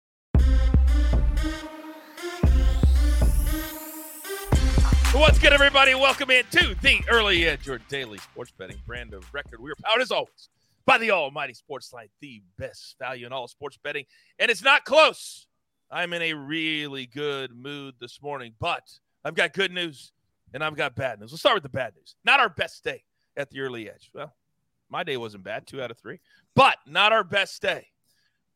What's 5.14 5.38
good, 5.38 5.54
everybody? 5.54 5.94
Welcome 5.94 6.32
into 6.32 6.74
the 6.82 7.00
Early 7.08 7.48
Edge, 7.48 7.68
your 7.68 7.78
daily 7.90 8.18
sports 8.18 8.52
betting 8.58 8.82
brand 8.88 9.14
of 9.14 9.32
record. 9.32 9.62
We 9.62 9.70
are 9.70 9.76
powered 9.84 10.02
as 10.02 10.10
always 10.10 10.50
by 10.88 10.98
the 10.98 11.12
Almighty 11.12 11.54
Sportsline, 11.54 12.10
the 12.20 12.42
best 12.58 12.96
value 12.98 13.28
in 13.28 13.34
all 13.34 13.48
sports 13.48 13.78
betting, 13.84 14.06
and 14.40 14.50
it's 14.50 14.64
not 14.64 14.84
close. 14.84 15.46
I'm 15.92 16.12
in 16.14 16.24
a 16.24 16.34
really 16.34 17.06
good 17.06 17.56
mood 17.56 17.94
this 18.02 18.20
morning, 18.24 18.56
but 18.60 18.82
I've 19.24 19.36
got 19.36 19.54
good 19.54 19.72
news 19.72 20.12
and 20.56 20.64
I've 20.64 20.76
got 20.76 20.96
bad 20.96 21.20
news. 21.20 21.32
Let's 21.32 21.42
start 21.42 21.58
with 21.58 21.64
the 21.64 21.70
bad 21.70 21.94
news. 21.96 22.16
Not 22.26 22.40
our 22.40 22.50
best 22.50 22.84
day 22.84 23.04
at 23.38 23.52
the 23.52 23.60
early 23.60 23.88
edge. 23.88 24.10
Well, 24.16 24.34
my 24.94 25.04
day 25.04 25.18
wasn't 25.18 25.44
bad, 25.44 25.66
two 25.66 25.82
out 25.82 25.92
of 25.92 25.98
three, 25.98 26.20
but 26.56 26.78
not 26.88 27.12
our 27.12 27.24
best 27.24 27.62
day. 27.62 27.88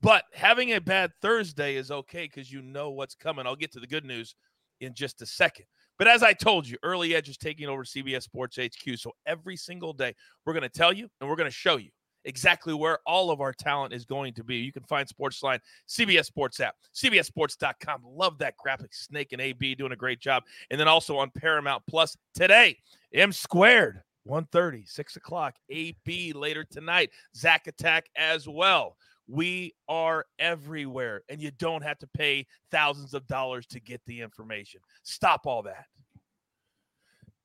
But 0.01 0.23
having 0.31 0.73
a 0.73 0.79
bad 0.79 1.11
Thursday 1.21 1.75
is 1.75 1.89
okay 1.89 2.25
because 2.25 2.51
you 2.51 2.61
know 2.61 2.91
what's 2.91 3.15
coming. 3.15 3.47
I'll 3.47 3.55
get 3.55 3.71
to 3.73 3.79
the 3.79 3.87
good 3.87 4.05
news 4.05 4.35
in 4.79 4.93
just 4.93 5.23
a 5.23 5.25
second. 5.25 5.65
But 5.97 6.07
as 6.07 6.21
I 6.21 6.33
told 6.33 6.67
you, 6.67 6.77
Early 6.83 7.15
Edge 7.15 7.27
is 7.27 7.37
taking 7.37 7.67
over 7.67 7.83
CBS 7.83 8.21
Sports 8.21 8.57
HQ. 8.57 8.99
So 8.99 9.11
every 9.25 9.57
single 9.57 9.93
day, 9.93 10.13
we're 10.45 10.53
going 10.53 10.61
to 10.61 10.69
tell 10.69 10.93
you 10.93 11.09
and 11.19 11.27
we're 11.27 11.35
going 11.35 11.49
to 11.49 11.55
show 11.55 11.77
you 11.77 11.89
exactly 12.25 12.75
where 12.75 12.99
all 13.07 13.31
of 13.31 13.41
our 13.41 13.53
talent 13.53 13.93
is 13.93 14.05
going 14.05 14.35
to 14.35 14.43
be. 14.43 14.57
You 14.57 14.71
can 14.71 14.83
find 14.83 15.07
Sportsline, 15.07 15.59
CBS 15.89 16.25
Sports 16.25 16.59
app, 16.59 16.75
CBSSports.com. 16.95 18.01
Love 18.05 18.37
that 18.37 18.55
graphic. 18.57 18.93
Snake 18.93 19.31
and 19.31 19.41
AB 19.41 19.73
doing 19.73 19.93
a 19.93 19.95
great 19.95 20.19
job. 20.19 20.43
And 20.69 20.79
then 20.79 20.87
also 20.87 21.17
on 21.17 21.31
Paramount 21.35 21.81
Plus 21.89 22.15
today, 22.35 22.77
M 23.11 23.31
squared. 23.31 24.03
1.30, 24.27 24.87
6 24.87 25.15
o'clock, 25.15 25.55
AB 25.69 26.33
later 26.33 26.63
tonight, 26.63 27.11
Zach 27.35 27.67
Attack 27.67 28.09
as 28.15 28.47
well. 28.47 28.97
We 29.27 29.73
are 29.89 30.25
everywhere, 30.39 31.23
and 31.29 31.41
you 31.41 31.51
don't 31.51 31.83
have 31.83 31.99
to 31.99 32.07
pay 32.07 32.47
thousands 32.71 33.13
of 33.13 33.27
dollars 33.27 33.65
to 33.67 33.79
get 33.79 34.01
the 34.05 34.21
information. 34.21 34.79
Stop 35.03 35.45
all 35.45 35.63
that. 35.63 35.85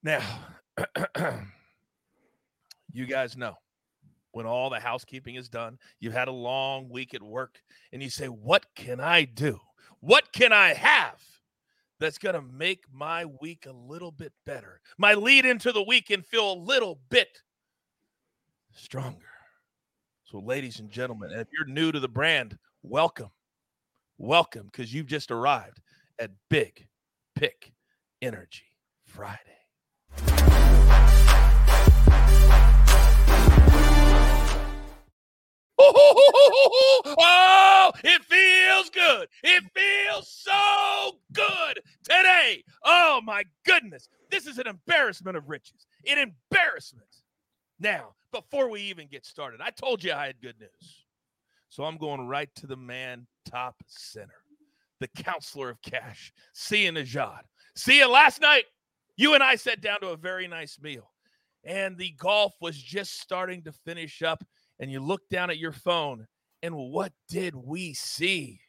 Now, 0.03 0.23
you 2.93 3.07
guys 3.07 3.37
know 3.37 3.55
when 4.33 4.47
all 4.47 4.71
the 4.71 4.81
housekeeping 4.81 5.35
is 5.35 5.49
done, 5.49 5.79
you've 6.01 6.13
had 6.13 6.29
a 6.29 6.33
long 6.33 6.89
week 6.89 7.15
at 7.15 7.23
work, 7.23 7.61
and 7.93 8.03
you 8.03 8.11
say, 8.11 8.27
What 8.27 8.65
can 8.75 9.01
I 9.01 9.25
do? 9.25 9.59
What 10.01 10.33
can 10.33 10.53
I 10.53 10.75
have 10.75 11.21
that's 12.03 12.19
going 12.19 12.35
to 12.35 12.43
make 12.43 12.85
my 12.93 13.25
week 13.41 13.67
a 13.67 13.73
little 13.73 14.11
bit 14.11 14.33
better? 14.45 14.81
My 14.99 15.15
lead 15.15 15.47
into 15.47 15.71
the 15.71 15.83
week 15.83 16.11
and 16.11 16.27
feel 16.27 16.53
a 16.53 16.55
little 16.55 16.99
bit 17.11 17.29
stronger. 18.75 19.19
So, 20.25 20.41
ladies 20.41 20.81
and 20.81 20.91
gentlemen, 20.91 21.31
if 21.31 21.47
you're 21.53 21.73
new 21.73 21.93
to 21.93 22.01
the 22.01 22.09
brand, 22.09 22.59
welcome. 22.83 23.31
Welcome 24.19 24.69
because 24.73 24.93
you've 24.93 25.07
just 25.07 25.31
arrived 25.31 25.81
at 26.19 26.31
Big 26.51 26.89
Pick 27.37 27.73
Energy 28.21 28.67
Friday. 29.07 29.62
Oh, 37.05 37.93
it 38.05 38.23
feels 38.25 38.91
good. 38.91 39.29
It 39.43 39.65
feels 39.75 40.29
so 40.31 41.19
good 41.33 41.81
today. 42.05 42.65
Oh, 42.85 43.21
my 43.25 43.45
goodness. 43.65 44.09
This 44.31 44.47
is 44.47 44.59
an 44.59 44.67
embarrassment 44.67 45.37
of 45.37 45.49
riches. 45.49 45.87
An 46.07 46.19
embarrassment. 46.19 47.09
Now, 47.79 48.15
before 48.33 48.71
we 48.71 48.81
even 48.83 49.09
get 49.09 49.27
started, 49.27 49.61
I 49.61 49.71
told 49.71 50.03
you 50.03 50.13
I 50.13 50.27
had 50.27 50.41
good 50.41 50.59
news. 50.61 51.05
So 51.69 51.85
I'm 51.85 51.97
going 51.97 52.27
right 52.29 52.49
to 52.57 52.67
the 52.67 52.77
man 52.77 53.27
top 53.47 53.77
center, 53.87 54.45
the 55.01 55.09
counselor 55.09 55.71
of 55.71 55.83
cash, 55.83 56.33
Sia 56.53 56.93
Nejad. 56.93 57.41
Sia, 57.75 58.09
last 58.09 58.41
night, 58.41 58.65
you 59.17 59.35
and 59.35 59.43
I 59.43 59.57
sat 59.57 59.81
down 59.81 60.01
to 60.01 60.11
a 60.11 60.17
very 60.17 60.47
nice 60.47 60.79
meal, 60.81 61.11
and 61.65 61.97
the 61.97 62.11
golf 62.19 62.55
was 62.61 62.77
just 62.77 63.21
starting 63.21 63.63
to 63.63 63.73
finish 63.73 64.23
up 64.23 64.45
and 64.83 64.91
you 64.91 64.99
look 64.99 65.23
down 65.31 65.49
at 65.49 65.59
your 65.59 65.73
phone, 65.73 66.27
and 66.61 66.75
what 66.75 67.13
did 67.29 67.55
we 67.55 67.95
see? 67.95 68.61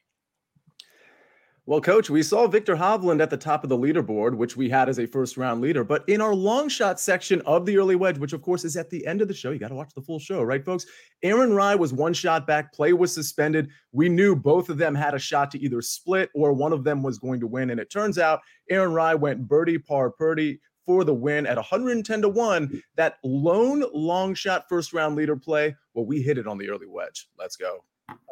Well, 1.66 1.80
coach, 1.80 2.08
we 2.08 2.22
saw 2.22 2.46
Viktor 2.46 2.76
Hovland 2.76 3.20
at 3.20 3.30
the 3.30 3.36
top 3.36 3.64
of 3.64 3.70
the 3.70 3.76
leaderboard, 3.76 4.36
which 4.36 4.56
we 4.56 4.68
had 4.68 4.88
as 4.88 5.00
a 5.00 5.06
first 5.06 5.36
round 5.36 5.60
leader. 5.60 5.82
But 5.82 6.08
in 6.08 6.20
our 6.20 6.34
long 6.34 6.68
shot 6.68 7.00
section 7.00 7.40
of 7.46 7.66
the 7.66 7.78
early 7.78 7.96
wedge, 7.96 8.18
which 8.18 8.32
of 8.32 8.42
course 8.42 8.64
is 8.64 8.76
at 8.76 8.90
the 8.90 9.04
end 9.06 9.22
of 9.22 9.28
the 9.28 9.34
show, 9.34 9.50
you 9.50 9.58
got 9.58 9.68
to 9.68 9.74
watch 9.74 9.92
the 9.94 10.02
full 10.02 10.20
show, 10.20 10.42
right, 10.42 10.64
folks? 10.64 10.86
Aaron 11.24 11.52
Rai 11.52 11.74
was 11.74 11.92
one 11.92 12.12
shot 12.12 12.46
back, 12.46 12.72
play 12.72 12.92
was 12.92 13.12
suspended. 13.12 13.70
We 13.90 14.08
knew 14.08 14.36
both 14.36 14.68
of 14.68 14.78
them 14.78 14.94
had 14.94 15.14
a 15.14 15.18
shot 15.18 15.50
to 15.52 15.58
either 15.58 15.82
split 15.82 16.30
or 16.32 16.52
one 16.52 16.72
of 16.72 16.84
them 16.84 17.02
was 17.02 17.18
going 17.18 17.40
to 17.40 17.48
win. 17.48 17.70
And 17.70 17.80
it 17.80 17.90
turns 17.90 18.18
out 18.18 18.40
Aaron 18.70 18.92
Rai 18.92 19.16
went 19.16 19.48
birdie, 19.48 19.78
par, 19.78 20.12
birdie, 20.16 20.60
for 20.86 21.04
the 21.04 21.14
win 21.14 21.46
at 21.46 21.56
110 21.56 22.22
to 22.22 22.28
1. 22.28 22.82
That 22.96 23.18
lone 23.24 23.84
long 23.92 24.34
shot 24.34 24.68
first 24.68 24.92
round 24.92 25.16
leader 25.16 25.36
play, 25.36 25.74
well, 25.94 26.06
we 26.06 26.22
hit 26.22 26.38
it 26.38 26.46
on 26.46 26.58
the 26.58 26.68
early 26.68 26.86
wedge. 26.86 27.28
Let's 27.38 27.56
go. 27.56 27.84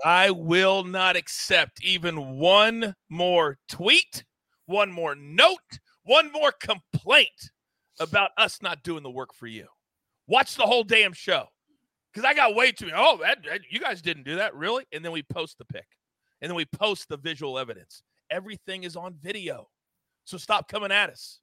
I 0.05 0.31
will 0.31 0.85
not 0.85 1.17
accept 1.17 1.83
even 1.83 2.39
one 2.39 2.95
more 3.09 3.59
tweet, 3.69 4.25
one 4.67 4.93
more 4.93 5.15
note, 5.15 5.79
one 6.05 6.31
more 6.31 6.53
complaint 6.53 7.51
about 8.01 8.31
us 8.37 8.61
not 8.61 8.83
doing 8.83 9.03
the 9.03 9.11
work 9.11 9.33
for 9.35 9.47
you. 9.47 9.67
Watch 10.27 10.57
the 10.57 10.63
whole 10.63 10.85
damn 10.85 11.13
show. 11.13 11.47
Because 12.13 12.29
I 12.29 12.35
got 12.35 12.55
way 12.55 12.73
too. 12.73 12.91
Oh, 12.95 13.19
that, 13.23 13.39
that, 13.49 13.61
you 13.71 13.81
guys 13.81 14.03
didn't 14.03 14.25
do 14.25 14.37
that, 14.37 14.55
really? 14.55 14.85
And 14.93 15.05
then 15.05 15.13
we 15.13 15.23
post 15.23 15.57
the 15.57 15.65
pic. 15.65 15.87
And 16.43 16.51
then 16.51 16.57
we 16.57 16.67
post 16.67 17.09
the 17.09 17.17
visual 17.17 17.59
evidence. 17.59 18.03
Everything 18.31 18.83
is 18.83 18.97
on 18.97 19.15
video. 19.23 19.69
So 20.25 20.37
stop 20.37 20.69
coming 20.69 20.93
at 20.93 21.11
us. 21.11 21.41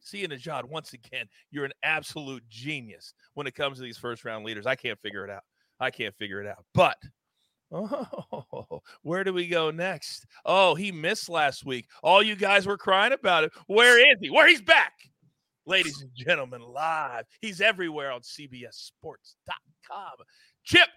Sia 0.00 0.28
Nejad, 0.28 0.64
once 0.64 0.92
again, 0.92 1.26
you're 1.50 1.64
an 1.64 1.72
absolute 1.82 2.42
genius 2.48 3.14
when 3.34 3.46
it 3.46 3.54
comes 3.54 3.78
to 3.78 3.82
these 3.82 3.98
first 3.98 4.24
round 4.24 4.44
leaders. 4.44 4.66
I 4.66 4.76
can't 4.76 5.00
figure 5.00 5.24
it 5.24 5.30
out. 5.30 5.42
I 5.80 5.90
can't 5.90 6.14
figure 6.16 6.40
it 6.40 6.46
out. 6.46 6.64
But 6.74 6.96
oh, 7.72 8.80
where 9.02 9.24
do 9.24 9.32
we 9.32 9.46
go 9.46 9.70
next? 9.70 10.26
Oh, 10.44 10.74
he 10.74 10.90
missed 10.90 11.28
last 11.28 11.66
week. 11.66 11.86
All 12.02 12.22
you 12.22 12.34
guys 12.34 12.66
were 12.66 12.78
crying 12.78 13.12
about 13.12 13.44
it. 13.44 13.52
Where 13.66 13.98
is 13.98 14.18
he? 14.20 14.30
Where 14.30 14.48
he's 14.48 14.62
back. 14.62 14.92
Ladies 15.66 16.00
and 16.00 16.10
gentlemen, 16.14 16.62
live. 16.62 17.26
He's 17.42 17.60
everywhere 17.60 18.10
on 18.10 18.22
CBSSports.com. 18.22 20.12
Chip 20.64 20.88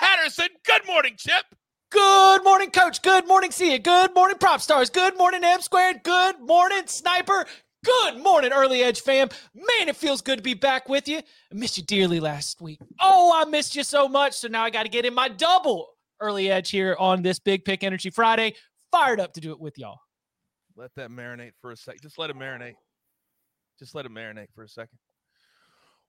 Patterson. 0.00 0.48
Good 0.64 0.86
morning, 0.86 1.16
Chip. 1.18 1.44
Good 1.94 2.42
morning, 2.42 2.72
coach. 2.72 3.02
Good 3.02 3.28
morning, 3.28 3.52
See 3.52 3.68
Sia. 3.68 3.78
Good 3.78 4.16
morning, 4.16 4.36
PropStarz. 4.36 4.92
Good 4.92 5.16
morning, 5.16 5.44
M 5.44 5.60
squared. 5.60 6.02
Good 6.02 6.40
morning, 6.40 6.82
sniper. 6.86 7.46
Good 7.84 8.18
morning, 8.18 8.50
early 8.50 8.82
edge 8.82 9.00
fam. 9.00 9.28
Man, 9.54 9.88
it 9.88 9.94
feels 9.94 10.20
good 10.20 10.38
to 10.38 10.42
be 10.42 10.54
back 10.54 10.88
with 10.88 11.06
you. 11.06 11.18
I 11.18 11.54
missed 11.54 11.78
you 11.78 11.84
dearly 11.84 12.18
last 12.18 12.60
week. 12.60 12.80
Oh, 13.00 13.32
I 13.32 13.48
missed 13.48 13.76
you 13.76 13.84
so 13.84 14.08
much. 14.08 14.32
So 14.32 14.48
now 14.48 14.64
I 14.64 14.70
got 14.70 14.82
to 14.82 14.88
get 14.88 15.04
in 15.04 15.14
my 15.14 15.28
double 15.28 15.86
early 16.18 16.50
edge 16.50 16.70
here 16.70 16.96
on 16.98 17.22
this 17.22 17.38
Big 17.38 17.64
Pick 17.64 17.84
Energy 17.84 18.10
Friday. 18.10 18.56
Fired 18.90 19.20
up 19.20 19.32
to 19.34 19.40
do 19.40 19.52
it 19.52 19.60
with 19.60 19.78
y'all. 19.78 20.00
Let 20.74 20.90
that 20.96 21.10
marinate 21.10 21.52
for 21.60 21.70
a 21.70 21.76
sec. 21.76 22.00
Just 22.02 22.18
let 22.18 22.28
it 22.28 22.36
marinate. 22.36 22.74
Just 23.78 23.94
let 23.94 24.04
it 24.04 24.10
marinate 24.10 24.48
for 24.52 24.64
a 24.64 24.68
second. 24.68 24.98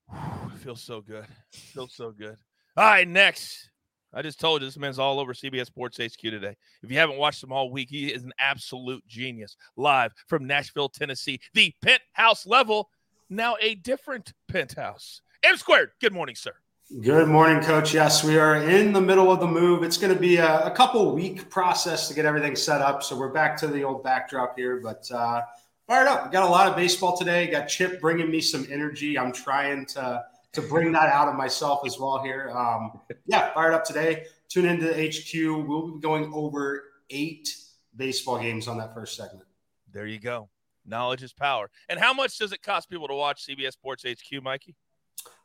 Whew, 0.09 0.57
feels 0.57 0.81
so 0.81 1.01
good. 1.01 1.27
Feels 1.53 1.93
so 1.93 2.09
good. 2.09 2.37
All 2.75 2.85
right, 2.85 3.07
next. 3.07 3.69
I 4.15 4.21
just 4.21 4.39
told 4.39 4.61
you 4.61 4.67
this 4.67 4.77
man's 4.77 4.97
all 4.97 5.19
over 5.19 5.33
CBS 5.33 5.65
Sports 5.65 5.97
HQ 5.97 6.21
today. 6.21 6.55
If 6.81 6.89
you 6.89 6.97
haven't 6.97 7.17
watched 7.17 7.43
him 7.43 7.51
all 7.51 7.69
week, 7.69 7.89
he 7.89 8.07
is 8.07 8.23
an 8.23 8.31
absolute 8.39 9.05
genius. 9.05 9.57
Live 9.75 10.13
from 10.27 10.47
Nashville, 10.47 10.87
Tennessee, 10.87 11.41
the 11.53 11.73
penthouse 11.81 12.47
level, 12.47 12.89
now 13.29 13.57
a 13.61 13.75
different 13.75 14.31
penthouse. 14.47 15.21
M 15.43 15.57
squared. 15.57 15.91
Good 15.99 16.13
morning, 16.13 16.35
sir. 16.35 16.53
Good 17.01 17.27
morning, 17.27 17.61
Coach. 17.61 17.93
Yes, 17.93 18.23
we 18.23 18.37
are 18.37 18.55
in 18.55 18.93
the 18.93 19.01
middle 19.01 19.33
of 19.33 19.41
the 19.41 19.47
move. 19.47 19.83
It's 19.83 19.97
going 19.97 20.13
to 20.13 20.19
be 20.19 20.37
a, 20.37 20.67
a 20.67 20.71
couple 20.71 21.13
week 21.13 21.49
process 21.49 22.07
to 22.07 22.13
get 22.13 22.25
everything 22.25 22.55
set 22.55 22.79
up. 22.79 23.03
So 23.03 23.17
we're 23.17 23.33
back 23.33 23.57
to 23.57 23.67
the 23.67 23.83
old 23.83 24.01
backdrop 24.01 24.57
here, 24.57 24.79
but 24.81 25.11
uh, 25.11 25.41
fired 25.87 26.07
up. 26.07 26.25
We 26.25 26.31
got 26.31 26.47
a 26.47 26.49
lot 26.49 26.67
of 26.67 26.77
baseball 26.77 27.17
today. 27.17 27.47
Got 27.47 27.65
Chip 27.65 27.99
bringing 27.99 28.31
me 28.31 28.39
some 28.39 28.65
energy. 28.71 29.19
I'm 29.19 29.33
trying 29.33 29.87
to 29.87 30.23
to 30.55 30.61
bring 30.61 30.91
that 30.93 31.09
out 31.09 31.27
of 31.27 31.35
myself 31.35 31.81
as 31.85 31.99
well 31.99 32.21
here. 32.23 32.51
Um, 32.55 32.99
yeah, 33.25 33.53
fired 33.53 33.73
up 33.73 33.83
today. 33.83 34.25
Tune 34.49 34.65
into 34.65 34.87
HQ. 34.87 35.67
We'll 35.67 35.95
be 35.95 36.01
going 36.01 36.31
over 36.33 36.83
eight 37.09 37.55
baseball 37.95 38.39
games 38.39 38.67
on 38.67 38.77
that 38.77 38.93
first 38.93 39.15
segment. 39.15 39.45
There 39.91 40.07
you 40.07 40.19
go. 40.19 40.49
Knowledge 40.85 41.23
is 41.23 41.33
power. 41.33 41.69
And 41.89 41.99
how 41.99 42.13
much 42.13 42.37
does 42.37 42.51
it 42.51 42.61
cost 42.61 42.89
people 42.89 43.07
to 43.07 43.15
watch 43.15 43.45
CBS 43.45 43.73
Sports 43.73 44.03
HQ, 44.03 44.43
Mikey? 44.43 44.75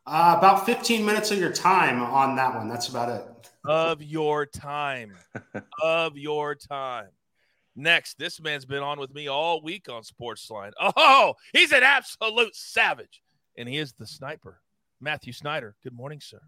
Uh, 0.06 0.34
about 0.38 0.66
15 0.66 1.04
minutes 1.04 1.30
of 1.30 1.38
your 1.38 1.52
time 1.52 2.02
on 2.02 2.36
that 2.36 2.54
one. 2.54 2.68
That's 2.68 2.88
about 2.88 3.08
it. 3.08 3.50
Of 3.64 4.02
your 4.02 4.46
time. 4.46 5.14
of 5.82 6.16
your 6.16 6.54
time. 6.54 7.08
Next, 7.76 8.18
this 8.18 8.40
man's 8.40 8.64
been 8.64 8.82
on 8.82 8.98
with 8.98 9.14
me 9.14 9.28
all 9.28 9.62
week 9.62 9.88
on 9.88 10.02
Sportsline. 10.02 10.72
Oh, 10.80 11.34
he's 11.52 11.72
an 11.72 11.82
absolute 11.82 12.54
savage. 12.54 13.22
And 13.56 13.68
he 13.68 13.78
is 13.78 13.92
the 13.92 14.06
sniper, 14.06 14.60
Matthew 15.00 15.32
Snyder. 15.32 15.74
Good 15.82 15.94
morning, 15.94 16.20
sir. 16.20 16.40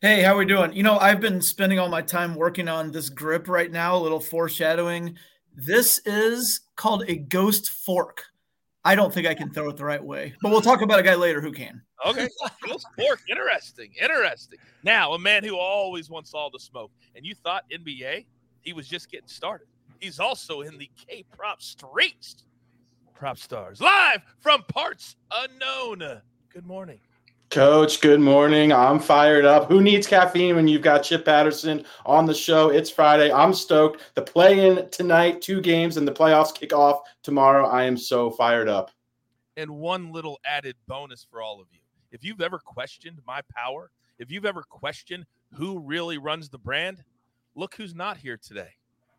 Hey, 0.00 0.22
how 0.22 0.36
we 0.36 0.44
doing? 0.44 0.72
You 0.72 0.82
know, 0.82 0.98
I've 0.98 1.20
been 1.20 1.40
spending 1.40 1.78
all 1.78 1.88
my 1.88 2.02
time 2.02 2.34
working 2.34 2.68
on 2.68 2.90
this 2.90 3.08
grip 3.08 3.48
right 3.48 3.70
now, 3.70 3.96
a 3.96 3.98
little 3.98 4.20
foreshadowing. 4.20 5.16
This 5.54 6.00
is 6.04 6.60
called 6.76 7.04
a 7.08 7.16
ghost 7.16 7.70
fork. 7.70 8.22
I 8.84 8.96
don't 8.96 9.14
think 9.14 9.28
I 9.28 9.34
can 9.34 9.50
throw 9.50 9.68
it 9.70 9.76
the 9.76 9.84
right 9.84 10.02
way, 10.02 10.34
but 10.42 10.50
we'll 10.50 10.60
talk 10.60 10.82
about 10.82 10.98
a 10.98 11.04
guy 11.04 11.14
later 11.14 11.40
who 11.40 11.52
can. 11.52 11.80
Okay, 12.04 12.28
ghost 12.66 12.86
fork, 12.98 13.20
interesting, 13.30 13.92
interesting. 14.00 14.58
Now, 14.82 15.12
a 15.12 15.18
man 15.18 15.44
who 15.44 15.56
always 15.56 16.10
wants 16.10 16.34
all 16.34 16.50
the 16.50 16.58
smoke, 16.58 16.90
and 17.14 17.24
you 17.24 17.34
thought 17.34 17.64
NBA, 17.72 18.26
he 18.62 18.72
was 18.72 18.88
just 18.88 19.10
getting 19.10 19.28
started. 19.28 19.68
He's 20.00 20.18
also 20.18 20.62
in 20.62 20.78
the 20.78 20.90
K 21.06 21.24
prop 21.36 21.62
streets. 21.62 22.44
PropStarz 23.16 23.80
live 23.80 24.22
from 24.40 24.64
parts 24.64 25.14
unknown. 25.32 26.20
Good 26.52 26.66
morning. 26.66 26.98
Coach, 27.52 28.00
good 28.00 28.18
morning. 28.18 28.72
I'm 28.72 28.98
fired 28.98 29.44
up. 29.44 29.68
Who 29.68 29.82
needs 29.82 30.06
caffeine 30.06 30.56
when 30.56 30.66
you've 30.66 30.80
got 30.80 31.02
Chip 31.02 31.26
Patterson 31.26 31.84
on 32.06 32.24
the 32.24 32.32
show? 32.32 32.70
It's 32.70 32.88
Friday. 32.88 33.30
I'm 33.30 33.52
stoked. 33.52 34.14
The 34.14 34.22
play 34.22 34.66
in 34.66 34.88
tonight, 34.88 35.42
two 35.42 35.60
games, 35.60 35.98
and 35.98 36.08
the 36.08 36.12
playoffs 36.12 36.54
kick 36.54 36.72
off 36.72 37.02
tomorrow. 37.22 37.68
I 37.68 37.82
am 37.82 37.98
so 37.98 38.30
fired 38.30 38.70
up. 38.70 38.90
And 39.58 39.70
one 39.70 40.12
little 40.12 40.40
added 40.46 40.76
bonus 40.88 41.26
for 41.30 41.42
all 41.42 41.60
of 41.60 41.66
you. 41.70 41.80
If 42.10 42.24
you've 42.24 42.40
ever 42.40 42.58
questioned 42.58 43.20
my 43.26 43.42
power, 43.54 43.90
if 44.18 44.30
you've 44.30 44.46
ever 44.46 44.62
questioned 44.62 45.26
who 45.52 45.78
really 45.78 46.16
runs 46.16 46.48
the 46.48 46.56
brand, 46.56 47.04
look 47.54 47.74
who's 47.74 47.94
not 47.94 48.16
here 48.16 48.38
today. 48.38 48.70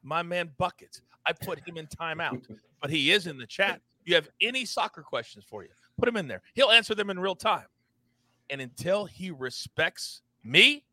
My 0.01 0.23
man 0.23 0.49
Buckets. 0.57 1.03
I 1.27 1.33
put 1.33 1.59
him 1.67 1.77
in 1.77 1.85
timeout, 1.85 2.41
but 2.81 2.89
he 2.89 3.11
is 3.11 3.27
in 3.27 3.37
the 3.37 3.45
chat. 3.45 3.79
You 4.05 4.15
have 4.15 4.27
any 4.41 4.65
soccer 4.65 5.03
questions 5.03 5.45
for 5.47 5.61
you, 5.61 5.69
put 5.99 6.09
him 6.09 6.17
in 6.17 6.27
there. 6.27 6.41
He'll 6.55 6.71
answer 6.71 6.95
them 6.95 7.11
in 7.11 7.19
real 7.19 7.35
time. 7.35 7.65
And 8.49 8.61
until 8.61 9.05
he 9.05 9.31
respects 9.31 10.21
me, 10.43 10.83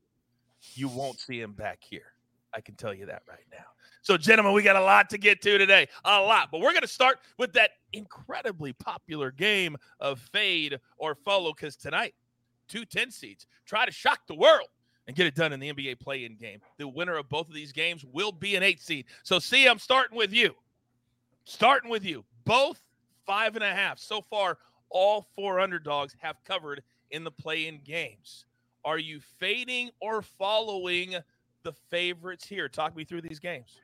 you 0.74 0.88
won't 0.88 1.18
see 1.18 1.40
him 1.40 1.52
back 1.52 1.78
here. 1.82 2.12
I 2.54 2.60
can 2.60 2.74
tell 2.74 2.92
you 2.92 3.06
that 3.06 3.22
right 3.28 3.44
now. 3.50 3.64
So, 4.02 4.16
gentlemen, 4.16 4.54
we 4.54 4.62
got 4.62 4.76
a 4.76 4.80
lot 4.80 5.10
to 5.10 5.18
get 5.18 5.42
to 5.42 5.58
today, 5.58 5.86
a 6.04 6.20
lot. 6.20 6.48
But 6.50 6.60
we're 6.60 6.72
going 6.72 6.82
to 6.82 6.88
start 6.88 7.18
with 7.38 7.52
that 7.52 7.72
incredibly 7.92 8.72
popular 8.72 9.30
game 9.30 9.76
of 10.00 10.18
fade 10.18 10.80
or 10.96 11.14
follow 11.14 11.52
because 11.52 11.76
tonight, 11.76 12.14
two 12.68 12.84
10 12.84 13.10
seeds 13.10 13.46
try 13.66 13.84
to 13.84 13.92
shock 13.92 14.20
the 14.26 14.34
world 14.34 14.68
and 15.06 15.16
get 15.16 15.26
it 15.26 15.34
done 15.34 15.52
in 15.52 15.60
the 15.60 15.72
NBA 15.72 16.00
play 16.00 16.24
in 16.24 16.36
game. 16.36 16.60
The 16.78 16.88
winner 16.88 17.16
of 17.16 17.28
both 17.28 17.48
of 17.48 17.54
these 17.54 17.72
games 17.72 18.04
will 18.04 18.32
be 18.32 18.56
an 18.56 18.62
eight 18.62 18.80
seed. 18.80 19.06
So, 19.22 19.38
see, 19.38 19.66
I'm 19.66 19.78
starting 19.78 20.16
with 20.16 20.32
you. 20.32 20.54
Starting 21.44 21.90
with 21.90 22.04
you. 22.04 22.24
Both 22.44 22.80
five 23.26 23.54
and 23.54 23.64
a 23.64 23.74
half. 23.74 23.98
So 23.98 24.22
far, 24.22 24.58
all 24.88 25.28
four 25.36 25.60
underdogs 25.60 26.16
have 26.20 26.36
covered 26.44 26.82
in 27.10 27.24
the 27.24 27.30
play 27.30 27.66
in 27.66 27.80
games. 27.84 28.44
Are 28.84 28.98
you 28.98 29.20
fading 29.38 29.90
or 30.00 30.22
following 30.22 31.16
the 31.62 31.72
favorites 31.90 32.46
here? 32.46 32.68
Talk 32.68 32.96
me 32.96 33.04
through 33.04 33.22
these 33.22 33.38
games. 33.38 33.80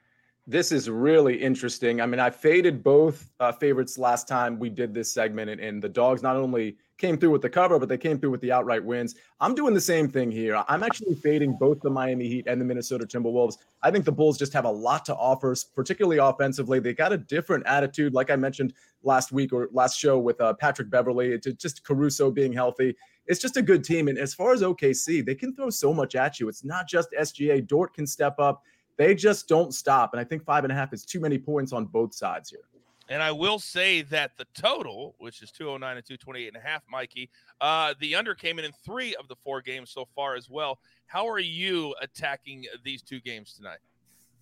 This 0.49 0.71
is 0.71 0.89
really 0.89 1.35
interesting. 1.35 2.01
I 2.01 2.07
mean, 2.07 2.21
I 2.21 2.31
faded 2.31 2.85
both 2.85 3.33
uh, 3.41 3.51
favorites 3.51 3.99
last 3.99 4.29
time 4.29 4.61
we 4.61 4.71
did 4.71 4.95
this 4.95 5.13
segment, 5.13 5.51
and, 5.51 5.61
and, 5.61 5.83
the 5.83 5.89
dogs 5.89 6.23
not 6.23 6.37
only 6.37 6.77
came 6.99 7.19
through 7.19 7.31
with 7.31 7.43
the 7.43 7.51
cover, 7.51 7.81
but 7.81 7.89
they 7.89 7.99
came 7.99 8.21
through 8.21 8.31
with 8.31 8.41
the 8.43 8.53
outright 8.53 8.85
wins. 8.85 9.17
I'm 9.41 9.57
doing 9.57 9.75
the 9.75 9.81
same 9.81 10.09
thing 10.09 10.31
here. 10.31 10.63
I'm 10.69 10.85
actually 10.85 11.17
fading 11.17 11.57
both 11.59 11.81
the 11.81 11.91
Miami 11.91 12.29
Heat 12.29 12.47
and 12.47 12.61
the 12.61 12.65
Minnesota 12.65 13.05
Timberwolves. 13.05 13.57
I 13.83 13.91
think 13.91 14.05
the 14.05 14.13
Bulls 14.13 14.39
just 14.39 14.53
have 14.53 14.67
a 14.67 14.71
lot 14.71 15.05
to 15.07 15.17
offer, 15.17 15.53
particularly 15.75 16.19
offensively. 16.19 16.79
They 16.79 16.95
got 16.95 17.13
a 17.13 17.19
different 17.19 17.67
attitude, 17.67 18.15
like 18.15 18.31
I 18.31 18.37
mentioned 18.37 18.73
last 19.03 19.33
week 19.33 19.53
or 19.53 19.69
last 19.73 19.99
show 19.99 20.17
with 20.17 20.41
uh, 20.41 20.55
Patrick 20.55 20.91
Beverley, 20.91 21.37
to 21.41 21.55
just 21.55 21.83
Caruso 21.83 22.31
being 22.31 22.53
healthy 22.53 22.95
it's 23.27 23.41
just 23.41 23.57
a 23.57 23.63
good 23.63 23.85
team. 23.85 24.09
And 24.09 24.19
as 24.19 24.35
far 24.35 24.53
as 24.53 24.63
OKC, 24.63 25.25
they 25.25 25.35
can 25.35 25.55
throw 25.55 25.71
so 25.71 25.93
much 25.93 26.15
at 26.15 26.39
you. 26.39 26.49
It's 26.49 26.65
not 26.65 26.89
just 26.89 27.11
SGA. 27.13 27.67
Dort 27.67 27.95
can 27.95 28.07
step 28.07 28.39
up. 28.39 28.63
They 28.97 29.15
just 29.15 29.49
don't 29.49 29.75
stop. 29.75 30.13
And 30.15 30.21
I 30.21 30.25
think 30.25 30.45
five 30.45 30.65
and 30.65 30.73
a 30.73 30.77
half 30.77 30.93
is 30.93 31.05
too 31.05 31.21
many 31.21 31.39
points 31.39 31.73
on 31.73 31.87
both 31.87 32.15
sides 32.15 32.51
here. 32.51 32.61
And 33.09 33.23
I 33.23 33.31
will 33.31 33.59
say 33.59 34.03
that 34.03 34.33
the 34.37 34.47
total, 34.55 35.15
which 35.19 35.41
is 35.41 35.53
209 35.53 35.97
and 35.97 36.05
228 36.05 36.49
and 36.49 36.57
a 36.57 36.61
half, 36.61 36.83
Mikey, 36.91 37.31
uh, 37.61 37.95
the 38.01 38.17
under 38.17 38.35
came 38.35 38.59
in 38.59 38.65
in 38.65 38.73
three 38.85 39.15
of 39.15 39.29
the 39.29 39.37
four 39.37 39.61
games 39.61 39.91
so 39.91 40.09
far 40.15 40.35
as 40.35 40.51
well. 40.51 40.81
How 41.07 41.29
are 41.29 41.39
you 41.39 41.95
attacking 42.03 42.65
these 42.85 43.03
two 43.03 43.21
games 43.21 43.55
tonight? 43.55 43.79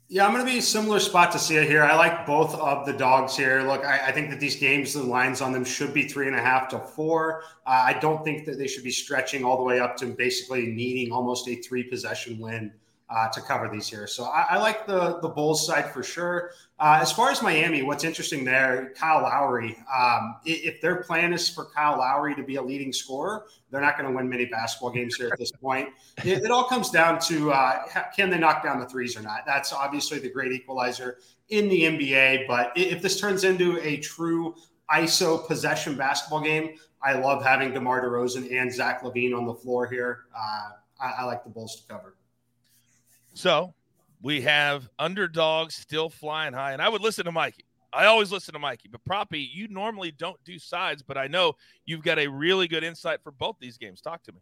Yeah, 0.08 0.26
I'm 0.26 0.32
going 0.32 0.44
to 0.44 0.50
be 0.50 0.58
a 0.58 0.62
similar 0.62 1.00
spot 1.00 1.32
to 1.32 1.38
see 1.38 1.56
it 1.56 1.66
here. 1.66 1.82
I 1.82 1.96
like 1.96 2.26
both 2.26 2.54
of 2.54 2.84
the 2.84 2.92
dogs 2.92 3.36
here. 3.36 3.62
Look, 3.62 3.86
I, 3.86 4.08
I, 4.08 4.12
think 4.12 4.28
that 4.30 4.38
these 4.38 4.54
games, 4.54 4.92
the 4.92 5.02
lines 5.02 5.40
on 5.40 5.50
them 5.50 5.64
should 5.64 5.94
be 5.94 6.06
three 6.06 6.26
and 6.26 6.36
a 6.36 6.42
half 6.42 6.68
to 6.68 6.78
four. 6.78 7.42
Uh, 7.66 7.84
I 7.86 7.94
don't 7.94 8.22
think 8.22 8.44
that 8.44 8.58
they 8.58 8.66
should 8.66 8.84
be 8.84 8.90
stretching 8.90 9.46
all 9.46 9.56
the 9.56 9.62
way 9.62 9.80
up 9.80 9.96
to 9.98 10.06
basically 10.06 10.66
needing 10.66 11.10
almost 11.10 11.48
a 11.48 11.56
three 11.56 11.84
possession 11.84 12.38
win 12.38 12.70
uh, 13.14 13.28
to 13.28 13.40
cover 13.40 13.68
these 13.68 13.86
here. 13.86 14.08
So 14.08 14.24
I, 14.24 14.46
I, 14.50 14.58
like 14.58 14.86
the 14.86 15.20
the 15.20 15.28
Bulls 15.28 15.64
side 15.64 15.92
for 15.92 16.02
sure. 16.02 16.50
Uh, 16.80 16.98
as 17.00 17.12
far 17.12 17.30
as 17.30 17.42
Miami, 17.42 17.82
what's 17.82 18.02
interesting 18.02 18.44
there, 18.44 18.92
Kyle 18.96 19.22
Lowry. 19.22 19.76
Um, 19.96 20.36
if 20.44 20.80
their 20.80 20.96
plan 20.96 21.32
is 21.32 21.48
for 21.48 21.66
Kyle 21.66 21.98
Lowry 21.98 22.34
to 22.34 22.42
be 22.42 22.56
a 22.56 22.62
leading 22.62 22.92
scorer, 22.92 23.46
they're 23.70 23.80
not 23.80 23.96
going 23.96 24.10
to 24.10 24.16
win 24.16 24.28
many 24.28 24.46
basketball 24.46 24.90
games 24.90 25.14
here 25.14 25.28
at 25.32 25.38
this 25.38 25.52
point. 25.52 25.90
It, 26.24 26.44
it 26.44 26.50
all 26.50 26.64
comes 26.64 26.90
down 26.90 27.18
to 27.20 27.52
uh, 27.52 27.82
can 28.16 28.30
they 28.30 28.38
knock 28.38 28.64
down 28.64 28.80
the 28.80 28.86
threes 28.86 29.16
or 29.16 29.20
not. 29.20 29.40
That's 29.46 29.72
obviously 29.72 30.18
the 30.18 30.30
great 30.30 30.52
equalizer 30.52 31.18
in 31.50 31.68
the 31.68 31.82
NBA. 31.82 32.46
But 32.48 32.72
if 32.74 33.02
this 33.02 33.20
turns 33.20 33.44
into 33.44 33.78
a 33.82 33.98
true 33.98 34.54
ISO 34.90 35.46
possession 35.46 35.96
basketball 35.96 36.40
game, 36.40 36.76
I 37.02 37.12
love 37.14 37.44
having 37.44 37.74
DeMar 37.74 38.02
DeRozan 38.02 38.58
and 38.58 38.72
Zach 38.72 39.02
LaVine 39.02 39.36
on 39.36 39.44
the 39.44 39.54
floor 39.54 39.86
here. 39.86 40.20
Uh, 40.34 40.70
I, 41.00 41.12
I 41.18 41.24
like 41.24 41.44
the 41.44 41.50
Bulls 41.50 41.76
to 41.76 41.92
cover. 41.92 42.16
So 43.34 43.74
we 44.22 44.40
have 44.42 44.88
underdogs 44.98 45.74
still 45.74 46.08
flying 46.08 46.54
high. 46.54 46.72
And 46.72 46.80
I 46.80 46.88
would 46.88 47.02
listen 47.02 47.26
to 47.26 47.32
Mikey. 47.32 47.64
I 47.92 48.06
always 48.06 48.32
listen 48.32 48.54
to 48.54 48.58
Mikey. 48.58 48.88
But 48.90 49.04
Proppy, 49.04 49.48
you 49.52 49.68
normally 49.68 50.10
don't 50.10 50.42
do 50.44 50.58
sides, 50.58 51.02
but 51.02 51.18
I 51.18 51.26
know 51.26 51.54
you've 51.84 52.02
got 52.02 52.18
a 52.18 52.26
really 52.26 52.66
good 52.66 52.82
insight 52.82 53.20
for 53.22 53.30
both 53.30 53.56
these 53.60 53.76
games. 53.76 54.00
Talk 54.00 54.22
to 54.24 54.32
me. 54.32 54.40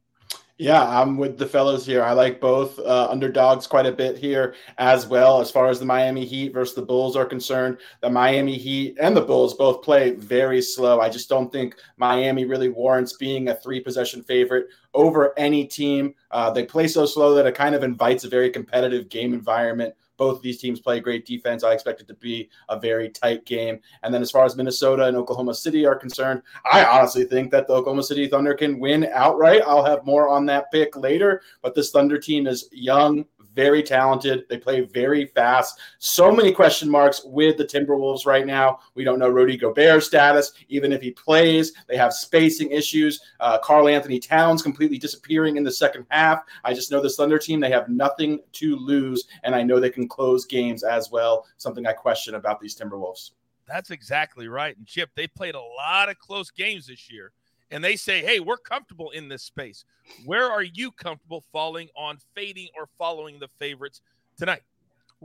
Yeah, 0.59 0.87
I'm 0.87 1.17
with 1.17 1.39
the 1.39 1.47
fellows 1.47 1.85
here. 1.85 2.05
I 2.05 2.13
like 2.13 2.41
both 2.41 2.79
uh, 2.79 3.09
underdogs 3.11 3.67
quite 3.67 3.87
a 3.87 3.91
bit 3.91 4.17
here 4.17 4.55
as 4.79 5.07
well. 5.07 5.41
As 5.41 5.51
far 5.51 5.69
as 5.69 5.81
the 5.81 5.87
Miami 5.87 6.25
Heat 6.25 6.53
versus 6.53 6.77
the 6.77 6.83
Bulls 6.83 7.17
are 7.17 7.25
concerned, 7.25 7.79
the 8.01 8.11
Miami 8.11 8.57
Heat 8.57 8.97
and 9.01 9.17
the 9.17 9.23
Bulls 9.23 9.55
both 9.55 9.83
play 9.83 10.11
very 10.13 10.63
slow. 10.63 11.01
I 11.01 11.09
just 11.09 11.29
don't 11.29 11.51
think 11.51 11.77
Miami 11.97 12.45
really 12.45 12.69
warrants 12.69 13.15
being 13.15 13.49
a 13.49 13.57
three 13.57 13.81
possession 13.81 14.23
favorite 14.23 14.67
over 14.95 15.37
any 15.39 15.67
team. 15.67 16.15
Uh, 16.31 16.51
they 16.51 16.65
play 16.65 16.87
so 16.87 17.07
slow 17.07 17.35
that 17.35 17.47
it 17.47 17.55
kind 17.55 17.75
of 17.75 17.83
invites 17.83 18.25
a 18.25 18.29
very 18.29 18.51
competitive 18.51 19.09
game 19.09 19.33
environment 19.33 19.95
both 20.23 20.37
of 20.37 20.43
these 20.43 20.59
teams 20.59 20.79
play 20.79 21.01
great 21.01 21.27
defense. 21.27 21.65
I 21.65 21.73
expect 21.73 22.01
it 22.01 22.07
to 22.07 22.15
be 22.15 22.49
a 22.69 22.79
very 22.79 23.09
tight 23.09 23.45
game. 23.45 23.81
And 24.05 24.15
then 24.15 24.23
as 24.23 24.31
far 24.31 24.45
as 24.45 24.55
Minnesota 24.55 25.07
and 25.07 25.17
Oklahoma 25.17 25.53
City 25.53 25.85
are 25.85 25.97
concerned, 25.97 26.43
I 26.71 26.85
honestly 26.85 27.25
think 27.25 27.51
that 27.51 27.67
the 27.67 27.73
Oklahoma 27.73 28.05
City 28.05 28.29
Thunder 28.29 28.55
can 28.55 28.79
win 28.79 29.09
outright. 29.13 29.63
I'll 29.67 29.85
have 29.85 30.07
more 30.07 30.29
on 30.29 30.47
that 30.47 30.71
pick 30.71 30.95
later, 30.97 31.43
but 31.61 31.75
this 31.75 31.91
Thunder 31.91 32.19
team 32.19 32.47
is 32.47 32.69
young, 32.71 33.25
very 33.55 33.83
talented. 33.83 34.45
They 34.49 34.59
play 34.59 34.81
very 34.81 35.27
fast. 35.27 35.79
So 35.99 36.33
many 36.33 36.53
question 36.53 36.89
marks 36.91 37.23
with 37.25 37.57
the 37.57 37.65
Timberwolves 37.65 38.27
right 38.27 38.47
now. 38.47 38.81
We 38.95 39.05
don't 39.05 39.19
know 39.19 39.29
Rudy 39.29 39.57
Gobert's 39.57 40.07
status. 40.07 40.53
Even 40.69 40.93
if 40.93 41.03
he 41.03 41.11
plays, 41.11 41.73
they 41.89 41.97
have 41.97 42.13
spacing 42.13 42.71
issues. 42.71 43.21
Uh, 43.41 43.59
Karl-Anthony 43.59 44.19
Towns 44.19 44.63
completely 44.63 44.99
disappearing 44.99 45.57
in 45.57 45.65
the 45.65 45.73
second 45.73 46.07
half. 46.11 46.43
I 46.65 46.75
just 46.75 46.91
know 46.91 47.01
this 47.01 47.17
Thunder 47.17 47.39
team, 47.39 47.61
they 47.61 47.71
have 47.71 47.89
nothing 47.89 48.41
to 48.53 48.77
lose, 48.77 49.27
and 49.43 49.55
I 49.55 49.63
know 49.63 49.81
they 49.81 49.91
can 49.91 50.09
close 50.09 50.47
games 50.47 50.83
as 50.83 51.11
well. 51.11 51.47
Something 51.57 51.87
I 51.87 51.93
question 51.93 52.35
about 52.35 52.61
these 52.61 52.77
Timberwolves. 52.77 53.33
That's 53.67 53.91
exactly 53.91 54.49
right. 54.49 54.77
And 54.77 54.87
Chip, 54.87 55.11
they 55.15 55.27
played 55.27 55.55
a 55.55 55.61
lot 55.61 56.09
of 56.09 56.19
close 56.19 56.51
games 56.51 56.87
this 56.87 57.11
year 57.11 57.33
and 57.73 57.83
they 57.83 57.97
say, 57.97 58.21
hey, 58.21 58.39
we're 58.39 58.59
comfortable 58.59 59.11
in 59.11 59.29
this 59.29 59.43
space. 59.43 59.85
Where 60.25 60.51
are 60.51 60.63
you 60.63 60.93
comfortable 60.93 61.43
falling 61.53 61.89
on 61.97 62.19
fading 62.35 62.69
or 62.77 62.89
following 62.99 63.39
the 63.41 63.49
favorites 63.49 64.03
tonight? 64.37 64.63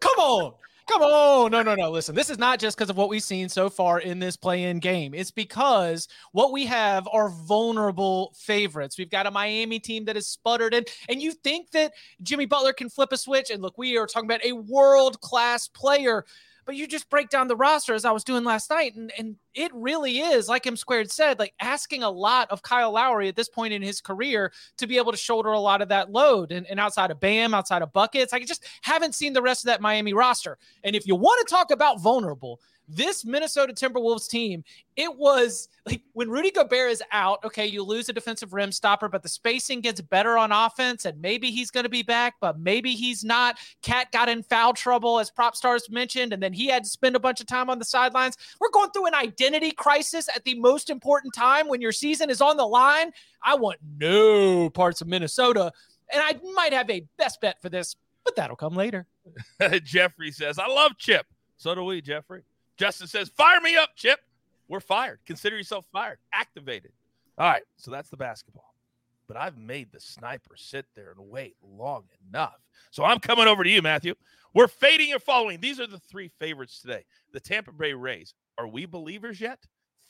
Come 0.00 0.18
on. 0.18 0.54
Come 0.88 1.02
on. 1.02 1.50
No, 1.50 1.62
no, 1.62 1.74
no. 1.74 1.90
Listen, 1.90 2.14
this 2.14 2.30
is 2.30 2.38
not 2.38 2.60
just 2.60 2.76
because 2.76 2.90
of 2.90 2.96
what 2.96 3.08
we've 3.08 3.22
seen 3.22 3.48
so 3.48 3.68
far 3.68 3.98
in 3.98 4.20
this 4.20 4.36
play 4.36 4.64
in 4.64 4.78
game. 4.78 5.14
It's 5.14 5.32
because 5.32 6.06
what 6.30 6.52
we 6.52 6.64
have 6.66 7.08
are 7.12 7.28
vulnerable 7.28 8.32
favorites. 8.36 8.96
We've 8.96 9.10
got 9.10 9.26
a 9.26 9.30
Miami 9.32 9.80
team 9.80 10.04
that 10.04 10.14
has 10.14 10.28
sputtered 10.28 10.74
in, 10.74 10.84
and 11.08 11.20
you 11.20 11.32
think 11.32 11.72
that 11.72 11.92
Jimmy 12.22 12.46
Butler 12.46 12.72
can 12.72 12.88
flip 12.88 13.10
a 13.12 13.16
switch. 13.16 13.50
And 13.50 13.60
look, 13.62 13.76
we 13.76 13.98
are 13.98 14.06
talking 14.06 14.28
about 14.28 14.44
a 14.44 14.52
world 14.52 15.20
class 15.20 15.66
player 15.66 16.24
but 16.66 16.74
you 16.74 16.86
just 16.86 17.08
break 17.08 17.30
down 17.30 17.46
the 17.46 17.56
roster 17.56 17.94
as 17.94 18.04
I 18.04 18.10
was 18.10 18.24
doing 18.24 18.44
last 18.44 18.68
night, 18.68 18.96
and 18.96 19.12
and 19.16 19.36
it 19.54 19.72
really 19.72 20.18
is 20.18 20.48
like 20.48 20.66
M 20.66 20.76
squared 20.76 21.10
said, 21.10 21.38
like 21.38 21.54
asking 21.60 22.02
a 22.02 22.10
lot 22.10 22.50
of 22.50 22.62
Kyle 22.62 22.92
Lowry 22.92 23.28
at 23.28 23.36
this 23.36 23.48
point 23.48 23.72
in 23.72 23.80
his 23.80 24.00
career 24.00 24.52
to 24.76 24.86
be 24.86 24.98
able 24.98 25.12
to 25.12 25.18
shoulder 25.18 25.50
a 25.50 25.60
lot 25.60 25.80
of 25.80 25.88
that 25.88 26.10
load. 26.10 26.52
And, 26.52 26.66
and 26.66 26.78
outside 26.78 27.10
of 27.10 27.20
Bam, 27.20 27.54
outside 27.54 27.82
of 27.82 27.92
buckets, 27.92 28.32
I 28.32 28.40
just 28.40 28.66
haven't 28.82 29.14
seen 29.14 29.32
the 29.32 29.40
rest 29.40 29.64
of 29.64 29.68
that 29.68 29.80
Miami 29.80 30.12
roster. 30.12 30.58
And 30.84 30.94
if 30.94 31.06
you 31.06 31.14
want 31.14 31.46
to 31.46 31.54
talk 31.54 31.70
about 31.70 32.00
vulnerable, 32.00 32.60
this 32.88 33.24
Minnesota 33.24 33.72
Timberwolves 33.72 34.28
team, 34.28 34.64
it 34.96 35.14
was 35.16 35.68
like 35.84 36.02
when 36.12 36.30
Rudy 36.30 36.50
Gobert 36.50 36.90
is 36.90 37.02
out, 37.12 37.44
okay, 37.44 37.66
you 37.66 37.82
lose 37.82 38.08
a 38.08 38.12
defensive 38.12 38.52
rim 38.52 38.72
stopper, 38.72 39.08
but 39.08 39.22
the 39.22 39.28
spacing 39.28 39.80
gets 39.80 40.00
better 40.00 40.38
on 40.38 40.52
offense, 40.52 41.04
and 41.04 41.20
maybe 41.20 41.50
he's 41.50 41.70
going 41.70 41.84
to 41.84 41.90
be 41.90 42.02
back, 42.02 42.34
but 42.40 42.58
maybe 42.58 42.94
he's 42.94 43.24
not. 43.24 43.58
Cat 43.82 44.10
got 44.12 44.28
in 44.28 44.42
foul 44.42 44.72
trouble, 44.72 45.18
as 45.18 45.30
PropStarz 45.30 45.90
mentioned, 45.90 46.32
and 46.32 46.42
then 46.42 46.52
he 46.52 46.66
had 46.66 46.84
to 46.84 46.90
spend 46.90 47.16
a 47.16 47.20
bunch 47.20 47.40
of 47.40 47.46
time 47.46 47.68
on 47.68 47.78
the 47.78 47.84
sidelines. 47.84 48.36
We're 48.60 48.70
going 48.70 48.90
through 48.90 49.06
an 49.06 49.14
identity 49.14 49.72
crisis 49.72 50.28
at 50.34 50.44
the 50.44 50.58
most 50.58 50.90
important 50.90 51.34
time 51.34 51.68
when 51.68 51.80
your 51.80 51.92
season 51.92 52.30
is 52.30 52.40
on 52.40 52.56
the 52.56 52.66
line. 52.66 53.10
I 53.42 53.54
want 53.56 53.78
no 53.98 54.70
parts 54.70 55.00
of 55.00 55.08
Minnesota, 55.08 55.72
and 56.12 56.22
I 56.22 56.38
might 56.54 56.72
have 56.72 56.88
a 56.90 57.04
best 57.18 57.40
bet 57.40 57.60
for 57.60 57.68
this, 57.68 57.96
but 58.24 58.36
that'll 58.36 58.56
come 58.56 58.74
later. 58.74 59.06
Jeffrey 59.82 60.30
says, 60.30 60.58
I 60.58 60.68
love 60.68 60.92
Chip. 60.98 61.26
So 61.58 61.74
do 61.74 61.84
we, 61.84 62.00
Jeffrey. 62.00 62.42
Justin 62.76 63.06
says, 63.06 63.28
Fire 63.28 63.60
me 63.60 63.76
up, 63.76 63.90
Chip. 63.96 64.20
We're 64.68 64.80
fired. 64.80 65.20
Consider 65.26 65.56
yourself 65.56 65.86
fired. 65.92 66.18
Activated. 66.32 66.92
All 67.38 67.48
right. 67.50 67.62
So 67.76 67.90
that's 67.90 68.10
the 68.10 68.16
basketball. 68.16 68.74
But 69.28 69.36
I've 69.36 69.58
made 69.58 69.90
the 69.92 70.00
sniper 70.00 70.56
sit 70.56 70.86
there 70.94 71.12
and 71.16 71.28
wait 71.28 71.56
long 71.62 72.04
enough. 72.28 72.60
So 72.90 73.04
I'm 73.04 73.18
coming 73.18 73.48
over 73.48 73.64
to 73.64 73.70
you, 73.70 73.82
Matthew. 73.82 74.14
We're 74.54 74.68
fading 74.68 75.12
or 75.12 75.18
following. 75.18 75.60
These 75.60 75.80
are 75.80 75.86
the 75.86 75.98
three 75.98 76.30
favorites 76.38 76.80
today. 76.80 77.04
The 77.32 77.40
Tampa 77.40 77.72
Bay 77.72 77.92
Rays. 77.92 78.34
Are 78.58 78.68
we 78.68 78.86
believers 78.86 79.40
yet? 79.40 79.58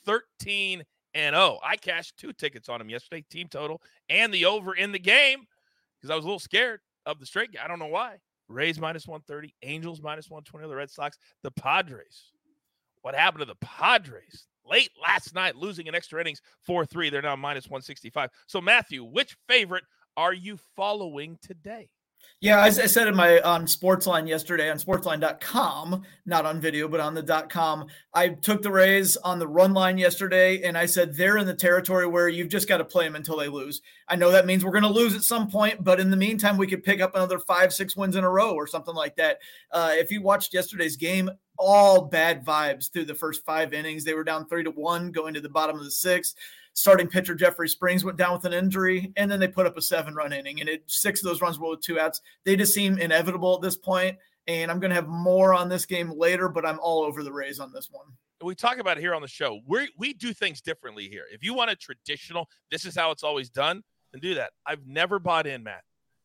13 0.04 0.85
and 1.14 1.35
0. 1.35 1.58
I 1.64 1.76
cashed 1.76 2.16
two 2.18 2.32
tickets 2.32 2.68
on 2.68 2.78
them 2.78 2.90
yesterday, 2.90 3.25
team 3.28 3.49
total, 3.49 3.80
and 4.08 4.32
the 4.32 4.44
over 4.44 4.75
in 4.75 4.92
the 4.92 4.99
game 4.99 5.46
because 5.96 6.11
I 6.11 6.14
was 6.14 6.25
a 6.25 6.28
little 6.28 6.38
scared 6.38 6.80
of 7.06 7.18
the 7.18 7.26
straight. 7.26 7.56
I 7.61 7.66
don't 7.66 7.78
know 7.78 7.87
why. 7.87 8.16
Rays 8.49 8.78
minus 8.78 9.08
130, 9.08 9.54
Angels 9.62 10.00
minus 10.00 10.30
120, 10.30 10.68
the 10.68 10.76
Red 10.76 10.90
Sox, 10.90 11.18
the 11.42 11.50
Padres 11.50 12.32
what 13.06 13.14
happened 13.14 13.38
to 13.38 13.44
the 13.44 13.54
Padres 13.64 14.48
late 14.68 14.90
last 15.00 15.32
night, 15.32 15.54
losing 15.54 15.86
in 15.86 15.94
extra 15.94 16.20
innings 16.20 16.42
4 16.62 16.84
3. 16.84 17.08
They're 17.08 17.22
now 17.22 17.36
minus 17.36 17.66
165. 17.66 18.30
So, 18.48 18.60
Matthew, 18.60 19.04
which 19.04 19.36
favorite 19.46 19.84
are 20.16 20.32
you 20.32 20.58
following 20.75 21.38
today? 21.40 21.88
Yeah, 22.40 22.64
as 22.66 22.80
I 22.80 22.86
said 22.86 23.06
in 23.06 23.14
my 23.14 23.40
on 23.42 23.66
Sportsline 23.66 24.26
yesterday 24.26 24.68
on 24.70 24.78
sportsline.com, 24.78 26.02
not 26.26 26.46
on 26.46 26.60
video, 26.60 26.88
but 26.88 26.98
on 26.98 27.14
the 27.14 27.22
dot 27.22 27.48
.com, 27.48 27.86
I 28.12 28.30
took 28.30 28.60
the 28.60 28.72
Rays 28.72 29.16
on 29.16 29.38
the 29.38 29.46
run 29.46 29.72
line 29.72 29.98
yesterday 29.98 30.62
and 30.62 30.76
I 30.76 30.86
said 30.86 31.14
they're 31.14 31.38
in 31.38 31.46
the 31.46 31.54
territory 31.54 32.08
where 32.08 32.28
you've 32.28 32.48
just 32.48 32.68
got 32.68 32.78
to 32.78 32.84
play 32.84 33.04
them 33.04 33.14
until 33.14 33.36
they 33.36 33.48
lose. 33.48 33.82
I 34.08 34.16
know 34.16 34.32
that 34.32 34.46
means 34.46 34.64
we're 34.64 34.72
going 34.72 34.82
to 34.82 34.90
lose 34.90 35.14
at 35.14 35.22
some 35.22 35.48
point, 35.48 35.84
but 35.84 36.00
in 36.00 36.10
the 36.10 36.16
meantime, 36.16 36.56
we 36.56 36.66
could 36.66 36.82
pick 36.82 37.00
up 37.00 37.14
another 37.14 37.38
five, 37.38 37.72
six 37.72 37.96
wins 37.96 38.16
in 38.16 38.25
a 38.25 38.30
row 38.30 38.54
or 38.54 38.66
something 38.66 38.94
like 38.94 39.14
that. 39.16 39.38
Uh, 39.70 39.92
if 39.92 40.10
you 40.10 40.20
watched 40.20 40.52
yesterday's 40.52 40.96
game, 40.96 41.30
all 41.58 42.02
bad 42.02 42.44
vibes 42.44 42.90
through 42.90 43.04
the 43.06 43.14
first 43.14 43.44
five 43.44 43.72
innings. 43.72 44.04
They 44.04 44.14
were 44.14 44.25
down 44.25 44.46
three 44.46 44.64
to 44.64 44.70
one 44.70 45.10
going 45.10 45.34
to 45.34 45.40
the 45.40 45.48
bottom 45.48 45.78
of 45.78 45.84
the 45.84 45.90
sixth. 45.90 46.36
Starting 46.75 47.08
pitcher 47.08 47.34
Jeffrey 47.34 47.68
Springs 47.68 48.04
went 48.04 48.18
down 48.18 48.34
with 48.34 48.44
an 48.44 48.52
injury, 48.52 49.12
and 49.16 49.30
then 49.30 49.40
they 49.40 49.48
put 49.48 49.66
up 49.66 49.78
a 49.78 49.82
seven 49.82 50.14
run 50.14 50.32
inning. 50.32 50.60
And 50.60 50.68
it 50.68 50.82
six 50.86 51.20
of 51.20 51.26
those 51.26 51.40
runs 51.40 51.58
were 51.58 51.70
with 51.70 51.80
two 51.80 51.98
outs. 51.98 52.20
They 52.44 52.54
just 52.54 52.75
seem 52.75 52.98
inevitable 52.98 53.54
at 53.54 53.62
this 53.62 53.76
point. 53.76 54.18
And 54.46 54.70
I'm 54.70 54.78
going 54.78 54.90
to 54.90 54.94
have 54.94 55.08
more 55.08 55.54
on 55.54 55.68
this 55.68 55.86
game 55.86 56.12
later, 56.16 56.48
but 56.48 56.64
I'm 56.64 56.78
all 56.80 57.02
over 57.02 57.22
the 57.22 57.32
Rays 57.32 57.58
on 57.58 57.72
this 57.72 57.88
one. 57.90 58.06
We 58.42 58.54
talk 58.54 58.78
about 58.78 58.98
it 58.98 59.00
here 59.00 59.14
on 59.14 59.22
the 59.22 59.28
show. 59.28 59.60
We 59.66 59.88
we 59.96 60.12
do 60.12 60.34
things 60.34 60.60
differently 60.60 61.08
here. 61.08 61.25
If 61.32 61.42
you 61.42 61.54
want 61.54 61.70
a 61.70 61.76
traditional, 61.76 62.48
this 62.70 62.84
is 62.84 62.94
how 62.94 63.10
it's 63.10 63.25
always 63.25 63.48
done, 63.48 63.82
then 64.12 64.20
do 64.20 64.34
that. 64.34 64.52
I've 64.66 64.86
never 64.86 65.18
bought 65.18 65.46
in, 65.46 65.62
Matt, 65.62 65.82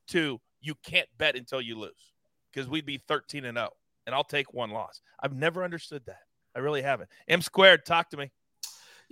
to 0.09 0.39
you 0.59 0.75
can't 0.83 1.07
bet 1.17 1.35
until 1.35 1.61
you 1.61 1.79
lose 1.79 2.13
because 2.51 2.69
we'd 2.69 2.85
be 2.85 2.97
13 2.97 3.45
and 3.45 3.57
0 3.57 3.69
and 4.05 4.15
I'll 4.15 4.23
take 4.23 4.53
one 4.53 4.71
loss. 4.71 5.01
I've 5.21 5.33
never 5.33 5.63
understood 5.63 6.03
that. 6.07 6.19
I 6.55 6.59
really 6.59 6.81
haven't. 6.81 7.09
M 7.27 7.41
squared, 7.41 7.85
talk 7.85 8.09
to 8.09 8.17
me. 8.17 8.31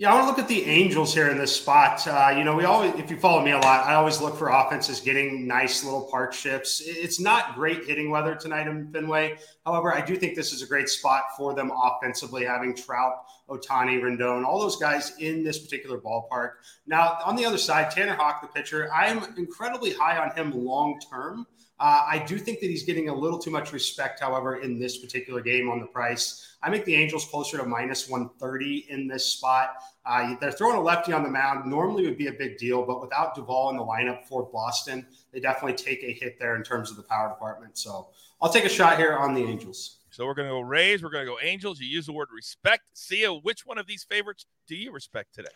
Yeah, 0.00 0.12
I 0.12 0.14
want 0.14 0.24
to 0.24 0.30
look 0.30 0.38
at 0.38 0.48
the 0.48 0.64
Angels 0.64 1.12
here 1.12 1.28
in 1.28 1.36
this 1.36 1.54
spot. 1.54 2.06
Uh, 2.08 2.34
you 2.34 2.42
know, 2.42 2.56
we 2.56 2.64
always, 2.64 2.94
if 2.94 3.10
you 3.10 3.18
follow 3.18 3.44
me 3.44 3.50
a 3.50 3.58
lot, 3.58 3.86
I 3.86 3.96
always 3.96 4.18
look 4.18 4.34
for 4.34 4.48
offenses 4.48 4.98
getting 4.98 5.46
nice 5.46 5.84
little 5.84 6.08
park 6.10 6.32
shifts. 6.32 6.80
It's 6.82 7.20
not 7.20 7.54
great 7.54 7.84
hitting 7.84 8.10
weather 8.10 8.34
tonight 8.34 8.66
in 8.66 8.90
Fenway. 8.90 9.36
However, 9.66 9.94
I 9.94 10.00
do 10.00 10.16
think 10.16 10.36
this 10.36 10.54
is 10.54 10.62
a 10.62 10.66
great 10.66 10.88
spot 10.88 11.24
for 11.36 11.52
them 11.52 11.70
offensively, 11.70 12.46
having 12.46 12.74
Trout, 12.74 13.12
Ohtani, 13.50 14.00
Rendon, 14.00 14.42
all 14.42 14.58
those 14.58 14.76
guys 14.76 15.12
in 15.18 15.44
this 15.44 15.58
particular 15.58 15.98
ballpark. 15.98 16.52
Now, 16.86 17.18
on 17.22 17.36
the 17.36 17.44
other 17.44 17.58
side, 17.58 17.90
Tanner 17.90 18.14
Houck, 18.14 18.40
the 18.40 18.48
pitcher, 18.48 18.90
I'm 18.90 19.22
incredibly 19.36 19.92
high 19.92 20.16
on 20.16 20.34
him 20.34 20.64
long 20.64 20.98
term. 21.10 21.46
Uh, 21.80 22.04
I 22.06 22.18
do 22.18 22.38
think 22.38 22.60
that 22.60 22.66
he's 22.66 22.82
getting 22.82 23.08
a 23.08 23.14
little 23.14 23.38
too 23.38 23.50
much 23.50 23.72
respect, 23.72 24.20
however, 24.20 24.56
in 24.56 24.78
this 24.78 24.98
particular 24.98 25.40
game 25.40 25.70
on 25.70 25.80
the 25.80 25.86
price. 25.86 26.56
I 26.62 26.68
make 26.68 26.84
the 26.84 26.94
Angels 26.94 27.24
closer 27.24 27.56
to 27.56 27.64
minus 27.64 28.06
130 28.06 28.86
in 28.90 29.08
this 29.08 29.24
spot. 29.24 29.76
Uh, 30.04 30.36
they're 30.42 30.52
throwing 30.52 30.76
a 30.76 30.80
lefty 30.80 31.14
on 31.14 31.22
the 31.22 31.30
mound. 31.30 31.64
Normally 31.70 32.04
would 32.04 32.18
be 32.18 32.26
a 32.26 32.32
big 32.32 32.58
deal, 32.58 32.84
but 32.84 33.00
without 33.00 33.34
Duvall 33.34 33.70
in 33.70 33.78
the 33.78 33.82
lineup 33.82 34.26
for 34.26 34.42
Boston, 34.52 35.06
they 35.32 35.40
definitely 35.40 35.72
take 35.72 36.02
a 36.02 36.12
hit 36.12 36.38
there 36.38 36.54
in 36.56 36.62
terms 36.62 36.90
of 36.90 36.98
the 36.98 37.02
power 37.02 37.30
department. 37.30 37.78
So 37.78 38.08
I'll 38.42 38.52
take 38.52 38.66
a 38.66 38.70
shot 38.70 38.98
here 38.98 39.16
on 39.16 39.32
the 39.32 39.42
Angels. 39.42 40.00
So 40.10 40.26
we're 40.26 40.34
going 40.34 40.48
to 40.48 40.54
go 40.54 40.60
Rays. 40.60 41.02
We're 41.02 41.08
going 41.08 41.24
to 41.24 41.30
go 41.30 41.38
Angels. 41.40 41.80
You 41.80 41.88
use 41.88 42.04
the 42.04 42.12
word 42.12 42.28
respect. 42.34 42.82
Sia, 42.92 43.32
which 43.32 43.64
one 43.64 43.78
of 43.78 43.86
these 43.86 44.04
favorites 44.04 44.44
do 44.66 44.76
you 44.76 44.92
respect 44.92 45.34
today? 45.34 45.48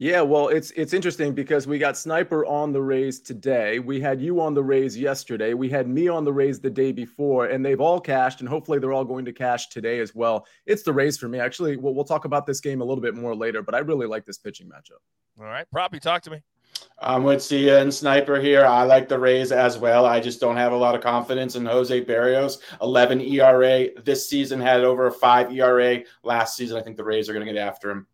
Yeah, 0.00 0.20
well, 0.20 0.46
it's 0.46 0.70
it's 0.72 0.92
interesting 0.92 1.34
because 1.34 1.66
we 1.66 1.76
got 1.76 1.96
Sniper 1.96 2.46
on 2.46 2.72
the 2.72 2.80
Rays 2.80 3.18
today. 3.18 3.80
We 3.80 4.00
had 4.00 4.20
you 4.20 4.40
on 4.40 4.54
the 4.54 4.62
Rays 4.62 4.96
yesterday. 4.96 5.54
We 5.54 5.68
had 5.68 5.88
me 5.88 6.06
on 6.06 6.22
the 6.22 6.32
Rays 6.32 6.60
the 6.60 6.70
day 6.70 6.92
before, 6.92 7.46
and 7.46 7.66
they've 7.66 7.80
all 7.80 7.98
cashed, 7.98 8.38
and 8.38 8.48
hopefully 8.48 8.78
they're 8.78 8.92
all 8.92 9.04
going 9.04 9.24
to 9.24 9.32
cash 9.32 9.70
today 9.70 9.98
as 9.98 10.14
well. 10.14 10.46
It's 10.66 10.84
the 10.84 10.92
Rays 10.92 11.18
for 11.18 11.26
me. 11.28 11.40
Actually, 11.40 11.76
we'll, 11.78 11.94
we'll 11.94 12.04
talk 12.04 12.26
about 12.26 12.46
this 12.46 12.60
game 12.60 12.80
a 12.80 12.84
little 12.84 13.02
bit 13.02 13.16
more 13.16 13.34
later, 13.34 13.60
but 13.60 13.74
I 13.74 13.78
really 13.78 14.06
like 14.06 14.24
this 14.24 14.38
pitching 14.38 14.68
matchup. 14.68 15.00
All 15.40 15.46
right, 15.46 15.66
Proppy, 15.74 16.00
talk 16.00 16.22
to 16.22 16.30
me. 16.30 16.42
I'm 17.00 17.24
with 17.24 17.42
Sia 17.42 17.80
and 17.82 17.92
Sniper 17.92 18.38
here. 18.40 18.64
I 18.64 18.84
like 18.84 19.08
the 19.08 19.18
Rays 19.18 19.50
as 19.50 19.78
well. 19.78 20.06
I 20.06 20.20
just 20.20 20.38
don't 20.38 20.56
have 20.56 20.70
a 20.70 20.76
lot 20.76 20.94
of 20.94 21.00
confidence 21.00 21.56
in 21.56 21.66
Jose 21.66 22.04
Berrios. 22.04 22.58
11 22.82 23.20
ERA 23.20 23.88
this 24.04 24.28
season, 24.28 24.60
had 24.60 24.84
over 24.84 25.08
a 25.08 25.12
five 25.12 25.52
ERA 25.52 26.04
last 26.22 26.56
season. 26.56 26.76
I 26.76 26.82
think 26.82 26.96
the 26.96 27.04
Rays 27.04 27.28
are 27.28 27.32
going 27.32 27.44
to 27.44 27.52
get 27.52 27.60
after 27.60 27.90
him 27.90 28.06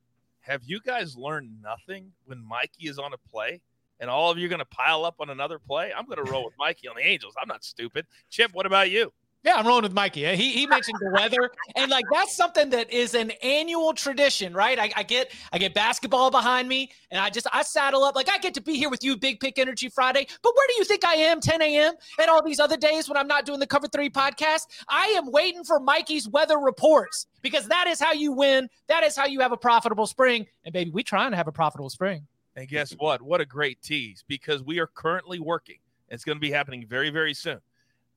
have 0.44 0.62
you 0.64 0.78
guys 0.80 1.16
learned 1.16 1.50
nothing 1.62 2.12
when 2.26 2.46
Mikey 2.46 2.88
is 2.88 2.98
on 2.98 3.14
a 3.14 3.18
play? 3.30 3.62
And 4.00 4.10
all 4.10 4.30
of 4.30 4.36
you 4.36 4.46
are 4.46 4.48
going 4.48 4.58
to 4.58 4.66
pile 4.66 5.04
up 5.04 5.16
on 5.20 5.30
another 5.30 5.58
play. 5.58 5.90
I'm 5.96 6.04
going 6.04 6.22
to 6.22 6.30
roll 6.30 6.44
with 6.44 6.54
Mikey 6.58 6.88
on 6.88 6.96
the 6.96 7.06
Angels. 7.06 7.34
I'm 7.40 7.48
not 7.48 7.64
stupid. 7.64 8.06
Chip, 8.28 8.52
what 8.52 8.66
about 8.66 8.90
you? 8.90 9.12
Yeah, 9.44 9.56
I'm 9.56 9.66
rolling 9.66 9.82
with 9.82 9.92
Mikey. 9.92 10.24
He, 10.36 10.52
he 10.52 10.66
mentioned 10.66 10.96
the 11.00 11.10
weather, 11.10 11.50
and 11.76 11.90
like 11.90 12.06
that's 12.10 12.34
something 12.34 12.70
that 12.70 12.90
is 12.90 13.12
an 13.12 13.30
annual 13.42 13.92
tradition, 13.92 14.54
right? 14.54 14.78
I, 14.78 14.90
I, 14.96 15.02
get 15.02 15.32
I 15.52 15.58
get 15.58 15.74
basketball 15.74 16.30
behind 16.30 16.66
me, 16.66 16.90
and 17.10 17.20
I 17.20 17.28
just 17.28 17.46
I 17.52 17.62
saddle 17.62 18.04
up. 18.04 18.16
Like 18.16 18.30
I 18.30 18.38
get 18.38 18.54
to 18.54 18.62
be 18.62 18.74
here 18.74 18.88
with 18.88 19.04
you, 19.04 19.18
Big 19.18 19.40
Pick 19.40 19.58
Energy 19.58 19.90
Friday. 19.90 20.26
But 20.42 20.52
where 20.56 20.66
do 20.68 20.74
you 20.78 20.84
think 20.84 21.04
I 21.04 21.16
am? 21.16 21.40
10 21.42 21.60
a.m. 21.60 21.92
and 22.18 22.30
all 22.30 22.42
these 22.42 22.58
other 22.58 22.78
days 22.78 23.06
when 23.06 23.18
I'm 23.18 23.26
not 23.26 23.44
doing 23.44 23.60
the 23.60 23.66
Cover 23.66 23.86
Three 23.86 24.08
podcast. 24.08 24.62
I 24.88 25.08
am 25.08 25.30
waiting 25.30 25.62
for 25.62 25.78
Mikey's 25.78 26.26
weather 26.26 26.56
reports 26.56 27.26
because 27.44 27.68
that 27.68 27.86
is 27.86 28.00
how 28.00 28.12
you 28.12 28.32
win. 28.32 28.68
That 28.88 29.04
is 29.04 29.14
how 29.14 29.26
you 29.26 29.38
have 29.40 29.52
a 29.52 29.56
profitable 29.56 30.06
spring. 30.06 30.46
And 30.64 30.72
baby, 30.72 30.90
we 30.90 31.04
trying 31.04 31.30
to 31.30 31.36
have 31.36 31.46
a 31.46 31.52
profitable 31.52 31.90
spring. 31.90 32.26
And 32.56 32.66
guess 32.66 32.92
what? 32.92 33.20
What 33.20 33.40
a 33.42 33.44
great 33.44 33.80
tease 33.82 34.24
because 34.26 34.62
we 34.62 34.80
are 34.80 34.86
currently 34.86 35.38
working. 35.38 35.76
It's 36.08 36.24
going 36.24 36.36
to 36.36 36.40
be 36.40 36.50
happening 36.50 36.86
very, 36.88 37.10
very 37.10 37.34
soon. 37.34 37.60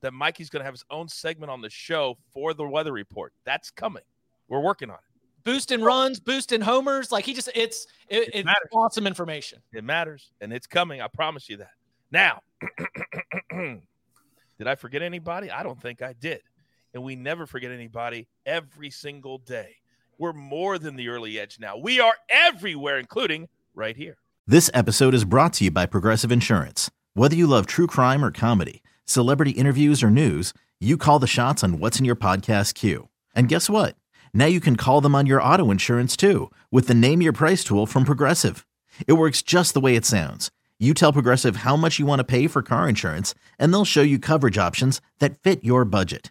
That 0.00 0.12
Mikey's 0.12 0.48
going 0.48 0.60
to 0.60 0.64
have 0.64 0.72
his 0.74 0.84
own 0.90 1.08
segment 1.08 1.50
on 1.50 1.60
the 1.60 1.68
show 1.68 2.16
for 2.32 2.54
the 2.54 2.66
weather 2.66 2.92
report. 2.92 3.34
That's 3.44 3.70
coming. 3.70 4.04
We're 4.48 4.60
working 4.60 4.88
on 4.88 4.96
it. 4.96 5.44
Boosting 5.44 5.82
runs, 5.82 6.20
boosting 6.20 6.60
homers. 6.60 7.12
Like 7.12 7.26
he 7.26 7.34
just, 7.34 7.50
it's, 7.54 7.86
it, 8.08 8.28
It 8.34 8.46
it's 8.46 8.72
awesome 8.72 9.06
information. 9.06 9.60
It 9.72 9.84
matters, 9.84 10.30
and 10.40 10.52
it's 10.52 10.66
coming. 10.66 11.02
I 11.02 11.08
promise 11.08 11.48
you 11.48 11.58
that. 11.58 11.72
Now, 12.10 12.40
did 13.50 14.66
I 14.66 14.74
forget 14.74 15.02
anybody? 15.02 15.50
I 15.50 15.62
don't 15.62 15.80
think 15.80 16.00
I 16.00 16.14
did. 16.14 16.40
And 16.94 17.02
we 17.02 17.16
never 17.16 17.46
forget 17.46 17.70
anybody 17.70 18.28
every 18.46 18.90
single 18.90 19.38
day. 19.38 19.76
We're 20.18 20.32
more 20.32 20.78
than 20.78 20.96
the 20.96 21.08
early 21.08 21.38
edge 21.38 21.58
now. 21.60 21.76
We 21.76 22.00
are 22.00 22.14
everywhere, 22.28 22.98
including 22.98 23.48
right 23.74 23.96
here. 23.96 24.16
This 24.46 24.70
episode 24.74 25.14
is 25.14 25.24
brought 25.24 25.52
to 25.54 25.64
you 25.64 25.70
by 25.70 25.86
Progressive 25.86 26.32
Insurance. 26.32 26.90
Whether 27.14 27.36
you 27.36 27.46
love 27.46 27.66
true 27.66 27.86
crime 27.86 28.24
or 28.24 28.30
comedy, 28.30 28.82
celebrity 29.04 29.52
interviews 29.52 30.02
or 30.02 30.10
news, 30.10 30.54
you 30.80 30.96
call 30.96 31.18
the 31.18 31.26
shots 31.26 31.62
on 31.62 31.78
what's 31.78 31.98
in 31.98 32.04
your 32.04 32.16
podcast 32.16 32.74
queue. 32.74 33.08
And 33.34 33.48
guess 33.48 33.68
what? 33.68 33.96
Now 34.32 34.46
you 34.46 34.60
can 34.60 34.76
call 34.76 35.00
them 35.00 35.14
on 35.14 35.26
your 35.26 35.42
auto 35.42 35.70
insurance 35.70 36.16
too 36.16 36.50
with 36.70 36.88
the 36.88 36.94
Name 36.94 37.20
Your 37.22 37.32
Price 37.32 37.62
tool 37.62 37.86
from 37.86 38.04
Progressive. 38.04 38.66
It 39.06 39.14
works 39.14 39.42
just 39.42 39.74
the 39.74 39.80
way 39.80 39.96
it 39.96 40.06
sounds. 40.06 40.50
You 40.78 40.94
tell 40.94 41.12
Progressive 41.12 41.56
how 41.56 41.76
much 41.76 41.98
you 41.98 42.06
want 42.06 42.20
to 42.20 42.24
pay 42.24 42.46
for 42.46 42.62
car 42.62 42.88
insurance, 42.88 43.34
and 43.58 43.72
they'll 43.72 43.84
show 43.84 44.02
you 44.02 44.18
coverage 44.18 44.58
options 44.58 45.00
that 45.18 45.42
fit 45.42 45.64
your 45.64 45.84
budget. 45.84 46.30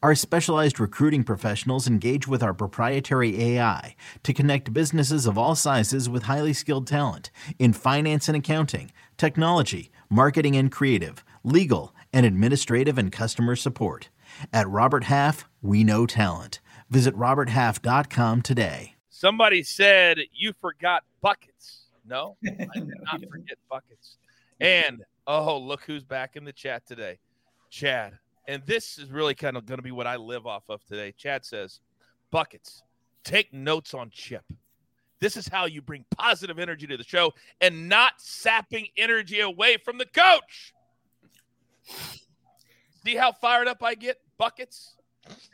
Our 0.00 0.14
specialized 0.14 0.78
recruiting 0.78 1.24
professionals 1.24 1.88
engage 1.88 2.28
with 2.28 2.40
our 2.40 2.54
proprietary 2.54 3.42
AI 3.42 3.96
to 4.22 4.32
connect 4.32 4.72
businesses 4.72 5.26
of 5.26 5.36
all 5.36 5.56
sizes 5.56 6.08
with 6.08 6.22
highly 6.22 6.52
skilled 6.52 6.86
talent 6.86 7.32
in 7.58 7.72
finance 7.72 8.28
and 8.28 8.36
accounting, 8.36 8.92
technology, 9.16 9.90
marketing 10.08 10.56
and 10.56 10.70
creative, 10.70 11.24
legal, 11.42 11.96
and 12.12 12.24
administrative 12.24 12.96
and 12.96 13.10
customer 13.10 13.56
support. 13.56 14.08
At 14.52 14.68
Robert 14.68 15.02
Half, 15.04 15.48
we 15.62 15.82
know 15.82 16.06
talent. 16.06 16.60
Visit 16.88 17.16
roberthalf.com 17.16 18.42
today. 18.42 18.94
Somebody 19.08 19.64
said 19.64 20.20
you 20.32 20.52
forgot 20.60 21.02
buckets. 21.20 21.86
No, 22.06 22.36
I 22.46 22.78
did 22.78 22.94
not 23.02 23.20
forget 23.28 23.58
buckets. 23.68 24.16
And 24.60 25.02
oh, 25.26 25.58
look 25.58 25.82
who's 25.82 26.04
back 26.04 26.36
in 26.36 26.44
the 26.44 26.52
chat 26.52 26.86
today, 26.86 27.18
Chad. 27.68 28.20
And 28.48 28.62
this 28.64 28.98
is 28.98 29.10
really 29.10 29.34
kind 29.34 29.58
of 29.58 29.66
going 29.66 29.78
to 29.78 29.82
be 29.82 29.92
what 29.92 30.06
I 30.06 30.16
live 30.16 30.46
off 30.46 30.64
of 30.70 30.82
today. 30.86 31.12
Chad 31.12 31.44
says, 31.44 31.80
buckets, 32.30 32.82
take 33.22 33.52
notes 33.52 33.92
on 33.92 34.08
Chip. 34.10 34.42
This 35.20 35.36
is 35.36 35.46
how 35.46 35.66
you 35.66 35.82
bring 35.82 36.06
positive 36.16 36.58
energy 36.58 36.86
to 36.86 36.96
the 36.96 37.04
show 37.04 37.34
and 37.60 37.90
not 37.90 38.14
sapping 38.16 38.86
energy 38.96 39.40
away 39.40 39.76
from 39.76 39.98
the 39.98 40.06
coach. 40.06 40.72
See 43.04 43.16
how 43.16 43.32
fired 43.32 43.68
up 43.68 43.82
I 43.82 43.94
get? 43.94 44.16
Buckets. 44.38 44.96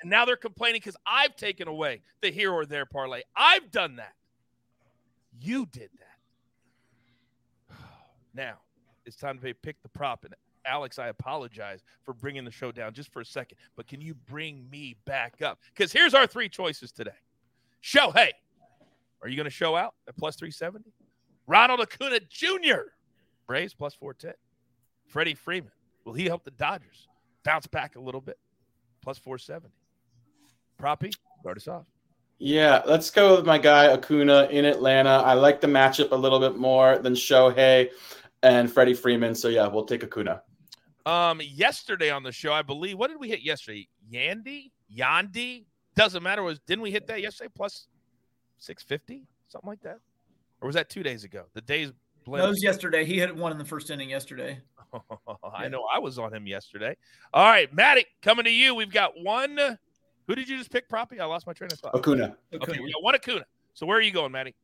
And 0.00 0.08
now 0.10 0.24
they're 0.24 0.36
complaining 0.36 0.80
because 0.80 0.96
I've 1.04 1.34
taken 1.34 1.66
away 1.66 2.02
the 2.20 2.30
here 2.30 2.52
or 2.52 2.64
there 2.64 2.86
parlay. 2.86 3.22
I've 3.34 3.72
done 3.72 3.96
that. 3.96 4.12
You 5.40 5.66
did 5.66 5.90
that. 5.98 7.76
Now 8.36 8.58
it's 9.04 9.16
time 9.16 9.38
to 9.38 9.54
pick 9.54 9.80
the 9.82 9.88
prop. 9.88 10.24
And 10.24 10.34
Alex, 10.66 10.98
I 10.98 11.08
apologize 11.08 11.84
for 12.02 12.14
bringing 12.14 12.44
the 12.44 12.50
show 12.50 12.72
down 12.72 12.92
just 12.92 13.12
for 13.12 13.20
a 13.20 13.24
second, 13.24 13.58
but 13.76 13.86
can 13.86 14.00
you 14.00 14.14
bring 14.14 14.68
me 14.70 14.96
back 15.04 15.42
up? 15.42 15.58
Because 15.74 15.92
here's 15.92 16.14
our 16.14 16.26
three 16.26 16.48
choices 16.48 16.92
today. 16.92 17.10
Shohei, 17.82 18.30
are 19.22 19.28
you 19.28 19.36
going 19.36 19.44
to 19.44 19.50
show 19.50 19.76
out 19.76 19.94
at 20.08 20.16
plus 20.16 20.36
370? 20.36 20.90
Ronald 21.46 21.80
Acuna 21.80 22.20
Jr., 22.28 22.90
Braves 23.46 23.74
plus 23.74 23.94
410. 23.94 24.34
Freddie 25.06 25.34
Freeman, 25.34 25.72
will 26.04 26.14
he 26.14 26.24
help 26.24 26.44
the 26.44 26.50
Dodgers 26.52 27.08
bounce 27.44 27.66
back 27.66 27.96
a 27.96 28.00
little 28.00 28.20
bit? 28.20 28.38
Plus 29.02 29.18
470. 29.18 29.68
Proppy, 30.80 31.14
start 31.40 31.58
us 31.58 31.68
off. 31.68 31.84
Yeah, 32.38 32.82
let's 32.86 33.10
go 33.10 33.36
with 33.36 33.46
my 33.46 33.58
guy 33.58 33.92
Acuna 33.92 34.48
in 34.50 34.64
Atlanta. 34.64 35.10
I 35.10 35.34
like 35.34 35.60
the 35.60 35.66
matchup 35.66 36.10
a 36.10 36.16
little 36.16 36.40
bit 36.40 36.56
more 36.56 36.98
than 36.98 37.14
Shohei 37.14 37.90
and 38.42 38.70
Freddie 38.72 38.94
Freeman. 38.94 39.34
So 39.34 39.48
yeah, 39.48 39.66
we'll 39.66 39.84
take 39.84 40.02
Acuna. 40.02 40.42
Um, 41.06 41.40
yesterday 41.44 42.10
on 42.10 42.22
the 42.22 42.32
show, 42.32 42.52
I 42.52 42.62
believe, 42.62 42.98
what 42.98 43.08
did 43.08 43.20
we 43.20 43.28
hit 43.28 43.42
yesterday? 43.42 43.88
Yandy, 44.10 44.70
Yandy, 44.94 45.64
doesn't 45.94 46.22
matter. 46.22 46.42
Was 46.42 46.58
didn't 46.60 46.82
we 46.82 46.90
hit 46.90 47.06
that 47.08 47.20
yesterday? 47.20 47.50
Plus 47.54 47.88
six 48.58 48.82
fifty, 48.82 49.26
something 49.48 49.68
like 49.68 49.82
that, 49.82 49.98
or 50.60 50.66
was 50.66 50.74
that 50.74 50.88
two 50.88 51.02
days 51.02 51.24
ago? 51.24 51.44
The 51.52 51.60
days 51.60 51.88
That 51.88 52.24
blend. 52.24 52.48
was 52.48 52.62
yesterday. 52.62 53.04
He 53.04 53.18
hit 53.18 53.34
one 53.36 53.52
in 53.52 53.58
the 53.58 53.64
first 53.64 53.90
inning 53.90 54.08
yesterday. 54.10 54.60
I 55.54 55.68
know 55.68 55.84
I 55.92 55.98
was 55.98 56.18
on 56.18 56.32
him 56.32 56.46
yesterday. 56.46 56.96
All 57.34 57.44
right, 57.46 57.72
Maddie, 57.74 58.06
coming 58.22 58.44
to 58.44 58.50
you. 58.50 58.74
We've 58.74 58.90
got 58.92 59.12
one. 59.20 59.58
Who 60.26 60.34
did 60.34 60.48
you 60.48 60.56
just 60.56 60.70
pick, 60.70 60.88
Proppy? 60.88 61.20
I 61.20 61.26
lost 61.26 61.46
my 61.46 61.52
train 61.52 61.70
of 61.70 61.78
thought. 61.78 61.94
Acuna. 61.94 62.36
Okay, 62.54 62.80
we 62.80 62.90
got 62.92 63.02
one 63.02 63.14
Acuna. 63.14 63.44
So 63.74 63.84
where 63.84 63.98
are 63.98 64.02
you 64.02 64.12
going, 64.12 64.32
Maddie? 64.32 64.54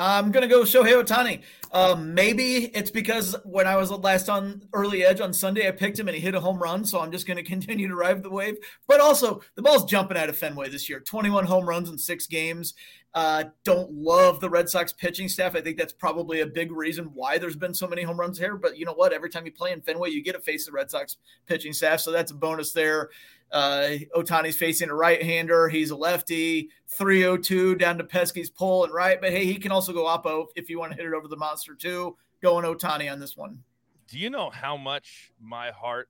I'm 0.00 0.30
gonna 0.30 0.48
go 0.48 0.62
Shohei 0.62 1.04
Ohtani. 1.04 1.42
Um, 1.72 2.14
maybe 2.14 2.64
it's 2.74 2.90
because 2.90 3.36
when 3.44 3.66
I 3.66 3.76
was 3.76 3.90
last 3.90 4.30
on 4.30 4.62
early 4.72 5.04
edge 5.04 5.20
on 5.20 5.34
Sunday, 5.34 5.68
I 5.68 5.72
picked 5.72 5.98
him 5.98 6.08
and 6.08 6.14
he 6.14 6.22
hit 6.22 6.34
a 6.34 6.40
home 6.40 6.58
run. 6.58 6.86
So 6.86 7.00
I'm 7.00 7.12
just 7.12 7.26
gonna 7.26 7.42
continue 7.44 7.86
to 7.86 7.94
ride 7.94 8.22
the 8.22 8.30
wave. 8.30 8.56
But 8.88 9.00
also, 9.00 9.42
the 9.56 9.62
ball's 9.62 9.84
jumping 9.84 10.16
out 10.16 10.30
of 10.30 10.38
Fenway 10.38 10.70
this 10.70 10.88
year. 10.88 11.00
21 11.00 11.44
home 11.44 11.68
runs 11.68 11.90
in 11.90 11.98
six 11.98 12.26
games. 12.26 12.72
Uh, 13.12 13.44
don't 13.62 13.92
love 13.92 14.40
the 14.40 14.48
Red 14.48 14.70
Sox 14.70 14.90
pitching 14.92 15.28
staff. 15.28 15.54
I 15.54 15.60
think 15.60 15.76
that's 15.76 15.92
probably 15.92 16.40
a 16.40 16.46
big 16.46 16.72
reason 16.72 17.10
why 17.12 17.36
there's 17.36 17.56
been 17.56 17.74
so 17.74 17.86
many 17.86 18.02
home 18.02 18.18
runs 18.18 18.38
here. 18.38 18.56
But 18.56 18.78
you 18.78 18.86
know 18.86 18.94
what? 18.94 19.12
Every 19.12 19.28
time 19.28 19.44
you 19.44 19.52
play 19.52 19.72
in 19.72 19.82
Fenway, 19.82 20.10
you 20.10 20.22
get 20.22 20.32
to 20.32 20.40
face 20.40 20.64
the 20.64 20.72
Red 20.72 20.90
Sox 20.90 21.18
pitching 21.46 21.74
staff. 21.74 22.00
So 22.00 22.10
that's 22.10 22.30
a 22.30 22.36
bonus 22.36 22.72
there. 22.72 23.10
Uh, 23.52 23.96
Ohtani's 24.16 24.56
facing 24.56 24.90
a 24.90 24.94
right-hander. 24.94 25.68
He's 25.68 25.90
a 25.90 25.96
lefty. 25.96 26.70
302 26.88 27.76
down 27.76 27.98
to 27.98 28.04
Pesky's 28.04 28.50
Pole 28.50 28.84
and 28.84 28.92
right. 28.92 29.20
But 29.20 29.30
hey, 29.30 29.44
he 29.44 29.56
can 29.56 29.72
also 29.72 29.92
go 29.92 30.04
oppo 30.04 30.46
if 30.56 30.70
you 30.70 30.78
want 30.78 30.92
to 30.92 30.96
hit 30.96 31.06
it 31.06 31.14
over 31.14 31.28
the 31.28 31.36
monster 31.36 31.74
too. 31.74 32.16
Going 32.42 32.64
Ohtani 32.64 33.10
on 33.10 33.20
this 33.20 33.36
one. 33.36 33.62
Do 34.08 34.18
you 34.18 34.30
know 34.30 34.50
how 34.50 34.76
much 34.76 35.32
my 35.40 35.70
heart 35.70 36.08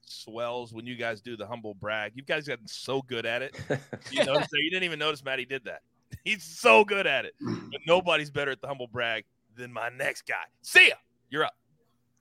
swells 0.00 0.72
when 0.72 0.86
you 0.86 0.96
guys 0.96 1.20
do 1.20 1.36
the 1.36 1.46
humble 1.46 1.74
brag? 1.74 2.12
You 2.14 2.22
guys 2.22 2.46
gotten 2.46 2.66
so 2.66 3.02
good 3.02 3.26
at 3.26 3.42
it. 3.42 3.56
You 4.10 4.24
notice 4.24 4.48
that? 4.48 4.60
You 4.62 4.70
didn't 4.70 4.84
even 4.84 4.98
notice 4.98 5.24
Maddie 5.24 5.44
did 5.44 5.64
that. 5.64 5.82
He's 6.24 6.44
so 6.44 6.84
good 6.84 7.06
at 7.06 7.24
it. 7.24 7.34
But 7.40 7.80
nobody's 7.86 8.30
better 8.30 8.52
at 8.52 8.60
the 8.60 8.68
humble 8.68 8.86
brag 8.86 9.24
than 9.56 9.72
my 9.72 9.88
next 9.88 10.26
guy. 10.26 10.34
See 10.62 10.88
ya. 10.88 10.94
You're 11.30 11.44
up. 11.44 11.54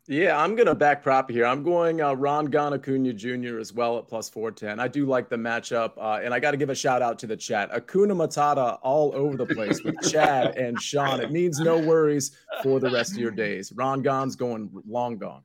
Yeah, 0.07 0.39
I'm 0.39 0.55
going 0.55 0.67
to 0.67 0.75
back 0.75 1.01
prop 1.01 1.31
here. 1.31 1.47
I'm 1.47 1.63
going 1.63 1.99
uh, 1.99 2.13
Ron 2.13 2.45
Gon 2.45 2.73
Acuna 2.73 3.11
Jr. 3.11 3.57
as 3.57 3.73
well 3.73 3.97
at 3.97 4.07
plus 4.07 4.29
410. 4.29 4.79
I 4.79 4.87
do 4.87 5.07
like 5.07 5.29
the 5.29 5.35
matchup. 5.35 5.93
Uh, 5.97 6.19
and 6.23 6.31
I 6.31 6.39
got 6.39 6.51
to 6.51 6.57
give 6.57 6.69
a 6.69 6.75
shout 6.75 7.01
out 7.01 7.17
to 7.19 7.27
the 7.27 7.35
chat. 7.35 7.71
Acuna 7.71 8.13
Matata 8.13 8.77
all 8.83 9.15
over 9.15 9.35
the 9.35 9.47
place 9.47 9.83
with 9.83 9.99
Chad 10.11 10.57
and 10.57 10.79
Sean. 10.79 11.21
It 11.21 11.31
means 11.31 11.59
no 11.59 11.79
worries 11.79 12.37
for 12.61 12.79
the 12.79 12.91
rest 12.91 13.13
of 13.13 13.17
your 13.17 13.31
days. 13.31 13.73
Ron 13.75 14.03
Gon's 14.03 14.35
going 14.35 14.69
long 14.87 15.17
gone. 15.17 15.41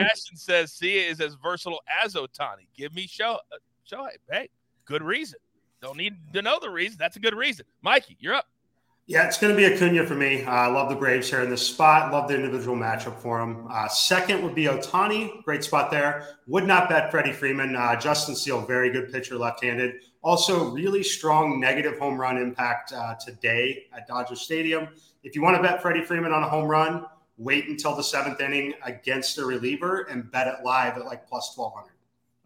Ashton 0.00 0.36
says 0.36 0.72
Sia 0.72 1.08
is 1.08 1.20
as 1.20 1.34
versatile 1.34 1.82
as 2.02 2.14
Ohtani. 2.14 2.66
Give 2.74 2.94
me 2.94 3.06
show 3.06 3.38
uh, 3.52 3.56
show. 3.84 4.08
Hey, 4.30 4.48
good 4.86 5.02
reason. 5.02 5.38
Don't 5.82 5.98
need 5.98 6.14
to 6.32 6.42
know 6.42 6.58
the 6.60 6.70
reason. 6.70 6.96
That's 6.98 7.16
a 7.16 7.20
good 7.20 7.34
reason. 7.34 7.66
Mikey, 7.82 8.16
you're 8.18 8.34
up. 8.34 8.46
Yeah, 9.08 9.26
it's 9.26 9.36
going 9.36 9.54
to 9.54 9.56
be 9.56 9.66
Acuna 9.66 10.06
for 10.06 10.14
me. 10.14 10.44
Uh, 10.44 10.50
I 10.50 10.66
love 10.68 10.88
the 10.88 10.94
Braves 10.94 11.28
here 11.28 11.42
in 11.42 11.50
this 11.50 11.66
spot. 11.66 12.12
Love 12.12 12.28
the 12.28 12.36
individual 12.36 12.76
matchup 12.76 13.18
for 13.18 13.40
him. 13.40 13.66
Uh, 13.68 13.88
second 13.88 14.42
would 14.44 14.54
be 14.54 14.64
Ohtani. 14.64 15.42
Great 15.42 15.64
spot 15.64 15.90
there. 15.90 16.36
Would 16.46 16.66
not 16.66 16.88
bet 16.88 17.10
Freddie 17.10 17.32
Freeman. 17.32 17.74
Uh, 17.74 17.96
Justin 17.96 18.36
Steele, 18.36 18.64
very 18.64 18.90
good 18.92 19.12
pitcher, 19.12 19.36
left-handed. 19.36 19.96
Also, 20.22 20.70
really 20.70 21.02
strong 21.02 21.58
negative 21.58 21.98
home 21.98 22.16
run 22.16 22.36
impact 22.36 22.92
uh, 22.92 23.16
today 23.16 23.86
at 23.92 24.06
Dodger 24.06 24.36
Stadium. 24.36 24.88
If 25.24 25.34
you 25.34 25.42
want 25.42 25.56
to 25.56 25.62
bet 25.62 25.82
Freddie 25.82 26.04
Freeman 26.04 26.32
on 26.32 26.44
a 26.44 26.48
home 26.48 26.68
run, 26.68 27.04
wait 27.38 27.66
until 27.66 27.96
the 27.96 28.04
seventh 28.04 28.40
inning 28.40 28.72
against 28.84 29.36
a 29.38 29.44
reliever 29.44 30.02
and 30.02 30.30
bet 30.30 30.46
it 30.46 30.64
live 30.64 30.96
at 30.96 31.06
like 31.06 31.26
plus 31.26 31.52
1200. 31.56 31.92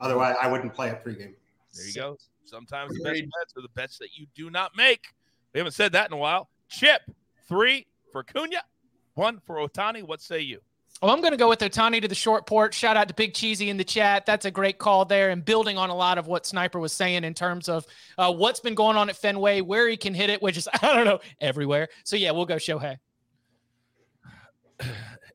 Otherwise, 0.01 0.37
I 0.43 0.51
wouldn't 0.51 0.73
play 0.73 0.89
it 0.89 1.05
pregame. 1.05 1.35
There 1.75 1.87
you 1.87 1.95
go. 1.95 2.17
Sometimes 2.45 2.97
the 2.97 3.05
best 3.05 3.23
bets 3.23 3.55
are 3.57 3.63
the 3.63 3.69
bets 3.75 3.99
that 3.99 4.17
you 4.17 4.27
do 4.35 4.49
not 4.49 4.75
make. 4.75 5.09
We 5.57 5.61
haven't 5.61 5.73
said 5.73 5.93
that 5.93 6.11
in 6.11 6.13
a 6.13 6.19
while. 6.19 6.51
Chip, 6.69 7.01
three 7.49 7.87
for 8.13 8.23
Cunha, 8.23 8.61
one 9.15 9.41
for 9.47 9.57
Ohtani. 9.57 10.03
What 10.03 10.21
say 10.21 10.41
you? 10.41 10.61
Well, 11.01 11.11
I'm 11.11 11.23
going 11.23 11.31
to 11.31 11.39
go 11.39 11.49
with 11.49 11.61
Ohtani 11.61 12.03
to 12.03 12.09
the 12.09 12.15
short 12.15 12.47
port. 12.47 12.75
Shout 12.75 12.99
out 12.99 13.09
to 13.09 13.15
Big 13.15 13.33
Cheesy 13.33 13.71
in 13.71 13.79
the 13.79 13.85
chat. 13.85 14.27
That's 14.27 14.45
a 14.45 14.51
great 14.51 14.77
call 14.77 15.07
there, 15.07 15.31
and 15.31 15.43
building 15.43 15.79
on 15.79 15.89
a 15.89 15.95
lot 15.95 16.19
of 16.19 16.27
what 16.27 16.45
Sniper 16.45 16.79
was 16.79 16.93
saying 16.93 17.25
in 17.25 17.33
terms 17.33 17.71
of 17.71 17.87
uh, 18.19 18.31
what's 18.31 18.61
been 18.61 18.75
going 18.75 18.99
on 18.99 19.09
at 19.09 19.17
Fenway, 19.17 19.63
where 19.63 19.89
he 19.89 19.97
can 19.97 20.13
hit 20.13 20.29
it, 20.29 20.43
which 20.43 20.59
is 20.59 20.69
I 20.83 20.95
don't 20.95 21.07
know 21.07 21.21
everywhere. 21.41 21.89
So 22.05 22.17
yeah, 22.17 22.33
we'll 22.33 22.45
go 22.45 22.57
Shohei. 22.57 22.99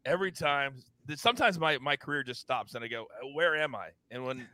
Every 0.06 0.32
time, 0.32 0.76
sometimes 1.16 1.58
my 1.58 1.80
my 1.80 1.96
career 1.96 2.22
just 2.22 2.42
stops, 2.42 2.76
and 2.76 2.84
I 2.84 2.88
go, 2.88 3.08
"Where 3.34 3.56
am 3.56 3.74
I?" 3.74 3.88
And 4.12 4.24
when 4.24 4.48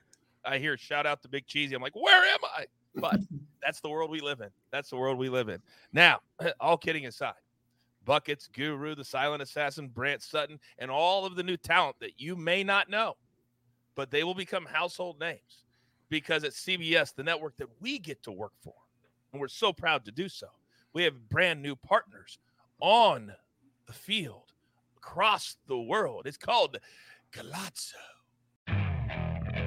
I 0.48 0.58
hear 0.58 0.78
shout 0.78 1.06
out 1.06 1.22
to 1.24 1.28
Big 1.28 1.46
Cheesy, 1.46 1.76
I'm 1.76 1.82
like, 1.82 1.96
"Where 1.96 2.26
am 2.26 2.40
I?" 2.44 2.66
But 2.96 3.20
that's 3.62 3.82
the 3.82 3.90
world 3.90 4.10
we 4.10 4.22
live 4.22 4.42
in. 4.42 4.50
That's 4.72 4.90
the 4.90 4.98
world 4.98 5.18
we 5.18 5.30
live 5.30 5.50
in. 5.50 5.62
Now, 5.94 6.22
all 6.60 6.78
kidding 6.78 7.06
aside 7.06 7.34
Buckets, 8.06 8.48
Guru, 8.48 8.96
the 8.96 9.04
Silent 9.04 9.44
Assassin, 9.44 9.90
Brant 9.90 10.24
Sutton, 10.24 10.60
and 10.80 10.90
all 10.90 11.26
of 11.26 11.36
the 11.36 11.44
new 11.44 11.58
talent 11.58 11.98
that 12.00 12.20
you 12.20 12.38
may 12.38 12.64
not 12.64 12.90
know, 12.90 13.18
but 13.96 14.10
they 14.10 14.24
will 14.24 14.34
become 14.34 14.66
household 14.66 15.20
names 15.20 15.66
because 16.10 16.46
at 16.46 16.52
CBS, 16.52 17.14
the 17.14 17.24
network 17.24 17.58
that 17.58 17.68
we 17.82 18.00
get 18.00 18.24
to 18.24 18.32
work 18.32 18.54
for, 18.62 18.74
and 19.32 19.42
we're 19.42 19.50
so 19.50 19.74
proud 19.74 20.06
to 20.06 20.12
do 20.12 20.30
so, 20.30 20.48
we 20.94 21.04
have 21.04 21.30
brand 21.30 21.62
new 21.62 21.76
partners 21.76 22.40
on 22.80 23.34
the 23.88 23.94
field 23.94 24.54
across 24.96 25.58
the 25.68 25.78
world. 25.78 26.28
It's 26.28 26.38
called 26.38 26.78
Golazo. 27.34 27.94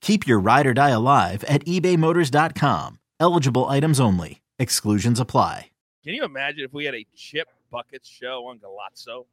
Keep 0.00 0.26
your 0.26 0.40
ride 0.40 0.66
or 0.66 0.74
die 0.74 0.90
alive 0.90 1.44
at 1.44 1.64
ebaymotors.com. 1.64 2.98
Eligible 3.18 3.66
items 3.68 4.00
only. 4.00 4.40
Exclusions 4.58 5.20
apply. 5.20 5.70
Can 6.04 6.14
you 6.14 6.24
imagine 6.24 6.64
if 6.64 6.72
we 6.72 6.84
had 6.86 6.94
a 6.94 7.06
chip 7.14 7.48
buckets 7.70 8.08
show 8.08 8.46
on 8.46 8.58
Golazo? 8.58 9.26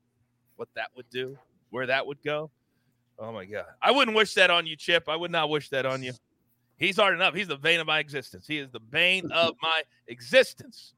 What 0.58 0.68
that 0.76 0.90
would 0.96 1.10
do? 1.10 1.38
where 1.70 1.88
that 1.88 2.06
would 2.06 2.22
go. 2.24 2.50
Oh 3.20 3.32
my 3.32 3.46
God. 3.46 3.66
I 3.82 3.92
wouldn't 3.92 4.16
wish 4.16 4.34
that 4.36 4.52
on 4.52 4.68
you, 4.68 4.76
Chip. 4.76 5.10
I 5.10 5.16
would 5.16 5.32
not 5.32 5.50
wish 5.50 5.70
that 5.70 5.86
on 5.86 6.04
you. 6.04 6.14
He's 6.78 6.98
hard 6.98 7.16
enough. 7.16 7.34
He's 7.34 7.48
the 7.48 7.58
bane 7.58 7.80
of 7.80 7.88
my 7.88 8.00
existence. 8.00 8.46
He 8.48 8.60
is 8.60 8.70
the 8.70 8.80
bane 8.80 9.32
of 9.34 9.56
my 9.62 9.82
existence. 10.08 10.94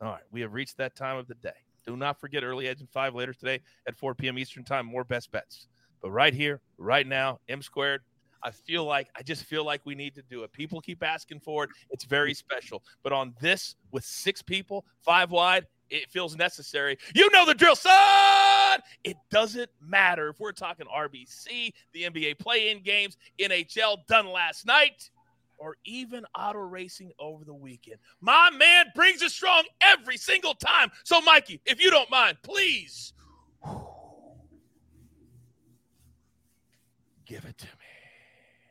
All 0.00 0.08
right. 0.08 0.22
We 0.30 0.42
have 0.42 0.52
reached 0.52 0.76
that 0.76 0.94
time 0.94 1.16
of 1.16 1.26
the 1.26 1.34
day. 1.34 1.54
Do 1.86 1.96
not 1.96 2.20
forget 2.20 2.44
early 2.44 2.68
edge 2.68 2.80
and 2.80 2.90
five 2.90 3.14
later 3.14 3.32
today 3.32 3.60
at 3.86 3.96
4 3.96 4.14
p.m. 4.14 4.38
Eastern 4.38 4.64
time. 4.64 4.86
More 4.86 5.04
best 5.04 5.30
bets. 5.30 5.66
But 6.02 6.10
right 6.10 6.34
here, 6.34 6.60
right 6.76 7.06
now, 7.06 7.40
M 7.48 7.62
squared. 7.62 8.02
I 8.44 8.50
feel 8.50 8.84
like 8.84 9.08
I 9.16 9.22
just 9.22 9.44
feel 9.44 9.64
like 9.64 9.80
we 9.84 9.94
need 9.94 10.14
to 10.16 10.22
do 10.22 10.42
it. 10.42 10.52
People 10.52 10.80
keep 10.80 11.02
asking 11.02 11.40
for 11.40 11.64
it. 11.64 11.70
It's 11.90 12.04
very 12.04 12.34
special. 12.34 12.82
But 13.02 13.12
on 13.12 13.34
this, 13.40 13.74
with 13.90 14.04
six 14.04 14.42
people, 14.42 14.84
five 15.00 15.30
wide, 15.30 15.66
it 15.88 16.10
feels 16.10 16.36
necessary. 16.36 16.98
You 17.14 17.30
know 17.30 17.46
the 17.46 17.54
drill, 17.54 17.76
son. 17.76 18.80
It 19.02 19.16
doesn't 19.30 19.70
matter 19.80 20.28
if 20.28 20.38
we're 20.40 20.52
talking 20.52 20.86
RBC, 20.86 21.72
the 21.92 22.02
NBA 22.02 22.38
play-in 22.38 22.82
games, 22.82 23.16
NHL 23.40 24.06
done 24.06 24.26
last 24.26 24.66
night, 24.66 25.08
or 25.56 25.76
even 25.84 26.24
auto 26.38 26.58
racing 26.58 27.12
over 27.18 27.44
the 27.44 27.54
weekend. 27.54 27.98
My 28.20 28.50
man 28.50 28.86
brings 28.94 29.22
it 29.22 29.30
strong 29.30 29.64
every 29.80 30.16
single 30.16 30.54
time. 30.54 30.90
So, 31.04 31.20
Mikey, 31.20 31.60
if 31.64 31.82
you 31.82 31.90
don't 31.90 32.10
mind, 32.10 32.36
please 32.42 33.12
give 37.26 37.44
it 37.44 37.56
to 37.58 37.66
me. 37.66 37.83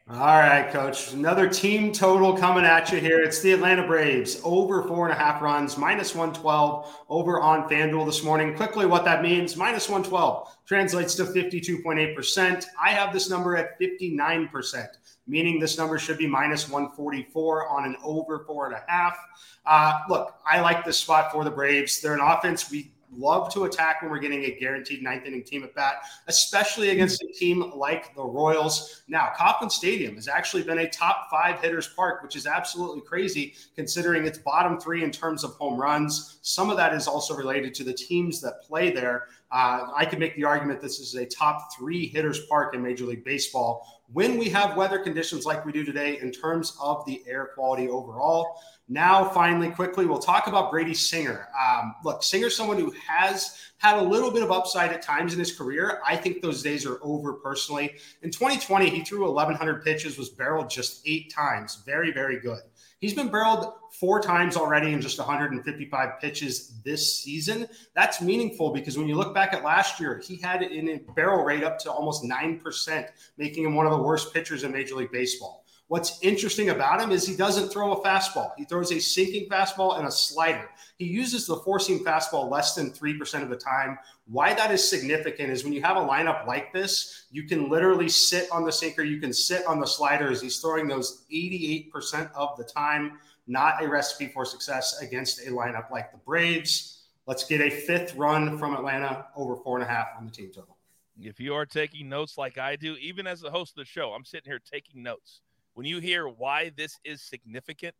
All 0.09 0.17
right, 0.17 0.69
coach. 0.69 1.13
Another 1.13 1.47
team 1.47 1.93
total 1.93 2.35
coming 2.35 2.65
at 2.65 2.91
you 2.91 2.99
here. 2.99 3.21
It's 3.21 3.41
the 3.41 3.53
Atlanta 3.53 3.87
Braves 3.87 4.41
over 4.43 4.83
four 4.83 5.07
and 5.07 5.17
a 5.17 5.17
half 5.17 5.41
runs, 5.41 5.77
minus 5.77 6.13
112 6.13 6.93
over 7.07 7.39
on 7.39 7.69
FanDuel 7.69 8.05
this 8.05 8.21
morning. 8.21 8.53
Quickly, 8.53 8.85
what 8.85 9.05
that 9.05 9.21
means 9.21 9.55
minus 9.55 9.87
112 9.87 10.57
translates 10.65 11.15
to 11.15 11.23
52.8%. 11.23 12.65
I 12.83 12.89
have 12.89 13.13
this 13.13 13.29
number 13.29 13.55
at 13.55 13.79
59%, 13.79 14.87
meaning 15.25 15.57
this 15.57 15.77
number 15.77 15.97
should 15.97 16.17
be 16.17 16.27
minus 16.27 16.69
144 16.69 17.69
on 17.69 17.85
an 17.85 17.95
over 18.03 18.39
four 18.39 18.65
and 18.65 18.75
a 18.75 18.83
half. 18.85 19.17
Uh, 19.65 19.99
look, 20.09 20.35
I 20.45 20.59
like 20.59 20.83
this 20.83 20.97
spot 20.97 21.31
for 21.31 21.45
the 21.45 21.51
Braves. 21.51 22.01
They're 22.01 22.13
an 22.13 22.19
offense 22.19 22.69
we 22.69 22.92
love 23.17 23.53
to 23.53 23.65
attack 23.65 24.01
when 24.01 24.11
we're 24.11 24.19
getting 24.19 24.45
a 24.45 24.51
guaranteed 24.51 25.01
ninth 25.01 25.25
inning 25.25 25.43
team 25.43 25.63
at 25.63 25.73
bat, 25.75 25.95
especially 26.27 26.89
against 26.89 27.21
a 27.23 27.27
team 27.33 27.71
like 27.75 28.15
the 28.15 28.23
Royals. 28.23 29.03
Now, 29.07 29.31
Kauffman 29.35 29.69
Stadium 29.69 30.15
has 30.15 30.27
actually 30.27 30.63
been 30.63 30.79
a 30.79 30.89
top 30.89 31.27
five 31.29 31.59
hitters 31.59 31.87
park, 31.87 32.23
which 32.23 32.35
is 32.35 32.45
absolutely 32.47 33.01
crazy 33.01 33.53
considering 33.75 34.25
it's 34.25 34.37
bottom 34.37 34.79
three 34.79 35.03
in 35.03 35.11
terms 35.11 35.43
of 35.43 35.51
home 35.51 35.79
runs. 35.79 36.39
Some 36.41 36.69
of 36.69 36.77
that 36.77 36.93
is 36.93 37.07
also 37.07 37.35
related 37.35 37.73
to 37.75 37.83
the 37.83 37.93
teams 37.93 38.41
that 38.41 38.61
play 38.63 38.91
there. 38.91 39.27
Uh, 39.51 39.87
I 39.95 40.05
could 40.05 40.19
make 40.19 40.35
the 40.35 40.45
argument 40.45 40.81
this 40.81 40.99
is 40.99 41.15
a 41.15 41.25
top 41.25 41.75
three 41.77 42.07
hitters 42.07 42.45
park 42.47 42.73
in 42.73 42.81
Major 42.81 43.05
League 43.05 43.23
Baseball 43.23 44.02
when 44.13 44.37
we 44.37 44.47
have 44.49 44.77
weather 44.77 44.99
conditions 44.99 45.45
like 45.45 45.65
we 45.65 45.71
do 45.71 45.83
today 45.83 46.19
in 46.21 46.31
terms 46.31 46.77
of 46.79 47.03
the 47.05 47.21
air 47.27 47.49
quality 47.55 47.89
overall. 47.89 48.59
Now, 48.87 49.29
finally, 49.29 49.69
quickly, 49.69 50.05
we'll 50.05 50.19
talk 50.19 50.47
about 50.47 50.69
Brady 50.69 50.93
Singer. 50.93 51.47
Um, 51.59 51.95
look, 52.03 52.21
Singer's 52.21 52.55
someone 52.55 52.77
who 52.77 52.93
has 53.07 53.57
had 53.77 53.97
a 53.97 54.01
little 54.01 54.29
bit 54.29 54.43
of 54.43 54.51
upside 54.51 54.91
at 54.91 55.01
times 55.01 55.33
in 55.33 55.39
his 55.39 55.57
career. 55.57 56.01
I 56.05 56.15
think 56.15 56.41
those 56.41 56.61
days 56.61 56.85
are 56.85 56.99
over 57.01 57.33
personally. 57.33 57.95
In 58.21 58.29
2020, 58.29 58.89
he 58.89 59.03
threw 59.03 59.25
1,100 59.25 59.83
pitches, 59.83 60.17
was 60.17 60.29
barreled 60.29 60.69
just 60.69 61.01
eight 61.05 61.33
times. 61.33 61.81
Very, 61.85 62.11
very 62.11 62.39
good. 62.39 62.59
He's 63.03 63.13
been 63.13 63.27
barreled 63.27 63.73
four 63.91 64.21
times 64.21 64.55
already 64.55 64.93
in 64.93 65.01
just 65.01 65.19
155 65.19 66.21
pitches 66.21 66.79
this 66.85 67.21
season. 67.21 67.67
That's 67.93 68.21
meaningful 68.21 68.71
because 68.71 68.97
when 68.97 69.09
you 69.09 69.15
look 69.15 69.33
back 69.33 69.53
at 69.53 69.61
last 69.61 69.99
year, 69.99 70.21
he 70.25 70.37
had 70.37 70.63
a 70.63 71.01
barrel 71.13 71.43
rate 71.43 71.65
up 71.65 71.77
to 71.79 71.91
almost 71.91 72.23
9%, 72.23 73.07
making 73.37 73.65
him 73.65 73.75
one 73.75 73.85
of 73.85 73.91
the 73.91 74.01
worst 74.01 74.33
pitchers 74.33 74.63
in 74.63 74.71
Major 74.71 74.95
League 74.95 75.11
Baseball. 75.11 75.65
What's 75.87 76.17
interesting 76.23 76.69
about 76.69 77.01
him 77.01 77.11
is 77.11 77.27
he 77.27 77.35
doesn't 77.35 77.69
throw 77.69 77.91
a 77.91 78.03
fastball. 78.03 78.51
He 78.57 78.63
throws 78.63 78.91
a 78.91 78.99
sinking 78.99 79.49
fastball 79.49 79.97
and 79.97 80.07
a 80.07 80.11
slider. 80.11 80.69
He 80.97 81.05
uses 81.05 81.45
the 81.45 81.57
four 81.57 81.79
seam 81.79 82.03
fastball 82.05 82.49
less 82.49 82.73
than 82.73 82.91
3% 82.91 83.43
of 83.43 83.49
the 83.49 83.57
time. 83.57 83.99
Why 84.25 84.53
that 84.53 84.71
is 84.71 84.87
significant 84.87 85.51
is 85.51 85.63
when 85.63 85.73
you 85.73 85.81
have 85.81 85.97
a 85.97 85.99
lineup 85.99 86.47
like 86.47 86.71
this, 86.71 87.25
you 87.31 87.43
can 87.43 87.69
literally 87.69 88.07
sit 88.07 88.49
on 88.49 88.63
the 88.63 88.71
sinker, 88.71 89.03
you 89.03 89.19
can 89.19 89.33
sit 89.33 89.65
on 89.67 89.79
the 89.79 89.85
sliders. 89.85 90.41
He's 90.41 90.59
throwing 90.59 90.87
those 90.87 91.25
88% 91.31 92.31
of 92.33 92.57
the 92.57 92.63
time. 92.63 93.19
Not 93.45 93.83
a 93.83 93.87
recipe 93.87 94.27
for 94.27 94.45
success 94.45 95.01
against 95.01 95.45
a 95.45 95.51
lineup 95.51 95.91
like 95.91 96.13
the 96.13 96.17
Braves. 96.19 97.03
Let's 97.27 97.43
get 97.43 97.59
a 97.59 97.69
fifth 97.69 98.15
run 98.15 98.57
from 98.57 98.73
Atlanta 98.73 99.27
over 99.35 99.57
four 99.57 99.77
and 99.77 99.87
a 99.87 99.91
half 99.91 100.07
on 100.17 100.25
the 100.25 100.31
team 100.31 100.49
total. 100.53 100.77
If 101.21 101.41
you 101.41 101.53
are 101.53 101.65
taking 101.65 102.07
notes 102.09 102.37
like 102.37 102.57
I 102.57 102.77
do, 102.77 102.95
even 102.95 103.27
as 103.27 103.41
the 103.41 103.51
host 103.51 103.73
of 103.73 103.83
the 103.83 103.85
show, 103.85 104.11
I'm 104.11 104.25
sitting 104.25 104.49
here 104.49 104.59
taking 104.59 105.03
notes 105.03 105.41
when 105.73 105.85
you 105.85 105.99
hear 105.99 106.27
why 106.27 106.71
this 106.75 106.99
is 107.03 107.21
significant, 107.21 107.95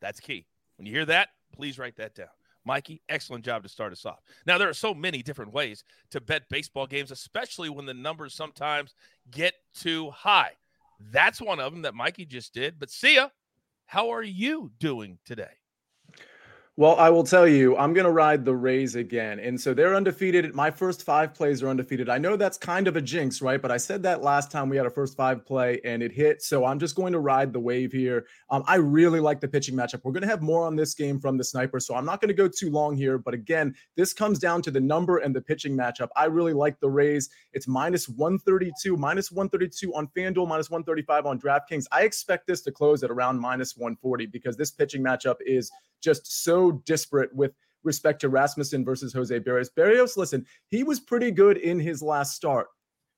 That's 0.00 0.20
key. 0.20 0.46
When 0.76 0.86
you 0.86 0.92
hear 0.92 1.06
that, 1.06 1.30
please 1.52 1.78
write 1.78 1.96
that 1.96 2.14
down. 2.14 2.28
Mikey, 2.64 3.00
excellent 3.08 3.44
job 3.44 3.62
to 3.62 3.68
start 3.68 3.92
us 3.92 4.04
off. 4.04 4.20
Now, 4.46 4.58
there 4.58 4.68
are 4.68 4.74
so 4.74 4.92
many 4.92 5.22
different 5.22 5.52
ways 5.52 5.84
to 6.10 6.20
bet 6.20 6.48
baseball 6.48 6.86
games, 6.86 7.10
especially 7.10 7.70
when 7.70 7.86
the 7.86 7.94
numbers 7.94 8.34
sometimes 8.34 8.94
get 9.30 9.54
too 9.74 10.10
high. 10.10 10.52
That's 11.12 11.40
one 11.40 11.60
of 11.60 11.72
them 11.72 11.82
that 11.82 11.94
Mikey 11.94 12.24
just 12.24 12.52
did. 12.52 12.78
But 12.78 12.90
Sia, 12.90 13.30
how 13.86 14.10
are 14.10 14.22
you 14.22 14.72
doing 14.80 15.18
today? 15.24 15.54
Well, 16.78 16.96
I 16.96 17.08
will 17.08 17.24
tell 17.24 17.48
you, 17.48 17.74
I'm 17.78 17.94
going 17.94 18.04
to 18.04 18.12
ride 18.12 18.44
the 18.44 18.54
Rays 18.54 18.96
again. 18.96 19.40
And 19.40 19.58
so 19.58 19.72
they're 19.72 19.94
undefeated. 19.94 20.54
My 20.54 20.70
first 20.70 21.04
five 21.04 21.32
plays 21.32 21.62
are 21.62 21.68
undefeated. 21.70 22.10
I 22.10 22.18
know 22.18 22.36
that's 22.36 22.58
kind 22.58 22.86
of 22.86 22.96
a 22.96 23.00
jinx, 23.00 23.40
right? 23.40 23.62
But 23.62 23.70
I 23.70 23.78
said 23.78 24.02
that 24.02 24.22
last 24.22 24.50
time 24.50 24.68
we 24.68 24.76
had 24.76 24.84
a 24.84 24.90
first 24.90 25.16
five 25.16 25.46
play 25.46 25.80
and 25.86 26.02
it 26.02 26.12
hit. 26.12 26.42
So 26.42 26.66
I'm 26.66 26.78
just 26.78 26.94
going 26.94 27.14
to 27.14 27.18
ride 27.18 27.54
the 27.54 27.60
wave 27.60 27.92
here. 27.92 28.26
Um, 28.50 28.62
I 28.66 28.74
really 28.74 29.20
like 29.20 29.40
the 29.40 29.48
pitching 29.48 29.74
matchup. 29.74 30.02
We're 30.04 30.12
going 30.12 30.24
to 30.24 30.28
have 30.28 30.42
more 30.42 30.66
on 30.66 30.76
this 30.76 30.92
game 30.92 31.18
from 31.18 31.38
the 31.38 31.44
sniper. 31.44 31.80
So 31.80 31.94
I'm 31.94 32.04
not 32.04 32.20
going 32.20 32.28
to 32.28 32.34
go 32.34 32.46
too 32.46 32.68
long 32.68 32.94
here. 32.94 33.16
But 33.16 33.32
again, 33.32 33.74
this 33.96 34.12
comes 34.12 34.38
down 34.38 34.60
to 34.60 34.70
the 34.70 34.80
number 34.80 35.16
and 35.16 35.34
the 35.34 35.40
pitching 35.40 35.74
matchup. 35.74 36.08
I 36.14 36.26
really 36.26 36.52
like 36.52 36.78
the 36.80 36.90
Rays. 36.90 37.30
It's 37.54 37.66
minus 37.66 38.06
132, 38.06 38.98
minus 38.98 39.32
132 39.32 39.94
on 39.94 40.08
FanDuel, 40.08 40.46
minus 40.46 40.68
135 40.68 41.24
on 41.24 41.40
DraftKings. 41.40 41.86
I 41.90 42.02
expect 42.02 42.46
this 42.46 42.60
to 42.64 42.70
close 42.70 43.02
at 43.02 43.10
around 43.10 43.40
minus 43.40 43.78
140 43.78 44.26
because 44.26 44.58
this 44.58 44.72
pitching 44.72 45.02
matchup 45.02 45.36
is 45.46 45.72
just 46.02 46.44
so 46.44 46.65
disparate 46.72 47.34
with 47.34 47.52
respect 47.82 48.20
to 48.20 48.28
Rasmussen 48.28 48.84
versus 48.84 49.12
Jose 49.12 49.38
Berrios. 49.40 49.68
Berrios, 49.76 50.16
listen, 50.16 50.44
he 50.68 50.82
was 50.82 51.00
pretty 51.00 51.30
good 51.30 51.56
in 51.56 51.78
his 51.78 52.02
last 52.02 52.34
start 52.34 52.68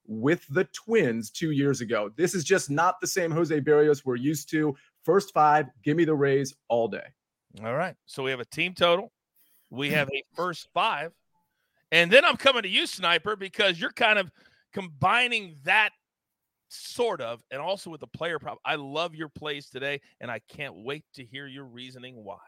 with 0.06 0.46
the 0.50 0.64
Twins 0.64 1.30
two 1.30 1.50
years 1.50 1.80
ago. 1.80 2.10
This 2.16 2.34
is 2.34 2.44
just 2.44 2.70
not 2.70 3.00
the 3.00 3.06
same 3.06 3.30
Jose 3.30 3.58
Berrios 3.60 4.04
we're 4.04 4.16
used 4.16 4.50
to. 4.50 4.76
First 5.04 5.32
five, 5.32 5.66
give 5.82 5.96
me 5.96 6.04
the 6.04 6.14
Rays 6.14 6.54
all 6.68 6.88
day. 6.88 7.06
All 7.64 7.74
right. 7.74 7.96
So 8.06 8.22
we 8.22 8.30
have 8.30 8.40
a 8.40 8.44
team 8.44 8.74
total. 8.74 9.12
We 9.70 9.90
have 9.90 10.08
a 10.14 10.22
first 10.34 10.68
five. 10.72 11.12
And 11.90 12.10
then 12.10 12.24
I'm 12.24 12.36
coming 12.36 12.62
to 12.62 12.68
you, 12.68 12.86
Sniper, 12.86 13.36
because 13.36 13.80
you're 13.80 13.92
kind 13.92 14.18
of 14.18 14.30
combining 14.72 15.56
that 15.64 15.90
sort 16.68 17.20
of 17.22 17.42
and 17.50 17.60
also 17.60 17.90
with 17.90 18.00
the 18.00 18.06
player 18.06 18.38
prop. 18.38 18.58
I 18.64 18.74
love 18.74 19.14
your 19.14 19.28
plays 19.28 19.68
today, 19.70 20.00
and 20.20 20.30
I 20.30 20.40
can't 20.48 20.74
wait 20.76 21.04
to 21.14 21.24
hear 21.24 21.46
your 21.46 21.64
reasoning 21.64 22.22
why. 22.22 22.38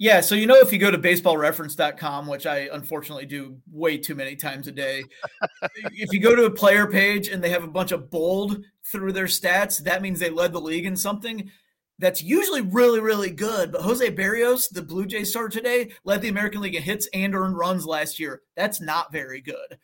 Yeah, 0.00 0.20
so 0.20 0.36
you 0.36 0.46
know 0.46 0.54
if 0.54 0.72
you 0.72 0.78
go 0.78 0.92
to 0.92 0.98
baseballreference.com, 0.98 2.28
which 2.28 2.46
I 2.46 2.68
unfortunately 2.72 3.26
do 3.26 3.58
way 3.70 3.98
too 3.98 4.14
many 4.14 4.36
times 4.36 4.68
a 4.68 4.72
day, 4.72 5.02
if 5.92 6.12
you 6.12 6.20
go 6.20 6.36
to 6.36 6.44
a 6.44 6.50
player 6.50 6.86
page 6.86 7.28
and 7.28 7.42
they 7.42 7.50
have 7.50 7.64
a 7.64 7.68
bunch 7.68 7.90
of 7.90 8.08
bold 8.08 8.64
through 8.86 9.12
their 9.12 9.26
stats, 9.26 9.82
that 9.82 10.00
means 10.00 10.20
they 10.20 10.30
led 10.30 10.52
the 10.52 10.60
league 10.60 10.86
in 10.86 10.96
something 10.96 11.50
that's 11.98 12.22
usually 12.22 12.60
really, 12.60 13.00
really 13.00 13.32
good. 13.32 13.72
But 13.72 13.82
Jose 13.82 14.08
Berrios, 14.14 14.68
the 14.70 14.82
Blue 14.82 15.04
Jays 15.04 15.30
starter 15.30 15.48
today, 15.48 15.90
led 16.04 16.22
the 16.22 16.28
American 16.28 16.60
League 16.60 16.76
in 16.76 16.82
hits 16.82 17.08
and 17.12 17.34
earned 17.34 17.58
runs 17.58 17.84
last 17.84 18.20
year. 18.20 18.42
That's 18.54 18.80
not 18.80 19.10
very 19.10 19.40
good 19.40 19.78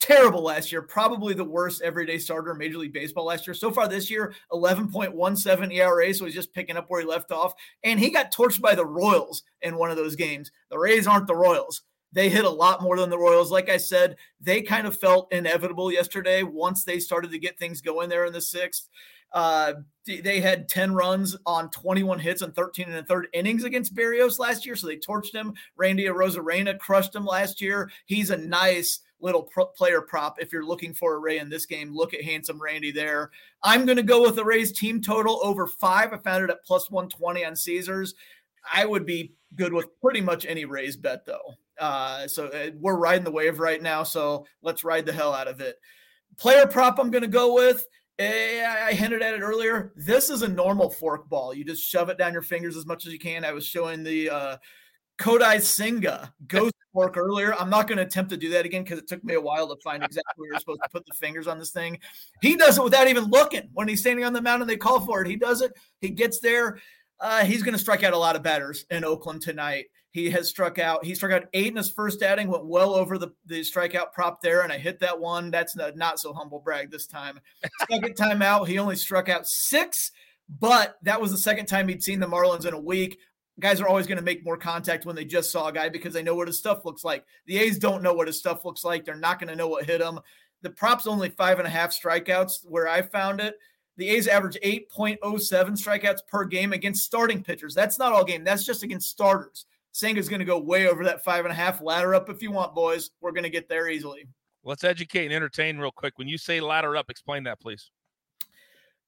terrible 0.00 0.42
last 0.42 0.70
year, 0.72 0.82
probably 0.82 1.34
the 1.34 1.44
worst 1.44 1.82
everyday 1.82 2.18
starter 2.18 2.52
in 2.52 2.58
Major 2.58 2.78
League 2.78 2.92
Baseball 2.92 3.24
last 3.24 3.46
year. 3.46 3.54
So 3.54 3.70
far 3.70 3.88
this 3.88 4.10
year, 4.10 4.34
11.17 4.52 5.72
ERA, 5.72 6.14
so 6.14 6.24
he's 6.24 6.34
just 6.34 6.52
picking 6.52 6.76
up 6.76 6.86
where 6.88 7.00
he 7.00 7.06
left 7.06 7.32
off. 7.32 7.54
And 7.84 7.98
he 7.98 8.10
got 8.10 8.34
torched 8.34 8.60
by 8.60 8.74
the 8.74 8.86
Royals 8.86 9.42
in 9.62 9.76
one 9.76 9.90
of 9.90 9.96
those 9.96 10.16
games. 10.16 10.50
The 10.70 10.78
Rays 10.78 11.06
aren't 11.06 11.26
the 11.26 11.36
Royals. 11.36 11.82
They 12.16 12.30
hit 12.30 12.46
a 12.46 12.50
lot 12.50 12.82
more 12.82 12.96
than 12.96 13.10
the 13.10 13.18
Royals. 13.18 13.52
Like 13.52 13.68
I 13.68 13.76
said, 13.76 14.16
they 14.40 14.62
kind 14.62 14.86
of 14.86 14.96
felt 14.96 15.30
inevitable 15.34 15.92
yesterday 15.92 16.42
once 16.42 16.82
they 16.82 16.98
started 16.98 17.30
to 17.30 17.38
get 17.38 17.58
things 17.58 17.82
going 17.82 18.08
there 18.08 18.24
in 18.24 18.32
the 18.32 18.40
sixth. 18.40 18.88
Uh, 19.34 19.74
they 20.06 20.40
had 20.40 20.66
10 20.66 20.94
runs 20.94 21.36
on 21.44 21.68
21 21.68 22.18
hits 22.18 22.40
and 22.40 22.56
13 22.56 22.86
and 22.86 22.96
a 22.96 23.02
third 23.02 23.28
innings 23.34 23.64
against 23.64 23.94
Berrios 23.94 24.38
last 24.38 24.64
year. 24.64 24.76
So 24.76 24.86
they 24.86 24.96
torched 24.96 25.34
him. 25.34 25.52
Randy 25.76 26.06
Arozarena 26.06 26.78
crushed 26.78 27.14
him 27.14 27.26
last 27.26 27.60
year. 27.60 27.90
He's 28.06 28.30
a 28.30 28.36
nice 28.38 29.00
little 29.20 29.42
pro- 29.42 29.66
player 29.66 30.00
prop. 30.00 30.40
If 30.40 30.54
you're 30.54 30.64
looking 30.64 30.94
for 30.94 31.16
a 31.16 31.18
Ray 31.18 31.36
in 31.36 31.50
this 31.50 31.66
game, 31.66 31.94
look 31.94 32.14
at 32.14 32.24
handsome 32.24 32.62
Randy 32.62 32.92
there. 32.92 33.30
I'm 33.62 33.84
going 33.84 33.98
to 33.98 34.02
go 34.02 34.22
with 34.22 34.36
the 34.36 34.44
Rays 34.44 34.72
team 34.72 35.02
total 35.02 35.38
over 35.42 35.66
five. 35.66 36.14
I 36.14 36.16
found 36.16 36.44
it 36.44 36.50
at 36.50 36.64
plus 36.64 36.90
120 36.90 37.44
on 37.44 37.54
Caesars. 37.54 38.14
I 38.72 38.86
would 38.86 39.04
be 39.04 39.34
good 39.54 39.74
with 39.74 40.00
pretty 40.00 40.22
much 40.22 40.46
any 40.46 40.64
Rays 40.64 40.96
bet 40.96 41.26
though. 41.26 41.56
Uh, 41.78 42.26
so 42.26 42.46
uh, 42.46 42.70
we're 42.78 42.96
riding 42.96 43.24
the 43.24 43.30
wave 43.30 43.58
right 43.58 43.82
now. 43.82 44.02
So 44.02 44.46
let's 44.62 44.84
ride 44.84 45.06
the 45.06 45.12
hell 45.12 45.34
out 45.34 45.48
of 45.48 45.60
it. 45.60 45.76
Player 46.38 46.66
prop 46.66 46.98
I'm 46.98 47.10
going 47.10 47.22
to 47.22 47.28
go 47.28 47.54
with. 47.54 47.86
Eh, 48.18 48.64
I 48.64 48.94
hinted 48.94 49.20
at 49.20 49.34
it 49.34 49.42
earlier. 49.42 49.92
This 49.94 50.30
is 50.30 50.42
a 50.42 50.48
normal 50.48 50.90
fork 50.90 51.28
ball. 51.28 51.52
You 51.52 51.64
just 51.64 51.86
shove 51.86 52.08
it 52.08 52.16
down 52.16 52.32
your 52.32 52.42
fingers 52.42 52.76
as 52.76 52.86
much 52.86 53.06
as 53.06 53.12
you 53.12 53.18
can. 53.18 53.44
I 53.44 53.52
was 53.52 53.66
showing 53.66 54.02
the 54.02 54.30
uh, 54.30 54.56
Kodai 55.18 55.60
Senga 55.60 56.32
ghost 56.46 56.72
fork 56.94 57.18
earlier. 57.18 57.54
I'm 57.54 57.68
not 57.68 57.88
going 57.88 57.98
to 57.98 58.04
attempt 58.04 58.30
to 58.30 58.38
do 58.38 58.48
that 58.50 58.64
again 58.64 58.84
because 58.84 58.98
it 58.98 59.06
took 59.06 59.22
me 59.22 59.34
a 59.34 59.40
while 59.40 59.68
to 59.68 59.76
find 59.82 60.02
exactly 60.02 60.32
where 60.36 60.50
you're 60.50 60.58
supposed 60.58 60.80
to 60.82 60.88
put 60.90 61.04
the 61.04 61.14
fingers 61.14 61.46
on 61.46 61.58
this 61.58 61.72
thing. 61.72 61.98
He 62.40 62.56
does 62.56 62.78
it 62.78 62.84
without 62.84 63.08
even 63.08 63.24
looking. 63.24 63.68
When 63.74 63.86
he's 63.86 64.00
standing 64.00 64.24
on 64.24 64.32
the 64.32 64.40
mound 64.40 64.62
and 64.62 64.70
they 64.70 64.78
call 64.78 65.00
for 65.00 65.20
it, 65.20 65.28
he 65.28 65.36
does 65.36 65.60
it. 65.60 65.72
He 66.00 66.08
gets 66.08 66.40
there. 66.40 66.78
Uh, 67.20 67.44
he's 67.44 67.62
going 67.62 67.74
to 67.74 67.78
strike 67.78 68.02
out 68.02 68.14
a 68.14 68.18
lot 68.18 68.36
of 68.36 68.42
batters 68.42 68.86
in 68.90 69.04
Oakland 69.04 69.42
tonight. 69.42 69.86
He 70.16 70.30
has 70.30 70.48
struck 70.48 70.78
out. 70.78 71.04
He 71.04 71.14
struck 71.14 71.32
out 71.32 71.44
eight 71.52 71.66
in 71.66 71.76
his 71.76 71.90
first 71.90 72.22
outing, 72.22 72.48
went 72.48 72.64
well 72.64 72.94
over 72.94 73.18
the, 73.18 73.32
the 73.44 73.60
strikeout 73.60 74.12
prop 74.14 74.40
there, 74.40 74.62
and 74.62 74.72
I 74.72 74.78
hit 74.78 74.98
that 75.00 75.20
one. 75.20 75.50
That's 75.50 75.76
not, 75.76 75.94
not 75.94 76.18
so 76.18 76.32
humble 76.32 76.58
brag 76.58 76.90
this 76.90 77.06
time. 77.06 77.38
Second 77.90 78.14
time 78.14 78.40
out, 78.40 78.66
he 78.66 78.78
only 78.78 78.96
struck 78.96 79.28
out 79.28 79.46
six, 79.46 80.12
but 80.48 80.96
that 81.02 81.20
was 81.20 81.32
the 81.32 81.36
second 81.36 81.66
time 81.66 81.86
he'd 81.86 82.02
seen 82.02 82.18
the 82.18 82.26
Marlins 82.26 82.64
in 82.64 82.72
a 82.72 82.80
week 82.80 83.18
guys 83.58 83.80
are 83.80 83.88
always 83.88 84.06
going 84.06 84.18
to 84.18 84.24
make 84.24 84.44
more 84.44 84.56
contact 84.56 85.06
when 85.06 85.16
they 85.16 85.24
just 85.24 85.50
saw 85.50 85.68
a 85.68 85.72
guy 85.72 85.88
because 85.88 86.12
they 86.12 86.22
know 86.22 86.34
what 86.34 86.46
his 86.46 86.58
stuff 86.58 86.84
looks 86.84 87.04
like. 87.04 87.24
The 87.46 87.58
A's 87.58 87.78
don't 87.78 88.02
know 88.02 88.12
what 88.12 88.26
his 88.26 88.38
stuff 88.38 88.64
looks 88.64 88.84
like. 88.84 89.04
They're 89.04 89.16
not 89.16 89.38
going 89.38 89.48
to 89.48 89.56
know 89.56 89.68
what 89.68 89.86
hit 89.86 90.00
him. 90.00 90.20
The 90.62 90.70
prop's 90.70 91.06
only 91.06 91.30
five 91.30 91.58
and 91.58 91.66
a 91.66 91.70
half 91.70 91.90
strikeouts 91.90 92.66
where 92.66 92.88
I 92.88 93.02
found 93.02 93.40
it. 93.40 93.56
The 93.96 94.10
A's 94.10 94.28
average 94.28 94.58
8.07 94.62 95.18
strikeouts 95.22 96.26
per 96.28 96.44
game 96.44 96.74
against 96.74 97.04
starting 97.04 97.42
pitchers. 97.42 97.74
That's 97.74 97.98
not 97.98 98.12
all 98.12 98.24
game. 98.24 98.44
That's 98.44 98.64
just 98.64 98.82
against 98.82 99.08
starters. 99.08 99.64
Senga's 99.96 100.28
going 100.28 100.40
to 100.40 100.44
go 100.44 100.58
way 100.58 100.88
over 100.88 101.04
that 101.04 101.24
five 101.24 101.46
and 101.46 101.52
a 101.52 101.54
half. 101.54 101.80
Ladder 101.80 102.14
up 102.14 102.28
if 102.28 102.42
you 102.42 102.50
want, 102.50 102.74
boys. 102.74 103.10
We're 103.22 103.32
going 103.32 103.44
to 103.44 103.50
get 103.50 103.66
there 103.66 103.88
easily. 103.88 104.28
Let's 104.62 104.84
educate 104.84 105.24
and 105.24 105.34
entertain 105.34 105.78
real 105.78 105.90
quick. 105.90 106.18
When 106.18 106.28
you 106.28 106.36
say 106.36 106.60
ladder 106.60 106.96
up, 106.96 107.08
explain 107.08 107.44
that, 107.44 107.60
please. 107.60 107.90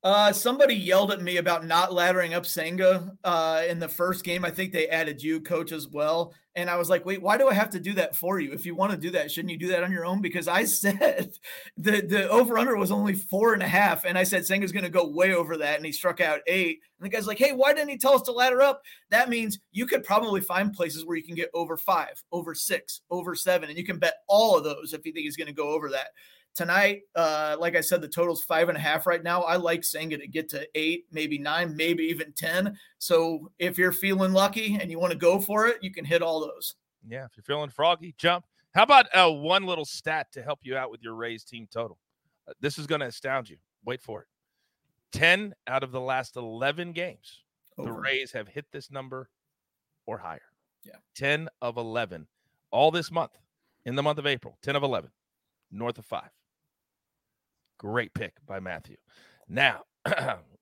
Uh, 0.04 0.32
somebody 0.32 0.76
yelled 0.76 1.11
at 1.11 1.20
me 1.20 1.38
about 1.38 1.66
not 1.66 1.90
laddering 1.90 2.32
up 2.32 2.46
Senga 2.46 3.16
uh, 3.24 3.62
in 3.68 3.80
the 3.80 3.88
first 3.88 4.24
game. 4.24 4.44
I 4.44 4.50
think 4.50 4.72
they 4.72 4.87
added 4.88 5.20
you, 5.20 5.40
coach, 5.40 5.72
as 5.72 5.88
well. 5.88 6.34
And 6.54 6.70
I 6.70 6.76
was 6.76 6.88
like, 6.88 7.04
wait, 7.04 7.20
why 7.20 7.37
do 7.37 7.48
I 7.48 7.54
have 7.54 7.70
to 7.70 7.80
do 7.80 7.92
that 7.94 8.14
for 8.14 8.38
you? 8.38 8.52
If 8.52 8.64
you 8.64 8.76
want 8.76 8.92
to 8.92 8.98
do 8.98 9.11
that, 9.11 9.30
shouldn't 9.30 9.50
you 9.50 9.58
do 9.58 9.68
that 9.68 9.82
on 9.82 9.90
your 9.90 10.04
own? 10.04 10.20
Because 10.20 10.46
I 10.46 10.64
said 10.66 11.32
the, 11.76 12.00
the 12.00 12.28
over 12.28 12.58
under 12.58 12.76
was 12.76 12.92
only 12.92 13.14
four 13.14 13.54
and 13.54 13.62
a 13.62 13.68
half. 13.68 14.04
And 14.04 14.16
I 14.16 14.22
said 14.22 14.42
Senga's 14.42 14.72
going 14.72 14.84
to 14.84 14.90
go 14.90 15.08
way 15.08 15.34
over 15.34 15.56
that. 15.56 15.76
And 15.76 15.87
he 15.87 15.92
struck 15.92 16.20
out 16.20 16.40
eight. 16.46 16.80
And 16.98 17.06
the 17.06 17.14
guy's 17.14 17.26
like, 17.26 17.38
hey, 17.38 17.52
why 17.52 17.74
didn't 17.74 17.90
he 17.90 17.98
tell 17.98 18.14
us 18.14 18.22
to 18.22 18.32
ladder 18.32 18.62
up? 18.62 18.82
That 19.11 19.28
means 19.28 19.58
you 19.72 19.87
could 19.87 20.04
probably 20.04 20.40
find 20.40 20.72
places 20.72 21.04
where 21.04 21.16
you 21.16 21.24
can 21.24 21.34
get 21.34 21.50
over 21.54 21.76
five, 21.76 22.22
over 22.30 22.54
six, 22.54 23.00
over 23.11 23.34
seven. 23.34 23.68
And 23.68 23.78
you 23.78 23.84
can 23.84 23.98
bet 23.98 24.14
all 24.28 24.56
of 24.56 24.64
those 24.64 24.92
if 24.92 25.04
you 25.04 25.12
think 25.12 25.24
he's 25.24 25.37
going 25.37 25.48
to 25.48 25.52
go 25.52 25.70
over 25.70 25.90
that. 25.90 26.08
Tonight, 26.54 27.02
uh, 27.14 27.56
like 27.58 27.76
I 27.76 27.80
said, 27.80 28.00
the 28.00 28.08
total's 28.08 28.42
five 28.42 28.68
and 28.68 28.76
a 28.76 28.80
half 28.80 29.06
right 29.06 29.22
now. 29.22 29.42
I 29.42 29.56
like 29.56 29.84
Senga 29.84 30.18
to 30.18 30.26
get 30.26 30.48
to 30.50 30.66
eight, 30.74 31.06
maybe 31.12 31.38
nine, 31.38 31.76
maybe 31.76 32.04
even 32.04 32.32
10. 32.32 32.76
So 32.98 33.50
if 33.58 33.78
you're 33.78 33.92
feeling 33.92 34.32
lucky 34.32 34.76
and 34.80 34.90
you 34.90 34.98
want 34.98 35.12
to 35.12 35.18
go 35.18 35.38
for 35.38 35.68
it, 35.68 35.78
you 35.82 35.92
can 35.92 36.04
hit 36.04 36.20
all 36.20 36.40
those. 36.40 36.74
Yeah. 37.06 37.24
If 37.26 37.37
you're 37.37 37.44
feeling 37.44 37.70
froggy, 37.70 38.14
jump. 38.18 38.44
How 38.74 38.82
about 38.82 39.06
uh, 39.14 39.30
one 39.30 39.66
little 39.66 39.84
stat 39.84 40.32
to 40.32 40.42
help 40.42 40.61
you 40.62 40.76
out 40.76 40.90
with 40.90 41.02
your 41.02 41.14
Rays 41.14 41.44
team 41.44 41.68
total? 41.70 41.98
Uh, 42.48 42.52
this 42.61 42.78
is 42.78 42.87
going 42.87 43.00
to 43.00 43.06
astound 43.06 43.48
you. 43.48 43.56
Wait 43.84 44.02
for 44.02 44.22
it. 44.22 44.26
10 45.12 45.54
out 45.66 45.82
of 45.82 45.92
the 45.92 46.00
last 46.00 46.37
11 46.37 46.92
games, 46.92 47.42
Over. 47.78 47.92
the 47.92 47.98
Rays 47.98 48.32
have 48.32 48.48
hit 48.48 48.66
this 48.72 48.90
number 48.90 49.30
or 50.06 50.18
higher. 50.18 50.42
Yeah. 50.84 50.96
10 51.16 51.48
of 51.62 51.76
11 51.76 52.26
all 52.70 52.90
this 52.90 53.11
month 53.11 53.38
in 53.84 53.94
the 53.94 54.02
month 54.02 54.18
of 54.18 54.26
April, 54.26 54.58
10 54.62 54.76
of 54.76 54.82
11, 54.82 55.11
north 55.70 55.98
of 55.98 56.04
five. 56.04 56.30
Great 57.78 58.12
pick 58.12 58.34
by 58.46 58.58
Matthew. 58.58 58.96
Now, 59.48 59.82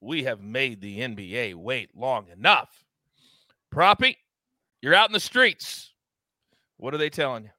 we 0.00 0.24
have 0.24 0.40
made 0.40 0.80
the 0.80 1.00
NBA 1.00 1.54
wait 1.54 1.96
long 1.96 2.28
enough. 2.28 2.84
Proppy, 3.74 4.16
you're 4.82 4.94
out 4.94 5.08
in 5.08 5.14
the 5.14 5.20
streets. 5.20 5.94
What 6.76 6.94
are 6.94 6.98
they 6.98 7.10
telling 7.10 7.44
you? 7.44 7.50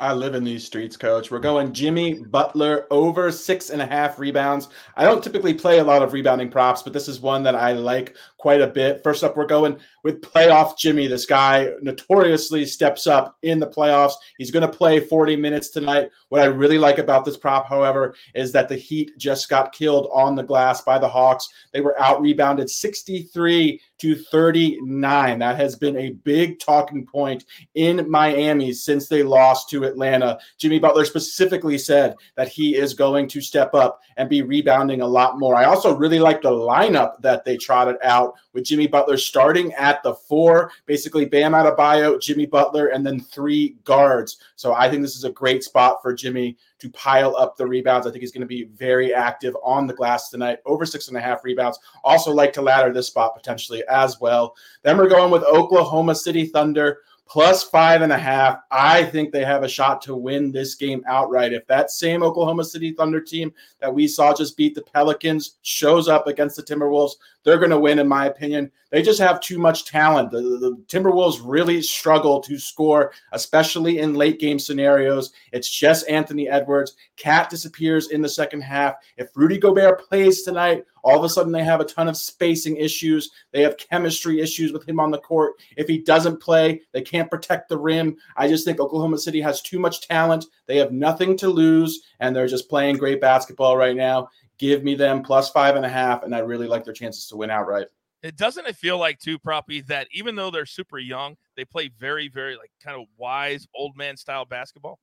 I 0.00 0.12
live 0.12 0.36
in 0.36 0.44
these 0.44 0.64
streets, 0.64 0.96
coach. 0.96 1.30
We're 1.30 1.40
going 1.40 1.72
Jimmy 1.72 2.22
Butler 2.22 2.86
over 2.90 3.32
six 3.32 3.70
and 3.70 3.82
a 3.82 3.86
half 3.86 4.18
rebounds. 4.18 4.68
I 4.96 5.04
don't 5.04 5.24
typically 5.24 5.54
play 5.54 5.78
a 5.78 5.84
lot 5.84 6.02
of 6.02 6.12
rebounding 6.12 6.50
props, 6.50 6.82
but 6.82 6.92
this 6.92 7.08
is 7.08 7.18
one 7.18 7.42
that 7.42 7.56
I 7.56 7.72
like 7.72 8.16
quite 8.38 8.60
a 8.60 8.66
bit. 8.66 9.02
First 9.02 9.24
up, 9.24 9.36
we're 9.36 9.46
going 9.46 9.78
with 10.04 10.22
playoff 10.22 10.78
Jimmy. 10.78 11.08
This 11.08 11.26
guy 11.26 11.70
notoriously 11.82 12.64
steps 12.64 13.06
up 13.06 13.36
in 13.42 13.58
the 13.58 13.66
playoffs. 13.66 14.14
He's 14.38 14.52
going 14.52 14.68
to 14.68 14.76
play 14.76 15.00
40 15.00 15.36
minutes 15.36 15.70
tonight. 15.70 16.10
What 16.28 16.42
I 16.42 16.46
really 16.46 16.78
like 16.78 16.98
about 16.98 17.24
this 17.24 17.36
prop, 17.36 17.68
however, 17.68 18.14
is 18.34 18.52
that 18.52 18.68
the 18.68 18.76
Heat 18.76 19.10
just 19.18 19.48
got 19.48 19.72
killed 19.72 20.08
on 20.12 20.36
the 20.36 20.42
glass 20.42 20.82
by 20.82 20.98
the 20.98 21.08
Hawks. 21.08 21.48
They 21.72 21.80
were 21.80 22.00
out 22.00 22.20
rebounded 22.20 22.70
63 22.70 23.80
to 23.98 24.14
39. 24.14 25.38
That 25.38 25.56
has 25.56 25.74
been 25.74 25.96
a 25.96 26.10
big 26.10 26.60
talking 26.60 27.04
point 27.04 27.44
in 27.74 28.08
Miami 28.08 28.72
since 28.72 29.08
they 29.08 29.24
lost 29.24 29.68
to 29.70 29.84
Atlanta. 29.84 30.38
Jimmy 30.58 30.78
Butler 30.78 31.04
specifically 31.04 31.76
said 31.76 32.14
that 32.36 32.48
he 32.48 32.76
is 32.76 32.94
going 32.94 33.26
to 33.28 33.40
step 33.40 33.74
up 33.74 34.00
and 34.16 34.28
be 34.28 34.42
rebounding 34.42 35.00
a 35.00 35.06
lot 35.06 35.38
more. 35.38 35.56
I 35.56 35.64
also 35.64 35.96
really 35.96 36.20
like 36.20 36.42
the 36.42 36.50
lineup 36.50 37.20
that 37.22 37.44
they 37.44 37.56
trotted 37.56 37.96
out 38.04 38.27
with 38.52 38.64
Jimmy 38.64 38.86
Butler 38.86 39.16
starting 39.16 39.72
at 39.74 40.02
the 40.02 40.14
four, 40.14 40.70
basically 40.86 41.24
Bam 41.24 41.52
Adebayo, 41.52 42.20
Jimmy 42.20 42.46
Butler, 42.46 42.88
and 42.88 43.06
then 43.06 43.20
three 43.20 43.76
guards. 43.84 44.38
So 44.56 44.74
I 44.74 44.88
think 44.90 45.02
this 45.02 45.16
is 45.16 45.24
a 45.24 45.30
great 45.30 45.64
spot 45.64 45.98
for 46.02 46.14
Jimmy 46.14 46.56
to 46.78 46.90
pile 46.90 47.36
up 47.36 47.56
the 47.56 47.66
rebounds. 47.66 48.06
I 48.06 48.10
think 48.10 48.22
he's 48.22 48.32
going 48.32 48.42
to 48.42 48.46
be 48.46 48.64
very 48.64 49.12
active 49.12 49.56
on 49.62 49.86
the 49.86 49.94
glass 49.94 50.30
tonight, 50.30 50.58
over 50.64 50.86
six 50.86 51.08
and 51.08 51.16
a 51.16 51.20
half 51.20 51.44
rebounds. 51.44 51.78
Also, 52.04 52.32
like 52.32 52.52
to 52.54 52.62
ladder 52.62 52.92
this 52.92 53.08
spot 53.08 53.34
potentially 53.34 53.82
as 53.88 54.20
well. 54.20 54.54
Then 54.82 54.96
we're 54.96 55.08
going 55.08 55.30
with 55.30 55.42
Oklahoma 55.44 56.14
City 56.14 56.46
Thunder 56.46 57.00
plus 57.28 57.62
five 57.62 58.02
and 58.02 58.12
a 58.12 58.18
half. 58.18 58.60
I 58.70 59.04
think 59.04 59.30
they 59.30 59.44
have 59.44 59.62
a 59.62 59.68
shot 59.68 60.00
to 60.02 60.16
win 60.16 60.50
this 60.50 60.74
game 60.74 61.04
outright. 61.06 61.52
If 61.52 61.66
that 61.66 61.90
same 61.90 62.22
Oklahoma 62.22 62.64
City 62.64 62.92
Thunder 62.92 63.20
team 63.20 63.52
that 63.80 63.94
we 63.94 64.08
saw 64.08 64.34
just 64.34 64.56
beat 64.56 64.74
the 64.74 64.82
Pelicans 64.82 65.58
shows 65.62 66.08
up 66.08 66.26
against 66.26 66.56
the 66.56 66.62
Timberwolves, 66.62 67.12
they're 67.44 67.58
going 67.58 67.70
to 67.70 67.78
win, 67.78 67.98
in 67.98 68.08
my 68.08 68.26
opinion. 68.26 68.70
They 68.90 69.02
just 69.02 69.20
have 69.20 69.40
too 69.40 69.58
much 69.58 69.84
talent. 69.84 70.30
The, 70.30 70.40
the, 70.40 70.58
the, 70.58 70.84
Timberwolves 70.86 71.40
really 71.42 71.82
struggle 71.82 72.40
to 72.40 72.58
score, 72.58 73.12
especially 73.32 73.98
in 73.98 74.14
late 74.14 74.40
game 74.40 74.58
scenarios. 74.58 75.32
It's 75.52 75.68
just 75.68 76.08
Anthony 76.08 76.48
Edwards. 76.48 76.94
KAT 77.16 77.50
disappears 77.50 78.10
in 78.10 78.22
the 78.22 78.28
second 78.28 78.62
half. 78.62 78.94
If 79.16 79.28
Rudy 79.34 79.58
Gobert 79.58 80.08
plays 80.08 80.42
tonight, 80.42 80.84
all 81.02 81.18
of 81.18 81.24
a 81.24 81.28
sudden 81.28 81.52
they 81.52 81.64
have 81.64 81.80
a 81.80 81.84
ton 81.84 82.08
of 82.08 82.16
spacing 82.16 82.76
issues. 82.76 83.30
They 83.52 83.62
have 83.62 83.76
chemistry 83.76 84.40
issues 84.40 84.72
with 84.72 84.88
him 84.88 85.00
on 85.00 85.10
the 85.10 85.18
court. 85.18 85.54
If 85.76 85.88
he 85.88 85.98
doesn't 85.98 86.40
play, 86.40 86.82
they 86.92 87.02
can't 87.02 87.30
protect 87.30 87.68
the 87.68 87.78
rim. 87.78 88.16
I 88.36 88.48
just 88.48 88.64
think 88.64 88.80
Oklahoma 88.80 89.18
City 89.18 89.40
has 89.40 89.62
too 89.62 89.78
much 89.78 90.06
talent. 90.06 90.46
They 90.66 90.76
have 90.78 90.92
nothing 90.92 91.36
to 91.38 91.48
lose, 91.48 92.02
and 92.20 92.34
they're 92.34 92.46
just 92.46 92.68
playing 92.68 92.96
great 92.96 93.20
basketball 93.20 93.76
right 93.76 93.96
now. 93.96 94.28
Give 94.58 94.82
me 94.82 94.94
them 94.94 95.22
plus 95.22 95.50
five 95.50 95.76
and 95.76 95.86
a 95.86 95.88
half, 95.88 96.22
and 96.24 96.34
I 96.34 96.40
really 96.40 96.66
like 96.66 96.84
their 96.84 96.94
chances 96.94 97.26
to 97.28 97.36
win 97.36 97.50
outright. 97.50 97.86
It 98.22 98.36
doesn't 98.36 98.66
it 98.66 98.74
feel 98.74 98.98
like 98.98 99.20
too, 99.20 99.38
Proppy, 99.38 99.86
that 99.86 100.08
even 100.10 100.34
though 100.34 100.50
they're 100.50 100.66
super 100.66 100.98
young, 100.98 101.36
they 101.56 101.64
play 101.64 101.88
very, 101.98 102.28
very 102.28 102.56
like 102.56 102.72
kind 102.82 103.00
of 103.00 103.06
wise 103.16 103.68
old 103.74 103.96
man 103.96 104.16
style 104.16 104.44
basketball. 104.44 104.98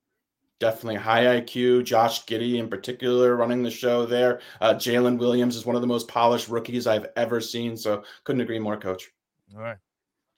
Definitely 0.60 0.96
high 0.96 1.42
IQ. 1.42 1.84
Josh 1.84 2.26
Giddey, 2.26 2.56
in 2.56 2.70
particular, 2.70 3.36
running 3.36 3.62
the 3.62 3.72
show 3.72 4.06
there. 4.06 4.40
Uh, 4.62 4.74
Jalen 4.74 5.18
Williams 5.18 5.56
is 5.56 5.66
one 5.66 5.76
of 5.76 5.82
the 5.82 5.88
most 5.88 6.08
polished 6.08 6.48
rookies 6.48 6.88
I've 6.88 7.08
ever 7.18 7.42
seen. 7.42 7.76
So 7.76 8.04
couldn't 8.24 8.42
agree 8.42 8.60
more, 8.60 8.78
Coach. 8.78 9.12
All 9.54 9.62
right, 9.62 9.78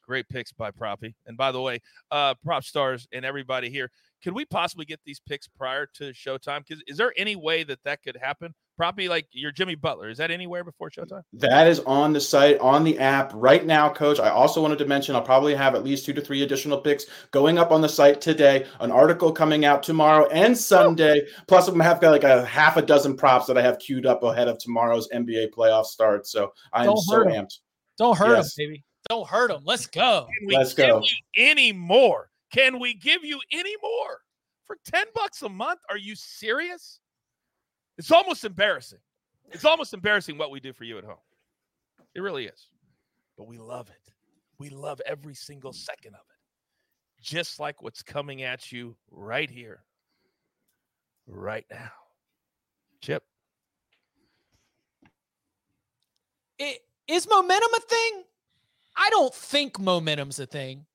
great 0.02 0.28
picks 0.28 0.52
by 0.52 0.72
Proppy. 0.72 1.14
And 1.28 1.38
by 1.38 1.52
the 1.52 1.62
way, 1.62 1.82
uh, 2.10 2.34
PropStarz 2.46 3.08
and 3.12 3.26
everybody 3.26 3.70
here, 3.70 3.92
could 4.24 4.34
we 4.34 4.46
possibly 4.46 4.86
get 4.86 5.00
these 5.06 5.20
picks 5.20 5.48
prior 5.48 5.86
to 5.96 6.12
showtime? 6.14 6.66
Because 6.68 6.84
is 6.88 6.98
there 6.98 7.14
any 7.16 7.36
way 7.36 7.64
that 7.64 7.84
that 7.84 8.02
could 8.02 8.18
happen? 8.18 8.56
Probably 8.78 9.08
like 9.08 9.28
your 9.32 9.52
Jimmy 9.52 9.74
Butler. 9.74 10.08
Is 10.08 10.20
that 10.20 10.30
anywhere 10.30 10.64
before 10.64 10.92
showtime? 10.92 11.24
That 11.34 11.68
is 11.68 11.80
on 11.82 12.14
the 12.14 12.22
site, 12.22 12.60
on 12.60 12.84
the 12.84 13.00
app 13.00 13.32
right 13.34 13.66
now, 13.66 13.90
coach. 13.90 14.20
I 14.20 14.30
also 14.30 14.62
wanted 14.62 14.78
to 14.78 14.86
mention 14.86 15.16
I'll 15.16 15.22
probably 15.24 15.56
have 15.56 15.74
at 15.74 15.84
least 15.84 16.06
two 16.06 16.14
to 16.14 16.22
three 16.22 16.44
additional 16.44 16.78
picks 16.78 17.08
going 17.32 17.58
up 17.58 17.72
on 17.72 17.82
the 17.82 17.90
site 17.90 18.22
today, 18.22 18.68
an 18.80 18.92
article 18.92 19.32
coming 19.32 19.66
out 19.66 19.82
tomorrow 19.82 20.28
and 20.28 20.56
Sunday. 20.56 21.26
Plus, 21.48 21.68
I'm 21.68 21.74
gonna 21.74 21.86
have 21.86 22.00
got 22.00 22.12
like 22.12 22.24
a 22.24 22.46
half 22.46 22.78
a 22.78 22.84
dozen 22.84 23.18
props 23.18 23.48
that 23.48 23.58
I 23.58 23.64
have 23.64 23.80
queued 23.80 24.06
up 24.06 24.22
ahead 24.22 24.48
of 24.48 24.60
tomorrow's 24.60 25.10
NBA 25.10 25.54
playoff 25.56 25.86
start. 25.86 26.28
So 26.28 26.54
I 26.72 26.86
am 26.86 26.98
so 26.98 27.24
amped. 27.24 27.58
Don't 27.98 28.16
hurt 28.16 28.36
yes. 28.36 28.54
baby. 28.54 28.84
Don't 29.10 29.28
hurt 29.28 29.50
them. 29.50 29.64
Let's 29.66 29.88
go. 29.88 30.28
Let's 30.46 30.76
go. 30.76 31.02
Any 31.36 31.72
more? 31.72 32.30
Can 32.54 32.80
we 32.80 32.94
give 32.94 33.24
you 33.24 33.40
any 33.52 33.74
more 33.82 34.20
for 34.66 34.78
10 34.86 35.06
bucks 35.16 35.42
a 35.42 35.50
month? 35.50 35.80
Are 35.90 35.98
you 35.98 36.16
serious? 36.16 37.00
It's 37.98 38.12
almost 38.12 38.46
embarrassing. 38.46 39.00
It's 39.52 39.66
almost 39.66 39.94
embarrassing 39.94 40.38
what 40.38 40.52
we 40.52 40.60
do 40.60 40.74
for 40.74 40.84
you 40.84 40.98
at 40.98 41.04
home. 41.04 41.16
It 42.16 42.22
really 42.22 42.46
is. 42.46 42.68
But 43.38 43.48
we 43.48 43.58
love 43.58 43.90
it. 43.90 44.14
We 44.60 44.70
love 44.70 45.02
every 45.06 45.36
single 45.36 45.74
second 45.74 46.16
of 46.16 46.22
it. 46.22 47.24
Just 47.24 47.60
like 47.60 47.82
what's 47.82 48.04
coming 48.04 48.44
at 48.44 48.72
you 48.72 48.96
right 49.12 49.50
here, 49.50 49.84
right 51.28 51.66
now. 51.72 51.92
Chip. 53.02 53.24
It, 56.60 56.80
is 57.08 57.28
momentum 57.28 57.70
a 57.76 57.80
thing? 57.82 58.24
I 58.96 59.10
don't 59.12 59.34
think 59.34 59.80
momentum's 59.80 60.40
a 60.40 60.48
thing. 60.48 60.86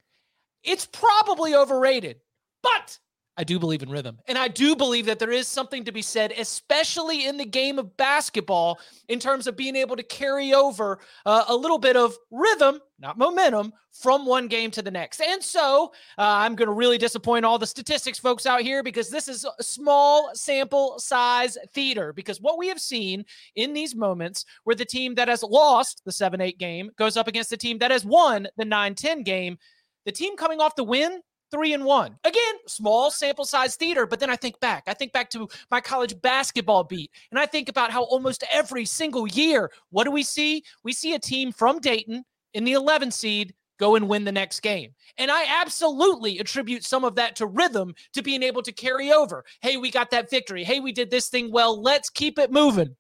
It's 0.64 0.86
probably 0.86 1.54
overrated, 1.54 2.20
but 2.62 2.98
I 3.37 3.45
do 3.45 3.59
believe 3.59 3.83
in 3.83 3.88
rhythm. 3.88 4.18
And 4.29 4.37
I 4.37 4.49
do 4.49 4.77
believe 4.77 5.07
that 5.07 5.18
there 5.18 5.31
is 5.31 5.49
something 5.49 5.85
to 5.85 5.92
be 5.92 6.03
said, 6.03 6.33
especially 6.33 7.27
in 7.27 7.38
the 7.38 7.47
game 7.47 7.79
of 7.79 7.97
basketball, 7.97 8.79
in 9.09 9.18
terms 9.18 9.47
of 9.47 9.57
being 9.57 9.75
able 9.75 9.97
to 9.97 10.03
carry 10.03 10.53
over 10.53 10.99
uh, 11.25 11.45
a 11.49 11.57
little 11.57 11.79
bit 11.79 11.97
of 11.97 12.14
rhythm, 12.31 12.79
not 12.99 13.16
momentum, 13.16 13.73
from 13.90 14.27
one 14.27 14.49
game 14.49 14.71
to 14.73 14.83
the 14.83 14.90
next. 14.90 15.21
And 15.21 15.42
so 15.42 15.92
uh, 16.18 16.23
I'm 16.23 16.55
going 16.55 16.68
to 16.68 16.75
really 16.75 16.99
disappoint 16.99 17.47
all 17.47 17.59
the 17.59 17.66
statistics 17.66 18.18
folks 18.18 18.45
out 18.45 18.61
here 18.61 18.83
because 18.83 19.09
this 19.09 19.29
is 19.29 19.47
a 19.47 19.62
small 19.62 20.31
sample 20.35 20.99
size 20.99 21.57
theater. 21.73 22.12
Because 22.12 22.38
what 22.38 22.59
we 22.59 22.68
have 22.68 22.81
seen 22.81 23.25
in 23.57 23.73
these 23.73 23.95
moments 23.95 24.45
where 24.64 24.77
the 24.77 24.85
team 24.85 25.14
that 25.14 25.29
has 25.29 25.42
lost 25.42 26.03
the 26.05 26.12
7 26.12 26.38
8 26.40 26.59
game 26.59 26.90
goes 26.99 27.16
up 27.16 27.29
against 27.29 27.49
the 27.49 27.57
team 27.57 27.79
that 27.79 27.90
has 27.90 28.05
won 28.05 28.47
the 28.59 28.64
9 28.64 28.95
10 28.95 29.23
game, 29.23 29.57
the 30.05 30.12
team 30.12 30.37
coming 30.37 30.61
off 30.61 30.77
the 30.77 30.85
win 30.85 31.23
three 31.52 31.74
and 31.74 31.84
one. 31.84 32.16
Again, 32.24 32.54
small 32.66 33.10
sample 33.10 33.44
size 33.44 33.76
theater, 33.76 34.06
but 34.06 34.18
then 34.18 34.30
I 34.30 34.36
think 34.36 34.58
back. 34.58 34.84
I 34.88 34.94
think 34.94 35.12
back 35.12 35.30
to 35.30 35.48
my 35.70 35.80
college 35.80 36.20
basketball 36.20 36.82
beat, 36.82 37.12
and 37.30 37.38
I 37.38 37.46
think 37.46 37.68
about 37.68 37.92
how 37.92 38.02
almost 38.02 38.42
every 38.52 38.84
single 38.84 39.28
year, 39.28 39.70
what 39.90 40.04
do 40.04 40.10
we 40.10 40.24
see? 40.24 40.64
We 40.82 40.92
see 40.92 41.14
a 41.14 41.20
team 41.20 41.52
from 41.52 41.78
Dayton 41.78 42.24
in 42.54 42.64
the 42.64 42.72
11 42.72 43.12
seed 43.12 43.54
go 43.78 43.96
and 43.96 44.08
win 44.08 44.24
the 44.24 44.32
next 44.32 44.60
game. 44.60 44.92
And 45.18 45.30
I 45.30 45.44
absolutely 45.60 46.38
attribute 46.38 46.84
some 46.84 47.04
of 47.04 47.16
that 47.16 47.36
to 47.36 47.46
rhythm, 47.46 47.94
to 48.12 48.22
being 48.22 48.42
able 48.42 48.62
to 48.62 48.72
carry 48.72 49.12
over. 49.12 49.44
Hey, 49.60 49.76
we 49.76 49.90
got 49.90 50.10
that 50.10 50.30
victory. 50.30 50.62
Hey, 50.62 50.80
we 50.80 50.92
did 50.92 51.10
this 51.10 51.28
thing 51.28 51.50
well. 51.50 51.80
Let's 51.80 52.08
keep 52.08 52.38
it 52.38 52.52
moving. 52.52 52.94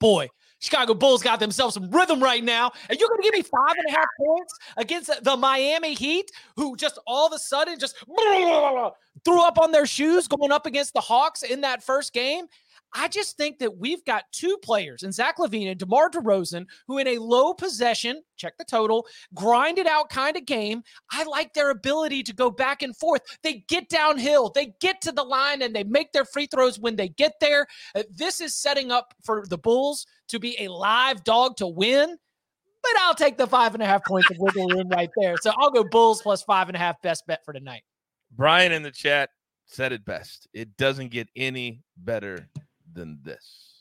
Boy, 0.00 0.28
Chicago 0.60 0.94
Bulls 0.94 1.22
got 1.22 1.40
themselves 1.40 1.74
some 1.74 1.90
rhythm 1.90 2.22
right 2.22 2.42
now. 2.42 2.72
And 2.88 2.98
you're 2.98 3.08
going 3.08 3.20
to 3.20 3.24
give 3.24 3.34
me 3.34 3.42
five 3.42 3.76
and 3.76 3.86
a 3.88 3.90
half 3.90 4.06
points 4.18 4.54
against 4.76 5.24
the 5.24 5.36
Miami 5.36 5.94
Heat, 5.94 6.30
who 6.56 6.76
just 6.76 6.98
all 7.06 7.26
of 7.26 7.32
a 7.32 7.38
sudden 7.38 7.78
just 7.78 7.96
threw 9.24 9.42
up 9.42 9.58
on 9.58 9.72
their 9.72 9.86
shoes 9.86 10.26
going 10.28 10.52
up 10.52 10.66
against 10.66 10.94
the 10.94 11.00
Hawks 11.00 11.42
in 11.42 11.60
that 11.62 11.82
first 11.82 12.12
game. 12.12 12.46
I 12.94 13.08
just 13.08 13.36
think 13.36 13.58
that 13.58 13.76
we've 13.76 14.04
got 14.04 14.24
two 14.30 14.56
players 14.62 15.02
in 15.02 15.10
Zach 15.10 15.38
LaVine 15.38 15.70
and 15.70 15.78
DeMar 15.78 16.10
DeRozan 16.10 16.66
who, 16.86 16.98
in 16.98 17.08
a 17.08 17.18
low 17.18 17.52
possession, 17.52 18.22
check 18.36 18.56
the 18.56 18.64
total, 18.64 19.06
grinded 19.34 19.86
out 19.86 20.10
kind 20.10 20.36
of 20.36 20.46
game. 20.46 20.82
I 21.10 21.24
like 21.24 21.52
their 21.54 21.70
ability 21.70 22.22
to 22.22 22.32
go 22.32 22.50
back 22.50 22.82
and 22.82 22.96
forth. 22.96 23.22
They 23.42 23.64
get 23.68 23.88
downhill, 23.88 24.50
they 24.50 24.74
get 24.80 25.00
to 25.02 25.12
the 25.12 25.24
line, 25.24 25.62
and 25.62 25.74
they 25.74 25.84
make 25.84 26.12
their 26.12 26.24
free 26.24 26.46
throws 26.46 26.78
when 26.78 26.94
they 26.94 27.08
get 27.08 27.34
there. 27.40 27.66
Uh, 27.96 28.04
this 28.10 28.40
is 28.40 28.54
setting 28.54 28.92
up 28.92 29.12
for 29.24 29.44
the 29.48 29.58
Bulls 29.58 30.06
to 30.28 30.38
be 30.38 30.56
a 30.60 30.68
live 30.68 31.24
dog 31.24 31.56
to 31.56 31.66
win. 31.66 32.16
But 32.82 32.92
I'll 33.00 33.14
take 33.14 33.38
the 33.38 33.46
five 33.46 33.74
and 33.74 33.82
a 33.82 33.86
half 33.86 34.04
points 34.04 34.30
of 34.30 34.36
wiggle 34.38 34.68
room 34.68 34.88
right 34.90 35.10
there. 35.16 35.36
So 35.40 35.52
I'll 35.58 35.70
go 35.70 35.84
Bulls 35.84 36.20
plus 36.22 36.42
five 36.42 36.68
and 36.68 36.76
a 36.76 36.78
half, 36.78 37.00
best 37.02 37.26
bet 37.26 37.44
for 37.44 37.52
tonight. 37.52 37.82
Brian 38.30 38.72
in 38.72 38.82
the 38.82 38.90
chat 38.90 39.30
said 39.66 39.92
it 39.92 40.04
best. 40.04 40.46
It 40.52 40.76
doesn't 40.76 41.10
get 41.10 41.28
any 41.34 41.80
better 41.96 42.48
than 42.94 43.18
this. 43.22 43.74